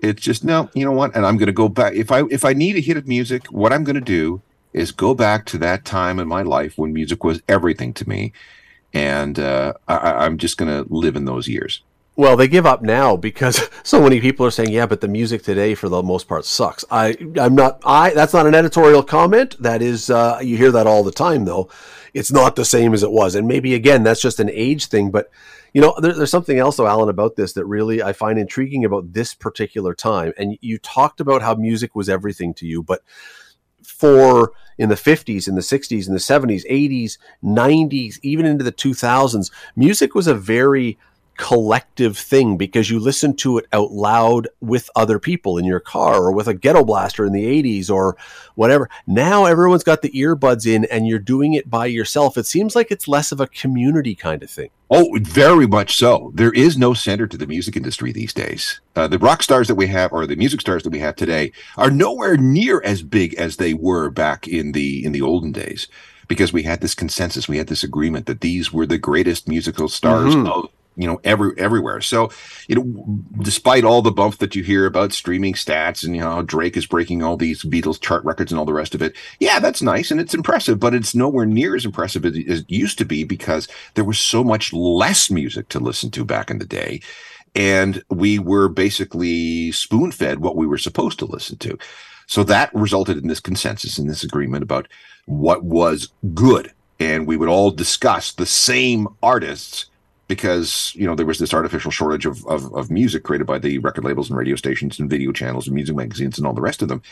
It's 0.00 0.22
just 0.22 0.44
no, 0.44 0.68
you 0.74 0.84
know 0.84 0.92
what? 0.92 1.14
And 1.16 1.26
I'm 1.26 1.36
going 1.36 1.46
to 1.46 1.52
go 1.52 1.68
back. 1.68 1.94
If 1.94 2.12
I 2.12 2.22
if 2.30 2.44
I 2.44 2.52
need 2.52 2.76
a 2.76 2.80
hit 2.80 2.96
of 2.96 3.08
music, 3.08 3.46
what 3.46 3.72
I'm 3.72 3.82
going 3.82 3.96
to 3.96 4.00
do 4.00 4.40
is 4.72 4.92
go 4.92 5.12
back 5.12 5.44
to 5.46 5.58
that 5.58 5.84
time 5.84 6.20
in 6.20 6.28
my 6.28 6.42
life 6.42 6.78
when 6.78 6.92
music 6.92 7.24
was 7.24 7.42
everything 7.48 7.92
to 7.94 8.08
me, 8.08 8.32
and 8.92 9.40
uh, 9.40 9.72
I, 9.88 10.24
I'm 10.24 10.38
just 10.38 10.56
going 10.56 10.68
to 10.68 10.92
live 10.92 11.16
in 11.16 11.24
those 11.24 11.48
years. 11.48 11.82
Well, 12.18 12.36
they 12.36 12.48
give 12.48 12.66
up 12.66 12.82
now 12.82 13.16
because 13.16 13.70
so 13.84 14.02
many 14.02 14.20
people 14.20 14.44
are 14.44 14.50
saying, 14.50 14.72
"Yeah, 14.72 14.86
but 14.86 15.00
the 15.00 15.06
music 15.06 15.44
today, 15.44 15.76
for 15.76 15.88
the 15.88 16.02
most 16.02 16.26
part, 16.26 16.44
sucks." 16.44 16.84
I, 16.90 17.16
I'm 17.40 17.54
not. 17.54 17.80
I. 17.84 18.10
That's 18.10 18.32
not 18.32 18.48
an 18.48 18.56
editorial 18.56 19.04
comment. 19.04 19.54
That 19.62 19.82
is, 19.82 20.10
uh, 20.10 20.40
you 20.42 20.56
hear 20.56 20.72
that 20.72 20.88
all 20.88 21.04
the 21.04 21.12
time, 21.12 21.44
though. 21.44 21.70
It's 22.14 22.32
not 22.32 22.56
the 22.56 22.64
same 22.64 22.92
as 22.92 23.04
it 23.04 23.12
was, 23.12 23.36
and 23.36 23.46
maybe 23.46 23.72
again, 23.72 24.02
that's 24.02 24.20
just 24.20 24.40
an 24.40 24.50
age 24.52 24.86
thing. 24.86 25.12
But 25.12 25.30
you 25.72 25.80
know, 25.80 25.94
there, 26.00 26.12
there's 26.12 26.32
something 26.32 26.58
else, 26.58 26.76
though, 26.76 26.88
Alan, 26.88 27.08
about 27.08 27.36
this 27.36 27.52
that 27.52 27.66
really 27.66 28.02
I 28.02 28.12
find 28.12 28.36
intriguing 28.36 28.84
about 28.84 29.12
this 29.12 29.32
particular 29.32 29.94
time. 29.94 30.32
And 30.36 30.58
you 30.60 30.78
talked 30.78 31.20
about 31.20 31.42
how 31.42 31.54
music 31.54 31.94
was 31.94 32.08
everything 32.08 32.52
to 32.54 32.66
you, 32.66 32.82
but 32.82 33.04
for 33.84 34.50
in 34.76 34.88
the 34.88 34.96
50s, 34.96 35.46
in 35.46 35.54
the 35.54 35.60
60s, 35.60 36.08
in 36.08 36.14
the 36.14 36.18
70s, 36.18 36.68
80s, 36.68 37.16
90s, 37.44 38.18
even 38.24 38.44
into 38.44 38.64
the 38.64 38.72
2000s, 38.72 39.52
music 39.76 40.16
was 40.16 40.26
a 40.26 40.34
very 40.34 40.98
collective 41.38 42.18
thing 42.18 42.56
because 42.58 42.90
you 42.90 42.98
listen 42.98 43.34
to 43.36 43.58
it 43.58 43.66
out 43.72 43.92
loud 43.92 44.48
with 44.60 44.90
other 44.94 45.18
people 45.18 45.56
in 45.56 45.64
your 45.64 45.80
car 45.80 46.16
or 46.16 46.32
with 46.32 46.48
a 46.48 46.52
ghetto 46.52 46.84
blaster 46.84 47.24
in 47.24 47.32
the 47.32 47.62
80s 47.62 47.88
or 47.90 48.16
whatever. 48.56 48.90
Now 49.06 49.46
everyone's 49.46 49.84
got 49.84 50.02
the 50.02 50.10
earbuds 50.10 50.66
in 50.66 50.84
and 50.86 51.06
you're 51.06 51.20
doing 51.20 51.54
it 51.54 51.70
by 51.70 51.86
yourself. 51.86 52.36
It 52.36 52.46
seems 52.46 52.76
like 52.76 52.90
it's 52.90 53.08
less 53.08 53.32
of 53.32 53.40
a 53.40 53.46
community 53.46 54.14
kind 54.14 54.42
of 54.42 54.50
thing. 54.50 54.70
Oh, 54.90 55.16
very 55.22 55.66
much 55.66 55.96
so. 55.96 56.32
There 56.34 56.52
is 56.52 56.76
no 56.76 56.92
center 56.92 57.26
to 57.26 57.36
the 57.36 57.46
music 57.46 57.76
industry 57.76 58.10
these 58.10 58.32
days. 58.32 58.80
Uh, 58.96 59.06
the 59.06 59.18
rock 59.18 59.42
stars 59.42 59.68
that 59.68 59.74
we 59.74 59.86
have, 59.86 60.12
or 60.12 60.26
the 60.26 60.34
music 60.34 60.60
stars 60.60 60.82
that 60.82 60.90
we 60.90 60.98
have 60.98 61.14
today, 61.14 61.52
are 61.76 61.90
nowhere 61.90 62.36
near 62.36 62.82
as 62.82 63.02
big 63.02 63.34
as 63.34 63.56
they 63.56 63.74
were 63.74 64.10
back 64.10 64.48
in 64.48 64.72
the 64.72 65.04
in 65.04 65.12
the 65.12 65.22
olden 65.22 65.52
days 65.52 65.88
because 66.26 66.52
we 66.52 66.62
had 66.62 66.80
this 66.80 66.94
consensus, 66.94 67.48
we 67.48 67.58
had 67.58 67.66
this 67.66 67.82
agreement 67.82 68.26
that 68.26 68.42
these 68.42 68.72
were 68.72 68.86
the 68.86 68.98
greatest 68.98 69.48
musical 69.48 69.88
stars 69.88 70.34
mm-hmm. 70.34 70.46
of 70.46 70.70
you 70.98 71.06
know 71.06 71.20
every 71.24 71.52
everywhere. 71.56 72.00
So 72.00 72.30
you 72.66 72.74
know 72.74 73.20
despite 73.40 73.84
all 73.84 74.02
the 74.02 74.10
bump 74.10 74.38
that 74.38 74.54
you 74.54 74.62
hear 74.62 74.84
about 74.84 75.12
streaming 75.12 75.54
stats 75.54 76.04
and 76.04 76.14
you 76.14 76.20
know 76.20 76.42
drake 76.42 76.76
is 76.76 76.86
breaking 76.86 77.22
all 77.22 77.36
these 77.36 77.62
beatles 77.62 78.00
chart 78.00 78.24
records 78.24 78.52
and 78.52 78.58
all 78.58 78.66
the 78.66 78.72
rest 78.72 78.94
of 78.94 79.00
it 79.00 79.14
yeah 79.40 79.58
that's 79.58 79.80
nice 79.80 80.10
and 80.10 80.20
it's 80.20 80.34
impressive 80.34 80.78
but 80.78 80.94
it's 80.94 81.14
nowhere 81.14 81.46
near 81.46 81.74
as 81.74 81.84
impressive 81.84 82.26
as 82.26 82.36
it 82.36 82.64
used 82.68 82.98
to 82.98 83.04
be 83.04 83.24
because 83.24 83.68
there 83.94 84.04
was 84.04 84.18
so 84.18 84.44
much 84.44 84.72
less 84.72 85.30
music 85.30 85.68
to 85.68 85.78
listen 85.78 86.10
to 86.10 86.24
back 86.24 86.50
in 86.50 86.58
the 86.58 86.66
day 86.66 87.00
and 87.54 88.02
we 88.08 88.38
were 88.38 88.68
basically 88.68 89.72
spoon 89.72 90.12
fed 90.12 90.40
what 90.40 90.56
we 90.56 90.66
were 90.66 90.78
supposed 90.78 91.18
to 91.18 91.26
listen 91.26 91.58
to. 91.58 91.78
So 92.26 92.44
that 92.44 92.74
resulted 92.74 93.18
in 93.18 93.28
this 93.28 93.40
consensus 93.40 93.98
and 93.98 94.08
this 94.08 94.22
agreement 94.22 94.62
about 94.62 94.86
what 95.26 95.64
was 95.64 96.12
good. 96.34 96.72
And 97.00 97.26
we 97.26 97.36
would 97.36 97.48
all 97.48 97.70
discuss 97.70 98.32
the 98.32 98.46
same 98.46 99.08
artists 99.22 99.86
because 100.28 100.92
you 100.94 101.06
know 101.06 101.14
there 101.14 101.26
was 101.26 101.38
this 101.38 101.54
artificial 101.54 101.90
shortage 101.90 102.26
of, 102.26 102.46
of, 102.46 102.72
of 102.74 102.90
music 102.90 103.24
created 103.24 103.46
by 103.46 103.58
the 103.58 103.78
record 103.78 104.04
labels 104.04 104.28
and 104.28 104.38
radio 104.38 104.54
stations 104.54 105.00
and 105.00 105.10
video 105.10 105.32
channels 105.32 105.66
and 105.66 105.74
music 105.74 105.96
magazines 105.96 106.38
and 106.38 106.46
all 106.46 106.52
the 106.52 106.60
rest 106.60 106.82
of 106.82 106.88
them, 106.88 107.02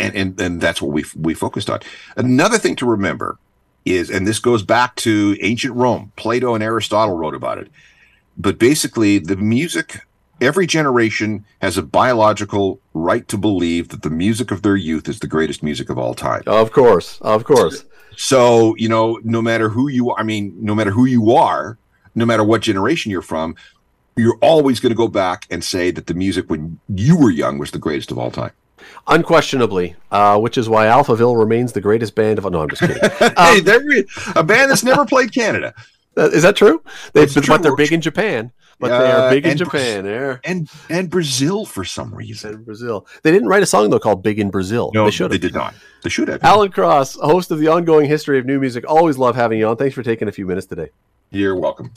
and 0.00 0.16
and 0.16 0.40
and 0.40 0.60
that's 0.60 0.82
what 0.82 0.90
we 0.90 1.04
we 1.14 1.34
focused 1.34 1.70
on. 1.70 1.80
Another 2.16 2.58
thing 2.58 2.74
to 2.76 2.86
remember 2.86 3.38
is, 3.84 4.10
and 4.10 4.26
this 4.26 4.40
goes 4.40 4.64
back 4.64 4.96
to 4.96 5.36
ancient 5.40 5.74
Rome. 5.74 6.12
Plato 6.16 6.54
and 6.54 6.64
Aristotle 6.64 7.16
wrote 7.16 7.34
about 7.34 7.58
it, 7.58 7.70
but 8.36 8.58
basically 8.58 9.18
the 9.18 9.36
music. 9.36 10.00
Every 10.38 10.66
generation 10.66 11.46
has 11.62 11.78
a 11.78 11.82
biological 11.82 12.78
right 12.92 13.26
to 13.28 13.38
believe 13.38 13.88
that 13.88 14.02
the 14.02 14.10
music 14.10 14.50
of 14.50 14.60
their 14.60 14.76
youth 14.76 15.08
is 15.08 15.20
the 15.20 15.26
greatest 15.26 15.62
music 15.62 15.88
of 15.88 15.96
all 15.96 16.12
time. 16.12 16.42
Of 16.46 16.72
course, 16.72 17.18
of 17.22 17.44
course. 17.44 17.86
So, 18.18 18.74
you 18.76 18.90
know, 18.90 19.18
no 19.24 19.40
matter 19.40 19.70
who 19.70 19.88
you 19.88 20.10
are, 20.10 20.20
I 20.20 20.24
mean, 20.24 20.54
no 20.60 20.74
matter 20.74 20.90
who 20.90 21.06
you 21.06 21.32
are, 21.32 21.78
no 22.16 22.26
matter 22.26 22.42
what 22.42 22.62
generation 22.62 23.12
you're 23.12 23.22
from, 23.22 23.54
you're 24.16 24.38
always 24.40 24.80
going 24.80 24.90
to 24.90 24.96
go 24.96 25.06
back 25.06 25.46
and 25.50 25.62
say 25.62 25.90
that 25.92 26.06
the 26.06 26.14
music 26.14 26.50
when 26.50 26.80
you 26.88 27.16
were 27.16 27.30
young 27.30 27.58
was 27.58 27.70
the 27.70 27.78
greatest 27.78 28.10
of 28.10 28.18
all 28.18 28.30
time. 28.30 28.52
Unquestionably, 29.06 29.94
uh, 30.10 30.38
which 30.38 30.58
is 30.58 30.68
why 30.68 30.86
Alphaville 30.86 31.38
remains 31.38 31.72
the 31.72 31.80
greatest 31.80 32.14
band 32.14 32.38
of. 32.38 32.50
No, 32.50 32.62
I'm 32.62 32.70
just 32.70 32.82
kidding. 32.82 32.96
hey, 33.18 33.60
Um, 33.60 33.64
hey, 33.64 34.04
a 34.34 34.42
band 34.42 34.70
that's 34.70 34.82
never 34.82 35.04
played 35.06 35.32
Canada. 35.32 35.74
Uh, 36.18 36.30
is 36.32 36.42
that 36.42 36.56
true? 36.56 36.82
They, 37.12 37.26
but, 37.26 37.46
but 37.46 37.62
they're 37.62 37.76
big 37.76 37.92
in 37.92 38.00
Japan. 38.00 38.50
But 38.78 38.90
uh, 38.90 38.98
they 38.98 39.10
are 39.12 39.30
big 39.30 39.46
in 39.46 39.58
Japan. 39.58 40.04
There 40.04 40.40
and 40.44 40.66
and 40.88 41.10
Brazil 41.10 41.66
for 41.66 41.84
some 41.84 42.14
reason. 42.14 42.54
And 42.54 42.64
Brazil. 42.64 43.06
They 43.22 43.32
didn't 43.32 43.48
write 43.48 43.62
a 43.62 43.66
song 43.66 43.90
though 43.90 43.98
called 43.98 44.22
"Big 44.22 44.38
in 44.38 44.50
Brazil." 44.50 44.90
No, 44.94 45.04
they 45.04 45.10
should. 45.10 45.24
Have. 45.24 45.30
They 45.32 45.46
did 45.46 45.54
not. 45.54 45.74
They 46.02 46.08
should 46.08 46.28
have. 46.28 46.42
Alan 46.42 46.70
Cross, 46.70 47.16
host 47.16 47.50
of 47.50 47.58
the 47.58 47.68
ongoing 47.68 48.06
history 48.06 48.38
of 48.38 48.46
new 48.46 48.58
music. 48.58 48.84
Always 48.88 49.18
love 49.18 49.36
having 49.36 49.58
you 49.58 49.68
on. 49.68 49.76
Thanks 49.76 49.94
for 49.94 50.02
taking 50.02 50.26
a 50.26 50.32
few 50.32 50.46
minutes 50.46 50.66
today. 50.66 50.88
You're 51.30 51.56
welcome. 51.56 51.90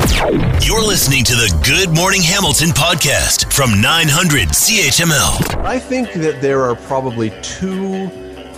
You're 0.62 0.82
listening 0.82 1.24
to 1.26 1.34
the 1.34 1.62
Good 1.64 1.96
Morning 1.96 2.24
Hamilton 2.24 2.70
podcast 2.70 3.54
from 3.54 3.80
900 3.80 4.50
CHML. 4.50 5.64
I 5.64 5.78
think 5.78 6.14
that 6.14 6.42
there 6.42 6.64
are 6.64 6.76
probably 6.76 7.32
two 7.44 8.08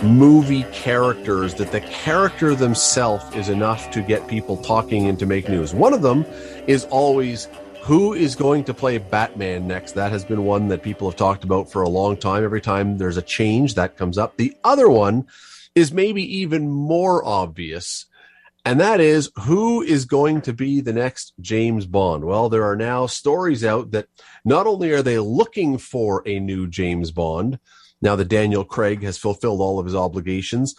movie 0.02 0.62
characters 0.72 1.52
that 1.56 1.72
the 1.72 1.82
character 1.82 2.54
themselves 2.54 3.36
is 3.36 3.50
enough 3.50 3.90
to 3.90 4.00
get 4.00 4.26
people 4.26 4.56
talking 4.56 5.08
and 5.08 5.18
to 5.18 5.26
make 5.26 5.46
news. 5.46 5.74
One 5.74 5.92
of 5.92 6.00
them 6.00 6.24
is 6.66 6.86
always 6.86 7.48
who 7.82 8.14
is 8.14 8.34
going 8.34 8.64
to 8.64 8.72
play 8.72 8.96
Batman 8.96 9.66
next? 9.66 9.92
That 9.92 10.10
has 10.10 10.24
been 10.24 10.46
one 10.46 10.68
that 10.68 10.82
people 10.82 11.06
have 11.10 11.18
talked 11.18 11.44
about 11.44 11.70
for 11.70 11.82
a 11.82 11.88
long 11.88 12.16
time. 12.16 12.44
Every 12.44 12.62
time 12.62 12.96
there's 12.96 13.18
a 13.18 13.22
change, 13.22 13.74
that 13.74 13.98
comes 13.98 14.16
up. 14.16 14.38
The 14.38 14.56
other 14.64 14.88
one 14.88 15.26
is 15.74 15.92
maybe 15.92 16.22
even 16.38 16.70
more 16.70 17.22
obvious 17.24 18.06
and 18.64 18.80
that 18.80 19.00
is 19.00 19.30
who 19.40 19.82
is 19.82 20.04
going 20.04 20.40
to 20.42 20.52
be 20.52 20.80
the 20.80 20.92
next 20.92 21.32
James 21.40 21.86
Bond. 21.86 22.24
Well, 22.24 22.48
there 22.48 22.64
are 22.64 22.76
now 22.76 23.06
stories 23.06 23.64
out 23.64 23.90
that 23.90 24.06
not 24.44 24.66
only 24.66 24.92
are 24.92 25.02
they 25.02 25.18
looking 25.18 25.78
for 25.78 26.22
a 26.26 26.38
new 26.38 26.68
James 26.68 27.10
Bond, 27.10 27.58
now 28.00 28.16
that 28.16 28.28
Daniel 28.28 28.64
Craig 28.64 29.02
has 29.02 29.18
fulfilled 29.18 29.60
all 29.60 29.78
of 29.78 29.86
his 29.86 29.94
obligations, 29.94 30.74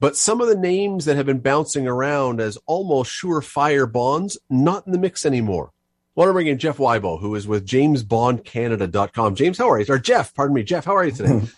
but 0.00 0.16
some 0.16 0.40
of 0.40 0.48
the 0.48 0.56
names 0.56 1.04
that 1.04 1.16
have 1.16 1.26
been 1.26 1.40
bouncing 1.40 1.86
around 1.86 2.40
as 2.40 2.58
almost 2.66 3.10
surefire 3.10 3.90
Bonds, 3.90 4.38
not 4.48 4.86
in 4.86 4.92
the 4.92 4.98
mix 4.98 5.26
anymore. 5.26 5.72
I 6.16 6.20
want 6.20 6.28
to 6.28 6.32
bring 6.32 6.46
in 6.46 6.58
Jeff 6.58 6.76
Weibo, 6.76 7.20
who 7.20 7.34
is 7.34 7.48
with 7.48 7.66
JamesBondCanada.com. 7.66 9.34
James, 9.34 9.58
how 9.58 9.68
are 9.70 9.80
you? 9.80 9.86
Or 9.88 9.98
Jeff, 9.98 10.32
pardon 10.34 10.54
me. 10.54 10.62
Jeff, 10.62 10.84
how 10.84 10.96
are 10.96 11.04
you 11.04 11.12
today? 11.12 11.42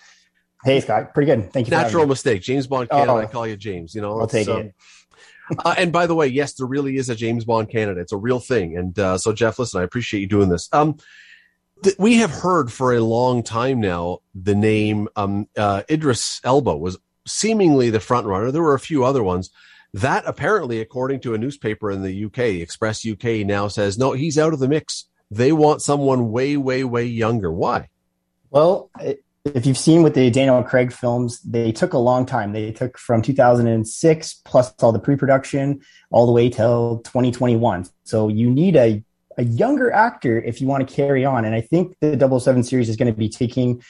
Hey, 0.64 0.80
Scott. 0.80 1.14
Pretty 1.14 1.30
good. 1.30 1.52
Thank 1.52 1.68
you. 1.68 1.70
Natural 1.70 2.06
mistake. 2.06 2.42
James 2.42 2.66
Bond 2.66 2.88
Canada. 2.88 3.12
Oh, 3.12 3.18
I 3.18 3.26
call 3.26 3.46
you 3.46 3.56
James. 3.56 3.94
You 3.94 4.00
know, 4.00 4.18
I'll 4.18 4.26
take 4.26 4.48
um, 4.48 4.62
it 4.62 4.74
uh, 5.64 5.74
and 5.76 5.92
by 5.92 6.06
the 6.06 6.14
way, 6.14 6.26
yes, 6.26 6.54
there 6.54 6.66
really 6.66 6.96
is 6.96 7.08
a 7.08 7.14
James 7.14 7.44
Bond 7.44 7.70
Canada. 7.70 8.00
It's 8.00 8.12
a 8.12 8.16
real 8.16 8.40
thing. 8.40 8.76
And 8.76 8.98
uh, 8.98 9.18
so, 9.18 9.32
Jeff, 9.32 9.58
listen, 9.58 9.80
I 9.80 9.84
appreciate 9.84 10.20
you 10.20 10.26
doing 10.26 10.48
this. 10.48 10.68
Um, 10.72 10.96
th- 11.82 11.96
we 11.98 12.16
have 12.16 12.30
heard 12.30 12.72
for 12.72 12.94
a 12.94 13.00
long 13.00 13.42
time 13.42 13.80
now 13.80 14.18
the 14.34 14.54
name 14.54 15.08
um, 15.16 15.48
uh, 15.56 15.82
Idris 15.90 16.40
Elba 16.44 16.76
was 16.76 16.98
seemingly 17.26 17.90
the 17.90 18.00
front 18.00 18.26
runner. 18.26 18.50
There 18.50 18.62
were 18.62 18.74
a 18.74 18.80
few 18.80 19.04
other 19.04 19.22
ones. 19.22 19.50
That 19.92 20.24
apparently, 20.26 20.80
according 20.80 21.20
to 21.20 21.34
a 21.34 21.38
newspaper 21.38 21.90
in 21.90 22.02
the 22.02 22.24
UK, 22.26 22.38
Express 22.38 23.06
UK 23.06 23.46
now 23.46 23.68
says 23.68 23.96
no, 23.96 24.12
he's 24.12 24.38
out 24.38 24.52
of 24.52 24.58
the 24.58 24.68
mix. 24.68 25.06
They 25.30 25.52
want 25.52 25.82
someone 25.82 26.30
way, 26.30 26.56
way, 26.56 26.84
way 26.84 27.04
younger. 27.04 27.50
Why? 27.50 27.88
Well, 28.50 28.90
it, 29.00 29.24
if 29.54 29.66
you've 29.66 29.78
seen 29.78 30.02
with 30.02 30.14
the 30.14 30.30
Daniel 30.30 30.62
Craig 30.62 30.92
films, 30.92 31.40
they 31.40 31.72
took 31.72 31.92
a 31.92 31.98
long 31.98 32.26
time. 32.26 32.52
They 32.52 32.72
took 32.72 32.98
from 32.98 33.22
2006 33.22 34.34
plus 34.44 34.74
all 34.82 34.92
the 34.92 34.98
pre-production 34.98 35.80
all 36.10 36.26
the 36.26 36.32
way 36.32 36.48
till 36.48 36.98
2021. 37.04 37.86
So 38.04 38.28
you 38.28 38.50
need 38.50 38.76
a 38.76 39.02
a 39.38 39.44
younger 39.44 39.92
actor 39.92 40.40
if 40.40 40.60
you 40.60 40.66
want 40.66 40.88
to 40.88 40.94
carry 40.94 41.24
on. 41.24 41.44
And 41.44 41.54
I 41.54 41.60
think 41.60 41.94
the 42.00 42.38
007 42.40 42.62
series 42.62 42.88
is 42.88 42.96
going 42.96 43.12
to 43.12 43.18
be 43.18 43.28
taking 43.28 43.82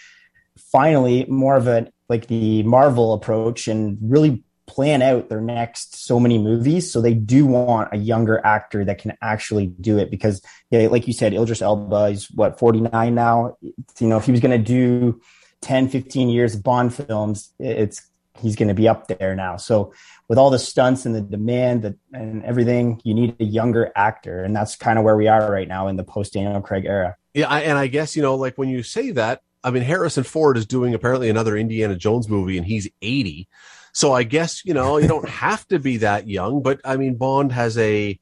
finally 0.56 1.24
more 1.28 1.56
of 1.56 1.68
a 1.68 1.88
like 2.08 2.26
the 2.28 2.62
Marvel 2.62 3.12
approach 3.14 3.68
and 3.68 3.98
really 4.00 4.42
plan 4.66 5.00
out 5.00 5.28
their 5.28 5.40
next 5.40 6.04
so 6.04 6.18
many 6.18 6.38
movies. 6.38 6.90
So 6.90 7.00
they 7.00 7.14
do 7.14 7.46
want 7.46 7.92
a 7.92 7.96
younger 7.96 8.44
actor 8.44 8.84
that 8.84 8.98
can 8.98 9.16
actually 9.22 9.66
do 9.66 9.98
it 9.98 10.10
because, 10.10 10.42
yeah, 10.70 10.88
like 10.88 11.06
you 11.06 11.12
said, 11.12 11.34
Idris 11.34 11.62
Elba 11.62 12.06
is 12.06 12.30
what 12.32 12.58
49 12.58 13.14
now. 13.14 13.56
You 13.62 14.06
know, 14.08 14.16
if 14.16 14.26
he 14.26 14.32
was 14.32 14.40
going 14.40 14.56
to 14.56 14.64
do 14.64 15.20
10, 15.66 15.88
15 15.88 16.28
years 16.28 16.54
of 16.54 16.62
Bond 16.62 16.94
films, 16.94 17.52
it's 17.58 18.08
he's 18.40 18.54
going 18.54 18.68
to 18.68 18.74
be 18.74 18.86
up 18.86 19.08
there 19.08 19.34
now. 19.34 19.56
So 19.56 19.92
with 20.28 20.38
all 20.38 20.50
the 20.50 20.60
stunts 20.60 21.06
and 21.06 21.14
the 21.14 21.20
demand 21.20 21.82
that, 21.82 21.96
and 22.12 22.44
everything, 22.44 23.00
you 23.02 23.14
need 23.14 23.34
a 23.40 23.44
younger 23.44 23.90
actor, 23.96 24.44
and 24.44 24.54
that's 24.54 24.76
kind 24.76 24.96
of 24.96 25.04
where 25.04 25.16
we 25.16 25.26
are 25.26 25.50
right 25.50 25.66
now 25.66 25.88
in 25.88 25.96
the 25.96 26.04
post 26.04 26.34
Daniel 26.34 26.60
Craig 26.60 26.84
era. 26.84 27.16
Yeah, 27.34 27.48
I, 27.48 27.62
and 27.62 27.76
I 27.76 27.88
guess 27.88 28.14
you 28.14 28.22
know, 28.22 28.36
like 28.36 28.56
when 28.56 28.68
you 28.68 28.84
say 28.84 29.10
that, 29.12 29.40
I 29.64 29.72
mean 29.72 29.82
Harrison 29.82 30.22
Ford 30.22 30.56
is 30.56 30.66
doing 30.66 30.94
apparently 30.94 31.28
another 31.28 31.56
Indiana 31.56 31.96
Jones 31.96 32.28
movie, 32.28 32.56
and 32.56 32.66
he's 32.66 32.88
eighty. 33.02 33.48
So 33.92 34.12
I 34.12 34.22
guess 34.22 34.64
you 34.64 34.72
know 34.72 34.98
you 34.98 35.08
don't 35.08 35.28
have 35.46 35.66
to 35.68 35.80
be 35.80 35.96
that 35.96 36.28
young, 36.28 36.62
but 36.62 36.80
I 36.84 36.96
mean 36.96 37.16
Bond 37.16 37.50
has 37.50 37.76
a 37.76 38.20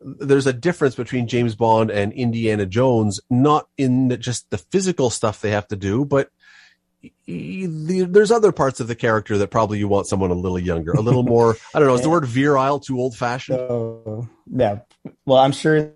there's 0.00 0.46
a 0.46 0.52
difference 0.52 0.94
between 0.94 1.26
James 1.26 1.56
Bond 1.56 1.90
and 1.90 2.12
Indiana 2.12 2.64
Jones, 2.64 3.20
not 3.28 3.66
in 3.76 4.16
just 4.20 4.48
the 4.50 4.58
physical 4.58 5.10
stuff 5.10 5.40
they 5.40 5.50
have 5.50 5.66
to 5.68 5.76
do, 5.76 6.04
but 6.04 6.28
there's 7.26 8.30
other 8.30 8.52
parts 8.52 8.80
of 8.80 8.88
the 8.88 8.94
character 8.94 9.38
that 9.38 9.48
probably 9.48 9.78
you 9.78 9.88
want 9.88 10.06
someone 10.06 10.30
a 10.30 10.34
little 10.34 10.58
younger, 10.58 10.92
a 10.92 11.00
little 11.00 11.22
more. 11.22 11.56
I 11.74 11.78
don't 11.78 11.88
know. 11.88 11.94
Is 11.94 12.02
the 12.02 12.10
word 12.10 12.24
virile 12.24 12.80
too 12.80 12.98
old 12.98 13.16
fashioned? 13.16 13.60
Uh, 13.60 14.22
yeah. 14.46 14.80
Well, 15.24 15.38
I'm 15.38 15.52
sure 15.52 15.92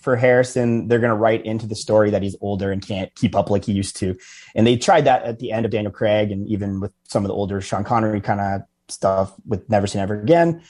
for 0.00 0.16
Harrison, 0.16 0.88
they're 0.88 0.98
going 0.98 1.10
to 1.10 1.16
write 1.16 1.44
into 1.44 1.66
the 1.66 1.74
story 1.74 2.10
that 2.10 2.22
he's 2.22 2.36
older 2.40 2.72
and 2.72 2.86
can't 2.86 3.14
keep 3.14 3.34
up 3.34 3.50
like 3.50 3.64
he 3.64 3.72
used 3.72 3.96
to. 3.96 4.16
And 4.54 4.66
they 4.66 4.76
tried 4.76 5.04
that 5.04 5.24
at 5.24 5.38
the 5.38 5.52
end 5.52 5.66
of 5.66 5.72
Daniel 5.72 5.92
Craig 5.92 6.30
and 6.30 6.46
even 6.48 6.80
with 6.80 6.92
some 7.04 7.24
of 7.24 7.28
the 7.28 7.34
older 7.34 7.60
Sean 7.60 7.84
Connery 7.84 8.20
kind 8.20 8.40
of 8.40 8.62
stuff 8.88 9.34
with 9.46 9.68
Never 9.68 9.86
Say 9.86 9.98
Never 9.98 10.20
Again. 10.20 10.62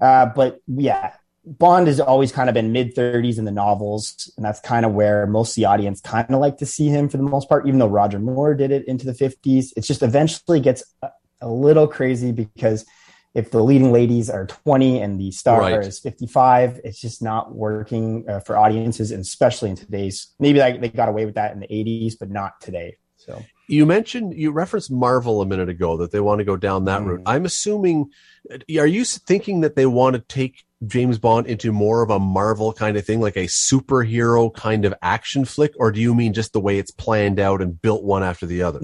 Uh, 0.00 0.26
but 0.26 0.60
yeah, 0.66 1.14
Bond 1.46 1.86
has 1.86 2.00
always 2.00 2.32
kind 2.32 2.48
of 2.48 2.54
been 2.54 2.72
mid 2.72 2.96
30s 2.96 3.38
in 3.38 3.44
the 3.44 3.52
novels, 3.52 4.32
and 4.36 4.44
that's 4.44 4.58
kind 4.60 4.84
of 4.84 4.92
where 4.92 5.26
most 5.28 5.52
of 5.52 5.54
the 5.56 5.64
audience 5.66 6.00
kind 6.00 6.28
of 6.28 6.40
like 6.40 6.58
to 6.58 6.66
see 6.66 6.88
him 6.88 7.08
for 7.08 7.18
the 7.18 7.22
most 7.22 7.48
part. 7.48 7.66
Even 7.66 7.78
though 7.78 7.86
Roger 7.86 8.18
Moore 8.18 8.54
did 8.54 8.72
it 8.72 8.86
into 8.88 9.06
the 9.06 9.12
50s, 9.12 9.68
it 9.76 9.82
just 9.82 10.02
eventually 10.02 10.58
gets 10.58 10.82
a, 11.02 11.10
a 11.40 11.48
little 11.48 11.86
crazy 11.86 12.32
because 12.32 12.84
if 13.32 13.52
the 13.52 13.62
leading 13.62 13.92
ladies 13.92 14.28
are 14.28 14.46
20 14.46 15.00
and 15.00 15.20
the 15.20 15.30
star 15.30 15.60
right. 15.60 15.86
is 15.86 16.00
55, 16.00 16.80
it's 16.82 17.00
just 17.00 17.22
not 17.22 17.54
working 17.54 18.28
uh, 18.28 18.40
for 18.40 18.56
audiences, 18.56 19.12
and 19.12 19.20
especially 19.20 19.70
in 19.70 19.76
today's. 19.76 20.34
Maybe 20.40 20.58
they, 20.58 20.78
they 20.78 20.88
got 20.88 21.08
away 21.08 21.26
with 21.26 21.36
that 21.36 21.52
in 21.52 21.60
the 21.60 21.68
80s, 21.68 22.14
but 22.18 22.28
not 22.28 22.60
today. 22.60 22.96
So 23.18 23.44
you 23.68 23.86
mentioned 23.86 24.34
you 24.36 24.50
referenced 24.50 24.90
Marvel 24.90 25.42
a 25.42 25.46
minute 25.46 25.68
ago 25.68 25.98
that 25.98 26.10
they 26.10 26.20
want 26.20 26.40
to 26.40 26.44
go 26.44 26.56
down 26.56 26.86
that 26.86 27.02
mm. 27.02 27.06
route. 27.06 27.22
I'm 27.26 27.44
assuming. 27.44 28.10
Are 28.50 28.86
you 28.86 29.04
thinking 29.04 29.62
that 29.62 29.76
they 29.76 29.86
want 29.86 30.14
to 30.14 30.20
take 30.20 30.64
James 30.86 31.18
Bond 31.18 31.46
into 31.46 31.72
more 31.72 32.02
of 32.02 32.10
a 32.10 32.18
Marvel 32.18 32.72
kind 32.72 32.96
of 32.96 33.04
thing, 33.04 33.20
like 33.20 33.36
a 33.36 33.46
superhero 33.46 34.52
kind 34.52 34.84
of 34.84 34.92
action 35.00 35.44
flick, 35.44 35.72
or 35.78 35.90
do 35.90 36.00
you 36.00 36.14
mean 36.14 36.32
just 36.32 36.52
the 36.52 36.60
way 36.60 36.78
it's 36.78 36.90
planned 36.90 37.40
out 37.40 37.62
and 37.62 37.80
built 37.80 38.04
one 38.04 38.22
after 38.22 38.44
the 38.44 38.62
other? 38.62 38.80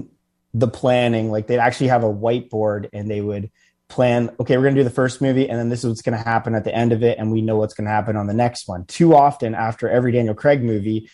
The 0.53 0.67
planning, 0.67 1.31
like 1.31 1.47
they'd 1.47 1.59
actually 1.59 1.87
have 1.87 2.03
a 2.03 2.13
whiteboard 2.13 2.89
and 2.93 3.09
they 3.09 3.21
would 3.21 3.51
plan, 3.89 4.31
okay, 4.39 4.57
we're 4.57 4.63
going 4.63 4.75
to 4.75 4.79
do 4.81 4.83
the 4.83 4.89
first 4.89 5.21
movie, 5.21 5.47
and 5.47 5.59
then 5.59 5.69
this 5.69 5.83
is 5.83 5.89
what's 5.89 6.01
going 6.01 6.17
to 6.17 6.23
happen 6.23 6.55
at 6.55 6.63
the 6.63 6.73
end 6.73 6.93
of 6.93 7.03
it, 7.03 7.19
and 7.19 7.31
we 7.31 7.41
know 7.41 7.57
what's 7.57 7.75
going 7.75 7.85
to 7.85 7.91
happen 7.91 8.15
on 8.15 8.25
the 8.25 8.33
next 8.33 8.67
one. 8.67 8.85
Too 8.85 9.15
often, 9.15 9.53
after 9.53 9.87
every 9.87 10.11
Daniel 10.11 10.33
Craig 10.33 10.63
movie, 10.63 11.09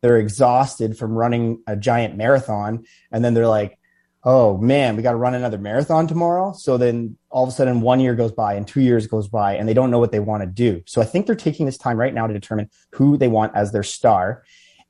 they're 0.00 0.18
exhausted 0.18 0.96
from 0.96 1.12
running 1.12 1.62
a 1.66 1.76
giant 1.76 2.16
marathon, 2.16 2.84
and 3.12 3.22
then 3.22 3.34
they're 3.34 3.48
like, 3.48 3.78
oh 4.24 4.56
man, 4.56 4.96
we 4.96 5.02
got 5.02 5.10
to 5.12 5.18
run 5.18 5.34
another 5.34 5.58
marathon 5.58 6.06
tomorrow. 6.06 6.52
So 6.52 6.78
then 6.78 7.16
all 7.28 7.44
of 7.44 7.50
a 7.50 7.52
sudden 7.52 7.82
one 7.82 8.00
year 8.00 8.14
goes 8.14 8.32
by 8.32 8.54
and 8.54 8.66
two 8.66 8.80
years 8.80 9.06
goes 9.06 9.28
by 9.28 9.56
and 9.56 9.68
they 9.68 9.74
don't 9.74 9.90
know 9.90 9.98
what 9.98 10.12
they 10.12 10.20
want 10.20 10.42
to 10.42 10.46
do. 10.46 10.82
So 10.86 11.02
I 11.02 11.04
think 11.04 11.26
they're 11.26 11.34
taking 11.34 11.66
this 11.66 11.76
time 11.76 11.98
right 11.98 12.14
now 12.14 12.26
to 12.26 12.32
determine 12.32 12.70
who 12.92 13.18
they 13.18 13.28
want 13.28 13.54
as 13.54 13.72
their 13.72 13.82
star. 13.82 14.44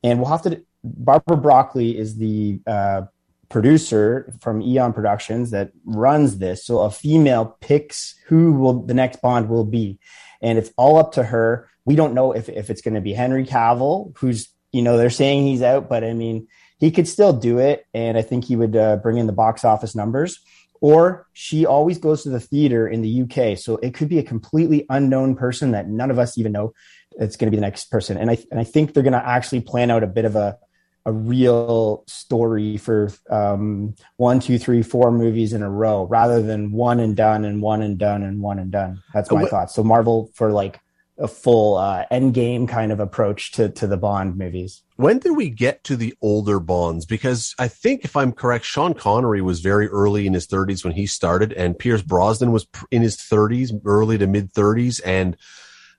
And 0.04 0.20
we'll 0.20 0.30
have 0.30 0.42
to, 0.42 0.62
Barbara 0.84 1.36
Broccoli 1.36 1.98
is 1.98 2.16
the 2.16 2.60
uh, 2.66 3.02
producer 3.48 4.32
from 4.40 4.62
Eon 4.62 4.92
Productions 4.92 5.50
that 5.50 5.72
runs 5.84 6.38
this. 6.38 6.64
So 6.64 6.80
a 6.80 6.90
female 6.90 7.56
picks 7.60 8.14
who 8.26 8.52
will 8.52 8.82
the 8.84 8.94
next 8.94 9.20
Bond 9.20 9.48
will 9.48 9.64
be. 9.64 9.98
And 10.42 10.58
it's 10.58 10.70
all 10.76 10.98
up 10.98 11.12
to 11.12 11.24
her. 11.24 11.68
We 11.84 11.96
don't 11.96 12.14
know 12.14 12.32
if, 12.32 12.48
if 12.48 12.70
it's 12.70 12.82
going 12.82 12.94
to 12.94 13.00
be 13.00 13.14
Henry 13.14 13.44
Cavill, 13.44 14.16
who's, 14.18 14.48
you 14.72 14.82
know, 14.82 14.96
they're 14.96 15.10
saying 15.10 15.46
he's 15.46 15.62
out, 15.62 15.88
but 15.88 16.04
I 16.04 16.12
mean, 16.12 16.46
he 16.78 16.90
could 16.90 17.08
still 17.08 17.32
do 17.32 17.58
it, 17.58 17.86
and 17.94 18.18
I 18.18 18.22
think 18.22 18.44
he 18.44 18.56
would 18.56 18.76
uh, 18.76 18.96
bring 18.96 19.18
in 19.18 19.26
the 19.26 19.32
box 19.32 19.64
office 19.64 19.94
numbers. 19.94 20.40
Or 20.80 21.26
she 21.32 21.64
always 21.64 21.98
goes 21.98 22.24
to 22.24 22.30
the 22.30 22.40
theater 22.40 22.86
in 22.86 23.00
the 23.00 23.22
UK, 23.22 23.56
so 23.56 23.76
it 23.76 23.94
could 23.94 24.08
be 24.08 24.18
a 24.18 24.22
completely 24.22 24.84
unknown 24.90 25.34
person 25.34 25.70
that 25.70 25.88
none 25.88 26.10
of 26.10 26.18
us 26.18 26.36
even 26.36 26.52
know 26.52 26.74
it's 27.18 27.36
going 27.36 27.46
to 27.46 27.50
be 27.50 27.56
the 27.56 27.62
next 27.62 27.90
person. 27.90 28.16
And 28.18 28.30
I 28.30 28.38
and 28.50 28.60
I 28.60 28.64
think 28.64 28.92
they're 28.92 29.02
going 29.02 29.12
to 29.14 29.26
actually 29.26 29.60
plan 29.60 29.90
out 29.90 30.02
a 30.02 30.06
bit 30.06 30.24
of 30.24 30.36
a 30.36 30.58
a 31.06 31.12
real 31.12 32.02
story 32.06 32.78
for 32.78 33.10
um, 33.28 33.94
one, 34.16 34.40
two, 34.40 34.58
three, 34.58 34.82
four 34.82 35.10
movies 35.10 35.52
in 35.52 35.62
a 35.62 35.70
row, 35.70 36.04
rather 36.04 36.40
than 36.40 36.72
one 36.72 36.98
and 36.98 37.14
done 37.14 37.44
and 37.44 37.60
one 37.60 37.82
and 37.82 37.98
done 37.98 38.22
and 38.22 38.40
one 38.40 38.58
and 38.58 38.70
done. 38.70 39.02
That's 39.12 39.30
my 39.30 39.44
thought. 39.44 39.70
So 39.70 39.84
Marvel 39.84 40.30
for 40.34 40.50
like 40.50 40.80
a 41.18 41.28
full 41.28 41.76
uh, 41.76 42.06
end 42.10 42.34
game 42.34 42.66
kind 42.66 42.90
of 42.90 43.00
approach 43.00 43.52
to 43.52 43.68
to 43.70 43.86
the 43.86 43.96
Bond 43.96 44.36
movies. 44.36 44.82
When 44.96 45.18
did 45.18 45.32
we 45.32 45.50
get 45.50 45.82
to 45.84 45.96
the 45.96 46.14
older 46.22 46.60
Bonds? 46.60 47.04
Because 47.04 47.54
I 47.58 47.66
think, 47.66 48.04
if 48.04 48.16
I'm 48.16 48.32
correct, 48.32 48.64
Sean 48.64 48.94
Connery 48.94 49.42
was 49.42 49.60
very 49.60 49.88
early 49.88 50.26
in 50.26 50.34
his 50.34 50.46
30s 50.46 50.84
when 50.84 50.92
he 50.92 51.06
started, 51.06 51.52
and 51.52 51.78
Pierce 51.78 52.02
Brosnan 52.02 52.52
was 52.52 52.66
in 52.92 53.02
his 53.02 53.16
30s, 53.16 53.72
early 53.84 54.18
to 54.18 54.26
mid 54.28 54.52
30s, 54.52 55.00
and 55.04 55.36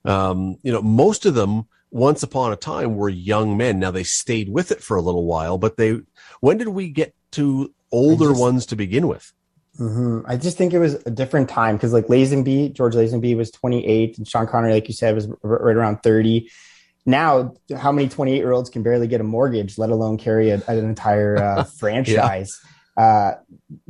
um, 0.05 0.57
you 0.63 0.71
know 0.71 0.81
most 0.81 1.25
of 1.25 1.33
them 1.33 1.65
once 1.91 2.23
upon 2.23 2.53
a 2.53 2.55
time 2.55 2.95
were 2.95 3.09
young 3.09 3.57
men. 3.57 3.79
Now 3.79 3.91
they 3.91 4.03
stayed 4.03 4.49
with 4.49 4.71
it 4.71 4.81
for 4.81 4.95
a 4.95 5.01
little 5.01 5.25
while, 5.25 5.57
but 5.57 5.75
they 5.75 5.99
when 6.39 6.57
did 6.57 6.69
we 6.69 6.89
get 6.89 7.13
to 7.31 7.73
older 7.91 8.29
just, 8.29 8.39
ones 8.39 8.65
to 8.67 8.75
begin 8.77 9.07
with? 9.07 9.33
Mm-hmm. 9.79 10.25
I 10.25 10.37
just 10.37 10.57
think 10.57 10.73
it 10.73 10.79
was 10.79 10.95
a 11.05 11.11
different 11.11 11.49
time 11.49 11.75
because 11.75 11.91
like 11.91 12.07
Lazenby, 12.07 12.73
George 12.73 12.95
Lazenby 12.95 13.35
was 13.35 13.51
28 13.51 14.17
and 14.17 14.27
Sean 14.27 14.47
Connery, 14.47 14.73
like 14.73 14.87
you 14.87 14.93
said, 14.93 15.15
was 15.15 15.27
right 15.43 15.75
around 15.75 16.01
30. 16.01 16.49
Now, 17.05 17.53
how 17.77 17.91
many 17.91 18.09
28 18.09 18.37
year 18.37 18.51
olds 18.51 18.69
can 18.69 18.81
barely 18.83 19.07
get 19.07 19.21
a 19.21 19.23
mortgage, 19.23 19.77
let 19.77 19.89
alone 19.89 20.17
carry 20.17 20.49
a, 20.49 20.61
an 20.67 20.85
entire 20.85 21.37
uh, 21.37 21.63
franchise? 21.79 22.59
yeah. 22.63 22.71
Uh, 22.97 23.35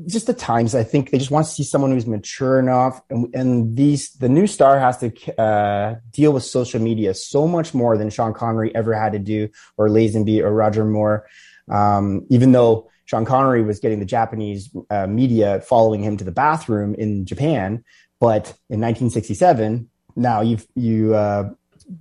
just 0.07 0.25
the 0.25 0.33
times 0.33 0.73
I 0.73 0.83
think 0.83 1.11
they 1.11 1.19
just 1.19 1.29
want 1.29 1.45
to 1.45 1.51
see 1.51 1.61
someone 1.61 1.91
who's 1.91 2.07
mature 2.07 2.57
enough, 2.57 3.01
and, 3.11 3.33
and 3.35 3.77
these 3.77 4.09
the 4.13 4.27
new 4.27 4.47
star 4.47 4.79
has 4.79 4.97
to 4.97 5.39
uh, 5.39 5.95
deal 6.09 6.33
with 6.33 6.43
social 6.43 6.81
media 6.81 7.13
so 7.13 7.47
much 7.47 7.75
more 7.75 7.99
than 7.99 8.09
Sean 8.09 8.33
Connery 8.33 8.73
ever 8.73 8.95
had 8.95 9.13
to 9.13 9.19
do, 9.19 9.49
or 9.77 9.89
Lazenby 9.89 10.41
or 10.41 10.51
Roger 10.51 10.83
Moore. 10.83 11.27
Um, 11.71 12.25
even 12.31 12.51
though 12.51 12.89
Sean 13.05 13.25
Connery 13.25 13.61
was 13.61 13.79
getting 13.79 13.99
the 13.99 14.05
Japanese 14.05 14.75
uh, 14.89 15.07
media 15.07 15.61
following 15.61 16.01
him 16.01 16.17
to 16.17 16.23
the 16.23 16.31
bathroom 16.31 16.95
in 16.95 17.25
Japan. 17.25 17.83
But 18.19 18.47
in 18.69 18.81
1967, 18.81 19.89
now 20.15 20.41
you've 20.41 20.65
you 20.75 21.13
uh, 21.13 21.51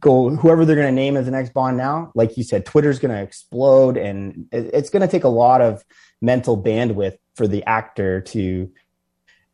go 0.01 0.31
whoever 0.31 0.65
they're 0.65 0.77
going 0.77 0.89
to 0.89 0.93
name 0.93 1.17
as 1.17 1.27
the 1.27 1.31
next 1.31 1.53
Bond. 1.53 1.77
Now, 1.77 2.13
like 2.15 2.37
you 2.37 2.45
said, 2.45 2.65
Twitter's 2.65 2.99
going 2.99 3.15
to 3.15 3.23
explode, 3.23 3.97
and 3.97 4.47
it's 4.53 4.91
going 4.91 5.03
to 5.03 5.09
take 5.09 5.25
a 5.25 5.29
lot 5.29 5.61
of 5.61 5.85
mental 6.23 6.61
bandwidth 6.61 7.17
for 7.37 7.47
the 7.47 7.65
actor 7.65 8.21
to 8.21 8.71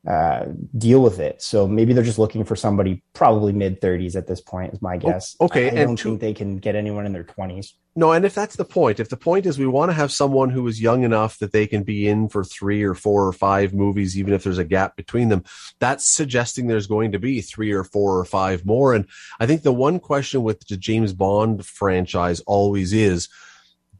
uh, 0.09 0.47
deal 0.77 1.03
with 1.03 1.19
it. 1.19 1.43
So 1.43 1.69
maybe 1.69 1.93
they're 1.93 2.03
just 2.05 2.19
looking 2.19 2.45
for 2.45 2.57
somebody 2.57 3.03
probably 3.13 3.53
mid 3.53 3.81
30s 3.81 4.17
at 4.17 4.27
this 4.27 4.41
point, 4.41 4.73
is 4.73 4.81
my 4.81 4.97
oh, 4.97 4.99
guess. 4.99 5.37
Okay, 5.41 5.67
I, 5.67 5.83
I 5.83 5.85
don't 5.85 6.01
think 6.01 6.21
they 6.21 6.33
can 6.33 6.57
get 6.57 6.75
anyone 6.75 7.05
in 7.05 7.13
their 7.13 7.25
20s. 7.25 7.73
No, 7.97 8.13
and 8.13 8.25
if 8.25 8.35
that's 8.35 8.57
the 8.57 8.65
point, 8.65 9.01
if 9.01 9.09
the 9.09 9.17
point 9.17 9.47
is 9.47 9.59
we 9.59 9.67
want 9.67 9.91
to 9.91 9.95
have 9.95 10.13
someone 10.13 10.49
who 10.49 10.67
is 10.69 10.81
young 10.81 11.03
enough 11.03 11.39
that 11.41 11.53
they 11.53 11.67
can 11.67 11.83
be 11.83 12.09
in 12.09 12.29
for 12.29 12.45
three 12.45 12.83
or 12.83 12.95
four 12.95 13.27
or 13.27 13.33
five 13.33 13.75
movies, 13.75 14.17
even 14.17 14.33
if 14.33 14.45
there's 14.45 14.59
a 14.59 14.65
gap 14.65 14.97
between 14.97 15.29
them, 15.29 15.45
that's 15.81 16.05
suggesting 16.05 16.67
there's 16.67 16.87
going 16.87 17.13
to 17.13 17.19
be 17.19 17.41
three 17.41 17.73
or 17.73 17.85
four 17.85 18.19
or 18.19 18.25
five 18.25 18.65
more. 18.65 18.95
And 18.95 19.07
I 19.41 19.47
think 19.47 19.63
the 19.63 19.73
one 19.73 19.99
question 19.99 20.43
with 20.43 20.67
the 20.69 20.77
James 20.77 21.13
Bond 21.13 21.67
franchise 21.67 22.41
always 22.41 22.93
is 22.93 23.29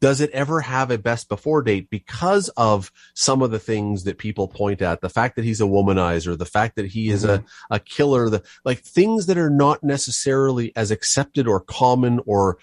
does 0.01 0.19
it 0.19 0.31
ever 0.31 0.59
have 0.59 0.91
a 0.91 0.97
best 0.97 1.29
before 1.29 1.61
date 1.61 1.89
because 1.89 2.49
of 2.57 2.91
some 3.13 3.41
of 3.41 3.51
the 3.51 3.59
things 3.59 4.03
that 4.03 4.17
people 4.17 4.47
point 4.47 4.81
at 4.81 4.99
the 4.99 5.09
fact 5.09 5.35
that 5.35 5.45
he's 5.45 5.61
a 5.61 5.65
womanizer 5.65 6.37
the 6.37 6.45
fact 6.45 6.75
that 6.75 6.87
he 6.87 7.09
is 7.09 7.23
mm-hmm. 7.23 7.45
a, 7.69 7.75
a 7.75 7.79
killer 7.79 8.29
the 8.29 8.43
like 8.65 8.79
things 8.79 9.27
that 9.27 9.37
are 9.37 9.49
not 9.49 9.81
necessarily 9.83 10.75
as 10.75 10.91
accepted 10.91 11.47
or 11.47 11.61
common 11.61 12.19
or 12.25 12.57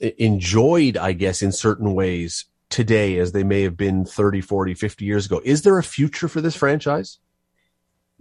enjoyed 0.00 0.96
i 0.96 1.12
guess 1.12 1.40
in 1.40 1.52
certain 1.52 1.94
ways 1.94 2.46
today 2.68 3.18
as 3.18 3.32
they 3.32 3.44
may 3.44 3.62
have 3.62 3.76
been 3.76 4.04
30 4.04 4.40
40 4.40 4.74
50 4.74 5.04
years 5.04 5.26
ago 5.26 5.40
is 5.44 5.62
there 5.62 5.78
a 5.78 5.82
future 5.82 6.28
for 6.28 6.40
this 6.40 6.56
franchise 6.56 7.18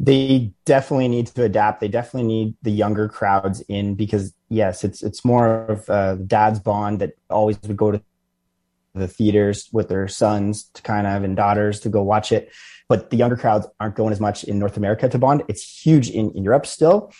they 0.04 0.52
definitely 0.66 1.10
need 1.10 1.28
to 1.28 1.44
adapt. 1.44 1.80
They 1.80 1.88
definitely 1.88 2.28
need 2.28 2.56
the 2.64 2.72
younger 2.72 3.08
crowds 3.08 3.62
in 3.68 3.94
because 3.94 4.34
yes, 4.50 4.84
it's 4.84 5.04
it's 5.04 5.24
more 5.24 5.66
of 5.66 5.88
uh, 5.92 6.16
dad's 6.16 6.60
bond 6.60 6.98
that 7.02 7.12
always 7.30 7.60
would 7.62 7.78
go 7.78 7.92
to 7.92 8.02
the 8.94 9.08
theaters 9.08 9.70
with 9.72 9.90
their 9.90 10.08
sons 10.08 10.70
to 10.74 10.82
kind 10.82 11.08
of 11.08 11.24
and 11.24 11.36
daughters 11.36 11.80
to 11.82 11.90
go 11.90 12.02
watch 12.02 12.32
it. 12.32 12.52
But 12.90 13.10
the 13.10 13.18
younger 13.18 13.38
crowds 13.38 13.68
aren't 13.80 13.96
going 13.96 14.12
as 14.12 14.20
much 14.20 14.44
in 14.44 14.60
North 14.60 14.78
America 14.78 15.08
to 15.08 15.18
Bond. 15.18 15.44
It's 15.48 15.84
huge 15.84 16.10
in, 16.10 16.32
in 16.32 16.44
Europe 16.44 16.66
still, 16.66 17.12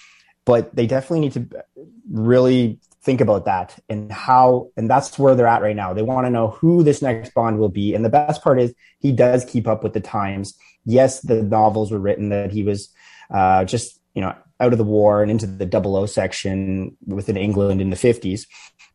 but 0.46 0.76
they 0.76 0.86
definitely 0.86 1.22
need 1.22 1.34
to 1.34 1.64
really 2.12 2.80
think 3.04 3.20
about 3.20 3.46
that 3.46 3.80
and 3.90 4.12
how 4.12 4.70
and 4.78 4.90
that's 4.90 5.18
where 5.18 5.34
they're 5.34 5.48
at 5.48 5.64
right 5.64 5.76
now 5.76 5.92
they 5.92 6.04
want 6.04 6.28
to 6.28 6.30
know 6.30 6.50
who 6.50 6.84
this 6.84 7.02
next 7.02 7.34
bond 7.34 7.58
will 7.58 7.70
be 7.70 7.96
and 7.96 8.06
the 8.06 8.10
best 8.10 8.44
part 8.44 8.60
is 8.60 8.76
he 9.00 9.12
does 9.12 9.44
keep 9.44 9.68
up 9.68 9.84
with 9.84 9.94
the 9.94 10.00
times 10.00 10.56
yes 10.86 11.20
the 11.22 11.42
novels 11.42 11.92
were 11.92 12.00
written 12.00 12.30
that 12.30 12.52
he 12.52 12.64
was 12.64 12.90
uh, 13.32 13.66
just 13.66 14.00
you 14.14 14.22
know 14.22 14.36
out 14.60 14.72
of 14.72 14.78
the 14.78 14.84
war 14.84 15.24
and 15.24 15.32
into 15.32 15.48
the 15.48 15.66
double 15.66 15.96
o 15.96 16.06
section 16.06 16.96
within 17.08 17.38
england 17.38 17.82
in 17.82 17.90
the 17.90 17.96
50s 17.96 18.46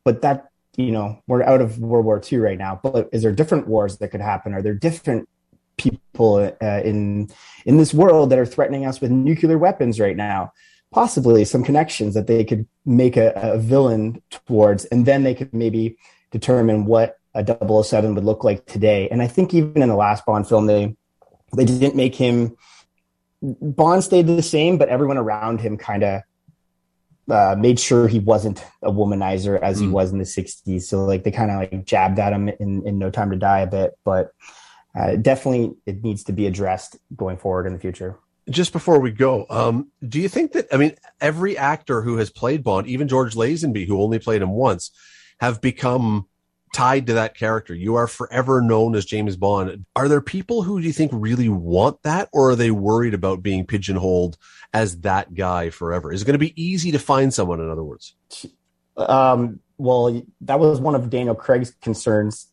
but 0.04 0.22
that 0.22 0.44
you 0.76 0.90
know 0.90 1.20
we're 1.26 1.42
out 1.42 1.60
of 1.60 1.78
world 1.78 2.04
war 2.04 2.22
ii 2.30 2.38
right 2.38 2.58
now 2.58 2.78
but 2.82 3.08
is 3.12 3.22
there 3.22 3.32
different 3.32 3.66
wars 3.66 3.98
that 3.98 4.08
could 4.08 4.20
happen 4.20 4.54
are 4.54 4.62
there 4.62 4.74
different 4.74 5.28
people 5.76 6.52
uh, 6.62 6.80
in 6.84 7.28
in 7.64 7.76
this 7.76 7.92
world 7.92 8.30
that 8.30 8.38
are 8.38 8.46
threatening 8.46 8.86
us 8.86 9.00
with 9.00 9.10
nuclear 9.10 9.58
weapons 9.58 9.98
right 10.00 10.16
now 10.16 10.52
possibly 10.92 11.44
some 11.44 11.62
connections 11.64 12.14
that 12.14 12.26
they 12.26 12.44
could 12.44 12.66
make 12.84 13.16
a, 13.16 13.32
a 13.34 13.58
villain 13.58 14.22
towards, 14.30 14.84
and 14.86 15.04
then 15.04 15.22
they 15.22 15.34
could 15.34 15.52
maybe 15.52 15.98
determine 16.30 16.86
what 16.86 17.18
a 17.34 17.44
007 17.44 18.14
would 18.14 18.24
look 18.24 18.44
like 18.44 18.64
today. 18.66 19.08
And 19.10 19.20
I 19.20 19.26
think 19.26 19.52
even 19.52 19.82
in 19.82 19.88
the 19.88 19.96
last 19.96 20.24
Bond 20.24 20.48
film, 20.48 20.66
they 20.66 20.96
they 21.54 21.64
didn't 21.64 21.96
make 21.96 22.14
him. 22.14 22.56
Bond 23.42 24.02
stayed 24.02 24.26
the 24.26 24.42
same, 24.42 24.78
but 24.78 24.88
everyone 24.88 25.18
around 25.18 25.60
him 25.60 25.76
kind 25.76 26.02
of 26.02 26.22
uh, 27.30 27.56
made 27.58 27.80
sure 27.80 28.08
he 28.08 28.18
wasn't 28.18 28.64
a 28.82 28.90
womanizer 28.90 29.60
as 29.60 29.78
mm. 29.78 29.82
he 29.82 29.88
was 29.88 30.12
in 30.12 30.18
the 30.18 30.24
60s. 30.24 30.82
So 30.82 31.04
like 31.04 31.24
they 31.24 31.30
kind 31.30 31.50
of 31.50 31.58
like 31.58 31.84
jabbed 31.84 32.18
at 32.18 32.32
him 32.32 32.48
in, 32.48 32.86
in 32.86 32.98
No 32.98 33.10
Time 33.10 33.30
to 33.30 33.36
Die 33.36 33.60
a 33.60 33.66
bit, 33.66 33.98
but 34.04 34.32
uh, 34.98 35.16
definitely 35.16 35.76
it 35.86 36.02
needs 36.02 36.24
to 36.24 36.32
be 36.32 36.46
addressed 36.46 36.96
going 37.14 37.36
forward 37.36 37.66
in 37.66 37.72
the 37.72 37.78
future 37.78 38.18
just 38.48 38.72
before 38.72 39.00
we 39.00 39.10
go, 39.10 39.46
um, 39.50 39.90
do 40.06 40.20
you 40.20 40.28
think 40.28 40.52
that 40.52 40.66
I 40.72 40.76
mean 40.76 40.94
every 41.20 41.58
actor 41.58 42.02
who 42.02 42.18
has 42.18 42.30
played 42.30 42.62
Bond, 42.62 42.86
even 42.86 43.08
George 43.08 43.34
Lazenby, 43.34 43.86
who 43.86 44.00
only 44.00 44.18
played 44.18 44.42
him 44.42 44.50
once, 44.50 44.92
have 45.40 45.60
become 45.60 46.26
tied 46.76 47.06
to 47.06 47.14
that 47.14 47.34
character? 47.34 47.74
You 47.74 47.94
are 47.94 48.06
forever 48.06 48.60
known 48.60 48.94
as 48.94 49.06
James 49.06 49.34
Bond. 49.34 49.86
Are 49.96 50.08
there 50.08 50.20
people 50.20 50.62
who 50.62 50.78
do 50.78 50.86
you 50.86 50.92
think 50.92 51.10
really 51.14 51.48
want 51.48 52.02
that, 52.02 52.28
or 52.34 52.50
are 52.50 52.56
they 52.56 52.70
worried 52.70 53.14
about 53.14 53.42
being 53.42 53.66
pigeonholed 53.66 54.36
as 54.74 55.00
that 55.00 55.34
guy 55.34 55.70
forever? 55.70 56.12
Is 56.12 56.20
it 56.20 56.26
going 56.26 56.34
to 56.34 56.38
be 56.38 56.62
easy 56.62 56.92
to 56.92 56.98
find 56.98 57.32
someone? 57.32 57.60
In 57.60 57.70
other 57.70 57.82
words, 57.82 58.14
um, 58.98 59.60
well, 59.78 60.22
that 60.42 60.60
was 60.60 60.78
one 60.78 60.94
of 60.94 61.08
Daniel 61.08 61.34
Craig's 61.34 61.70
concerns 61.80 62.48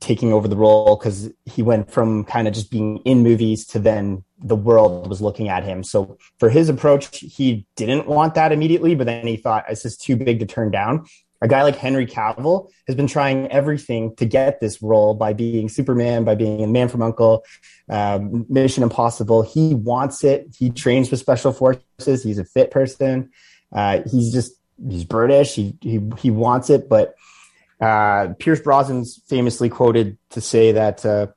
taking 0.00 0.32
over 0.32 0.48
the 0.48 0.56
role 0.56 0.96
because 0.96 1.30
he 1.44 1.62
went 1.62 1.92
from 1.92 2.24
kind 2.24 2.48
of 2.48 2.54
just 2.54 2.72
being 2.72 2.98
in 2.98 3.22
movies 3.22 3.64
to 3.66 3.78
then 3.78 4.24
the 4.38 4.56
world 4.56 5.08
was 5.08 5.20
looking 5.20 5.48
at 5.48 5.62
him. 5.62 5.84
So 5.84 6.18
for 6.38 6.48
his 6.48 6.68
approach, 6.68 7.18
he 7.18 7.66
didn't 7.76 8.08
want 8.08 8.34
that 8.34 8.50
immediately, 8.50 8.96
but 8.96 9.06
then 9.06 9.26
he 9.26 9.36
thought 9.36 9.66
this 9.68 9.84
is 9.84 9.96
too 9.96 10.16
big 10.16 10.40
to 10.40 10.46
turn 10.46 10.72
down. 10.72 11.06
A 11.42 11.48
guy 11.48 11.62
like 11.62 11.76
Henry 11.76 12.06
Cavill 12.06 12.68
has 12.86 12.94
been 12.94 13.06
trying 13.06 13.50
everything 13.50 14.14
to 14.16 14.26
get 14.26 14.60
this 14.60 14.82
role 14.82 15.14
by 15.14 15.32
being 15.32 15.68
Superman, 15.68 16.24
by 16.24 16.34
being 16.34 16.62
a 16.62 16.66
Man 16.66 16.88
from 16.88 17.00
Uncle, 17.02 17.44
um, 17.88 18.44
Mission 18.48 18.82
Impossible. 18.82 19.42
He 19.42 19.74
wants 19.74 20.22
it. 20.22 20.54
He 20.58 20.70
trains 20.70 21.10
with 21.10 21.18
special 21.18 21.52
forces. 21.52 22.22
He's 22.22 22.38
a 22.38 22.44
fit 22.44 22.70
person. 22.70 23.30
Uh, 23.72 24.00
he's 24.10 24.32
just 24.32 24.52
he's 24.88 25.04
British. 25.04 25.54
He 25.54 25.76
he 25.80 26.00
he 26.18 26.30
wants 26.30 26.68
it, 26.68 26.88
but 26.88 27.14
uh, 27.80 28.34
Pierce 28.38 28.60
Brosnan's 28.60 29.22
famously 29.26 29.70
quoted 29.70 30.18
to 30.30 30.42
say 30.42 30.72
that 30.72 31.06
uh, 31.06 31.28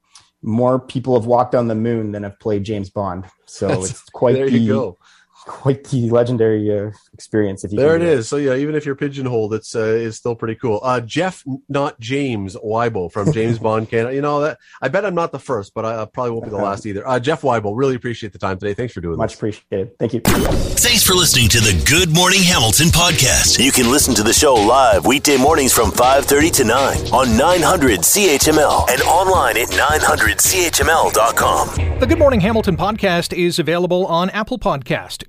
more 0.41 0.79
people 0.79 1.13
have 1.17 1.25
walked 1.25 1.55
on 1.55 1.69
the 1.69 1.75
moon 1.75 2.11
than 2.11 2.23
have 2.23 2.39
played 2.39 2.65
James 2.65 2.89
Bond. 2.89 3.25
So 3.45 3.69
That's, 3.69 3.91
it's 3.91 4.01
quite 4.09 4.33
there 4.33 4.49
the, 4.49 4.57
you 4.57 4.73
go 4.73 4.97
quite 5.45 5.83
the 5.85 6.09
legendary 6.09 6.77
uh, 6.77 6.91
experience. 7.13 7.63
If 7.63 7.71
you 7.71 7.77
there 7.77 7.95
it 7.95 8.01
is. 8.01 8.27
So 8.27 8.37
yeah, 8.37 8.55
even 8.55 8.75
if 8.75 8.85
you're 8.85 8.95
pigeonholed, 8.95 9.53
it's 9.53 9.75
uh, 9.75 9.79
is 9.83 10.17
still 10.17 10.35
pretty 10.35 10.55
cool. 10.55 10.79
Uh, 10.83 10.99
Jeff, 11.01 11.43
not 11.69 11.99
James 11.99 12.55
Weibel 12.55 13.11
from 13.11 13.31
James 13.33 13.59
Bond 13.63 13.89
Canada. 13.89 14.15
You 14.15 14.21
know 14.21 14.41
that 14.41 14.57
I 14.81 14.87
bet 14.87 15.05
I'm 15.05 15.15
not 15.15 15.31
the 15.31 15.39
first, 15.39 15.73
but 15.73 15.85
I, 15.85 16.05
probably 16.05 16.31
won't 16.31 16.45
be 16.45 16.49
the 16.51 16.57
last 16.69 16.85
either. 16.85 17.07
Uh, 17.07 17.19
Jeff 17.19 17.41
Weibel, 17.41 17.73
really 17.75 17.95
appreciate 17.95 18.31
the 18.33 18.39
time 18.39 18.57
today. 18.57 18.73
Thanks 18.73 18.93
for 18.93 19.01
doing 19.01 19.17
Much 19.17 19.31
this. 19.31 19.39
appreciated. 19.39 19.97
Thank 19.99 20.13
you. 20.13 20.21
Thanks 20.21 21.03
for 21.03 21.13
listening 21.13 21.49
to 21.49 21.59
the 21.59 21.83
Good 21.89 22.13
Morning 22.13 22.41
Hamilton 22.41 22.87
podcast. 22.87 23.63
You 23.63 23.71
can 23.71 23.89
listen 23.91 24.13
to 24.15 24.23
the 24.23 24.33
show 24.33 24.55
live 24.55 25.05
weekday 25.05 25.37
mornings 25.37 25.73
from 25.73 25.91
5:30 25.91 26.51
to 26.51 26.63
9 26.63 26.97
on 27.13 27.37
900 27.37 27.99
CHML 28.01 28.89
and 28.89 29.01
online 29.03 29.57
at 29.57 29.67
900CHML.com. 29.69 31.99
The 31.99 32.07
Good 32.07 32.19
Morning 32.19 32.39
Hamilton 32.41 32.75
podcast 32.77 33.33
is 33.37 33.59
available 33.59 34.05
on 34.07 34.29
Apple 34.31 34.57
Podcast. 34.59 35.23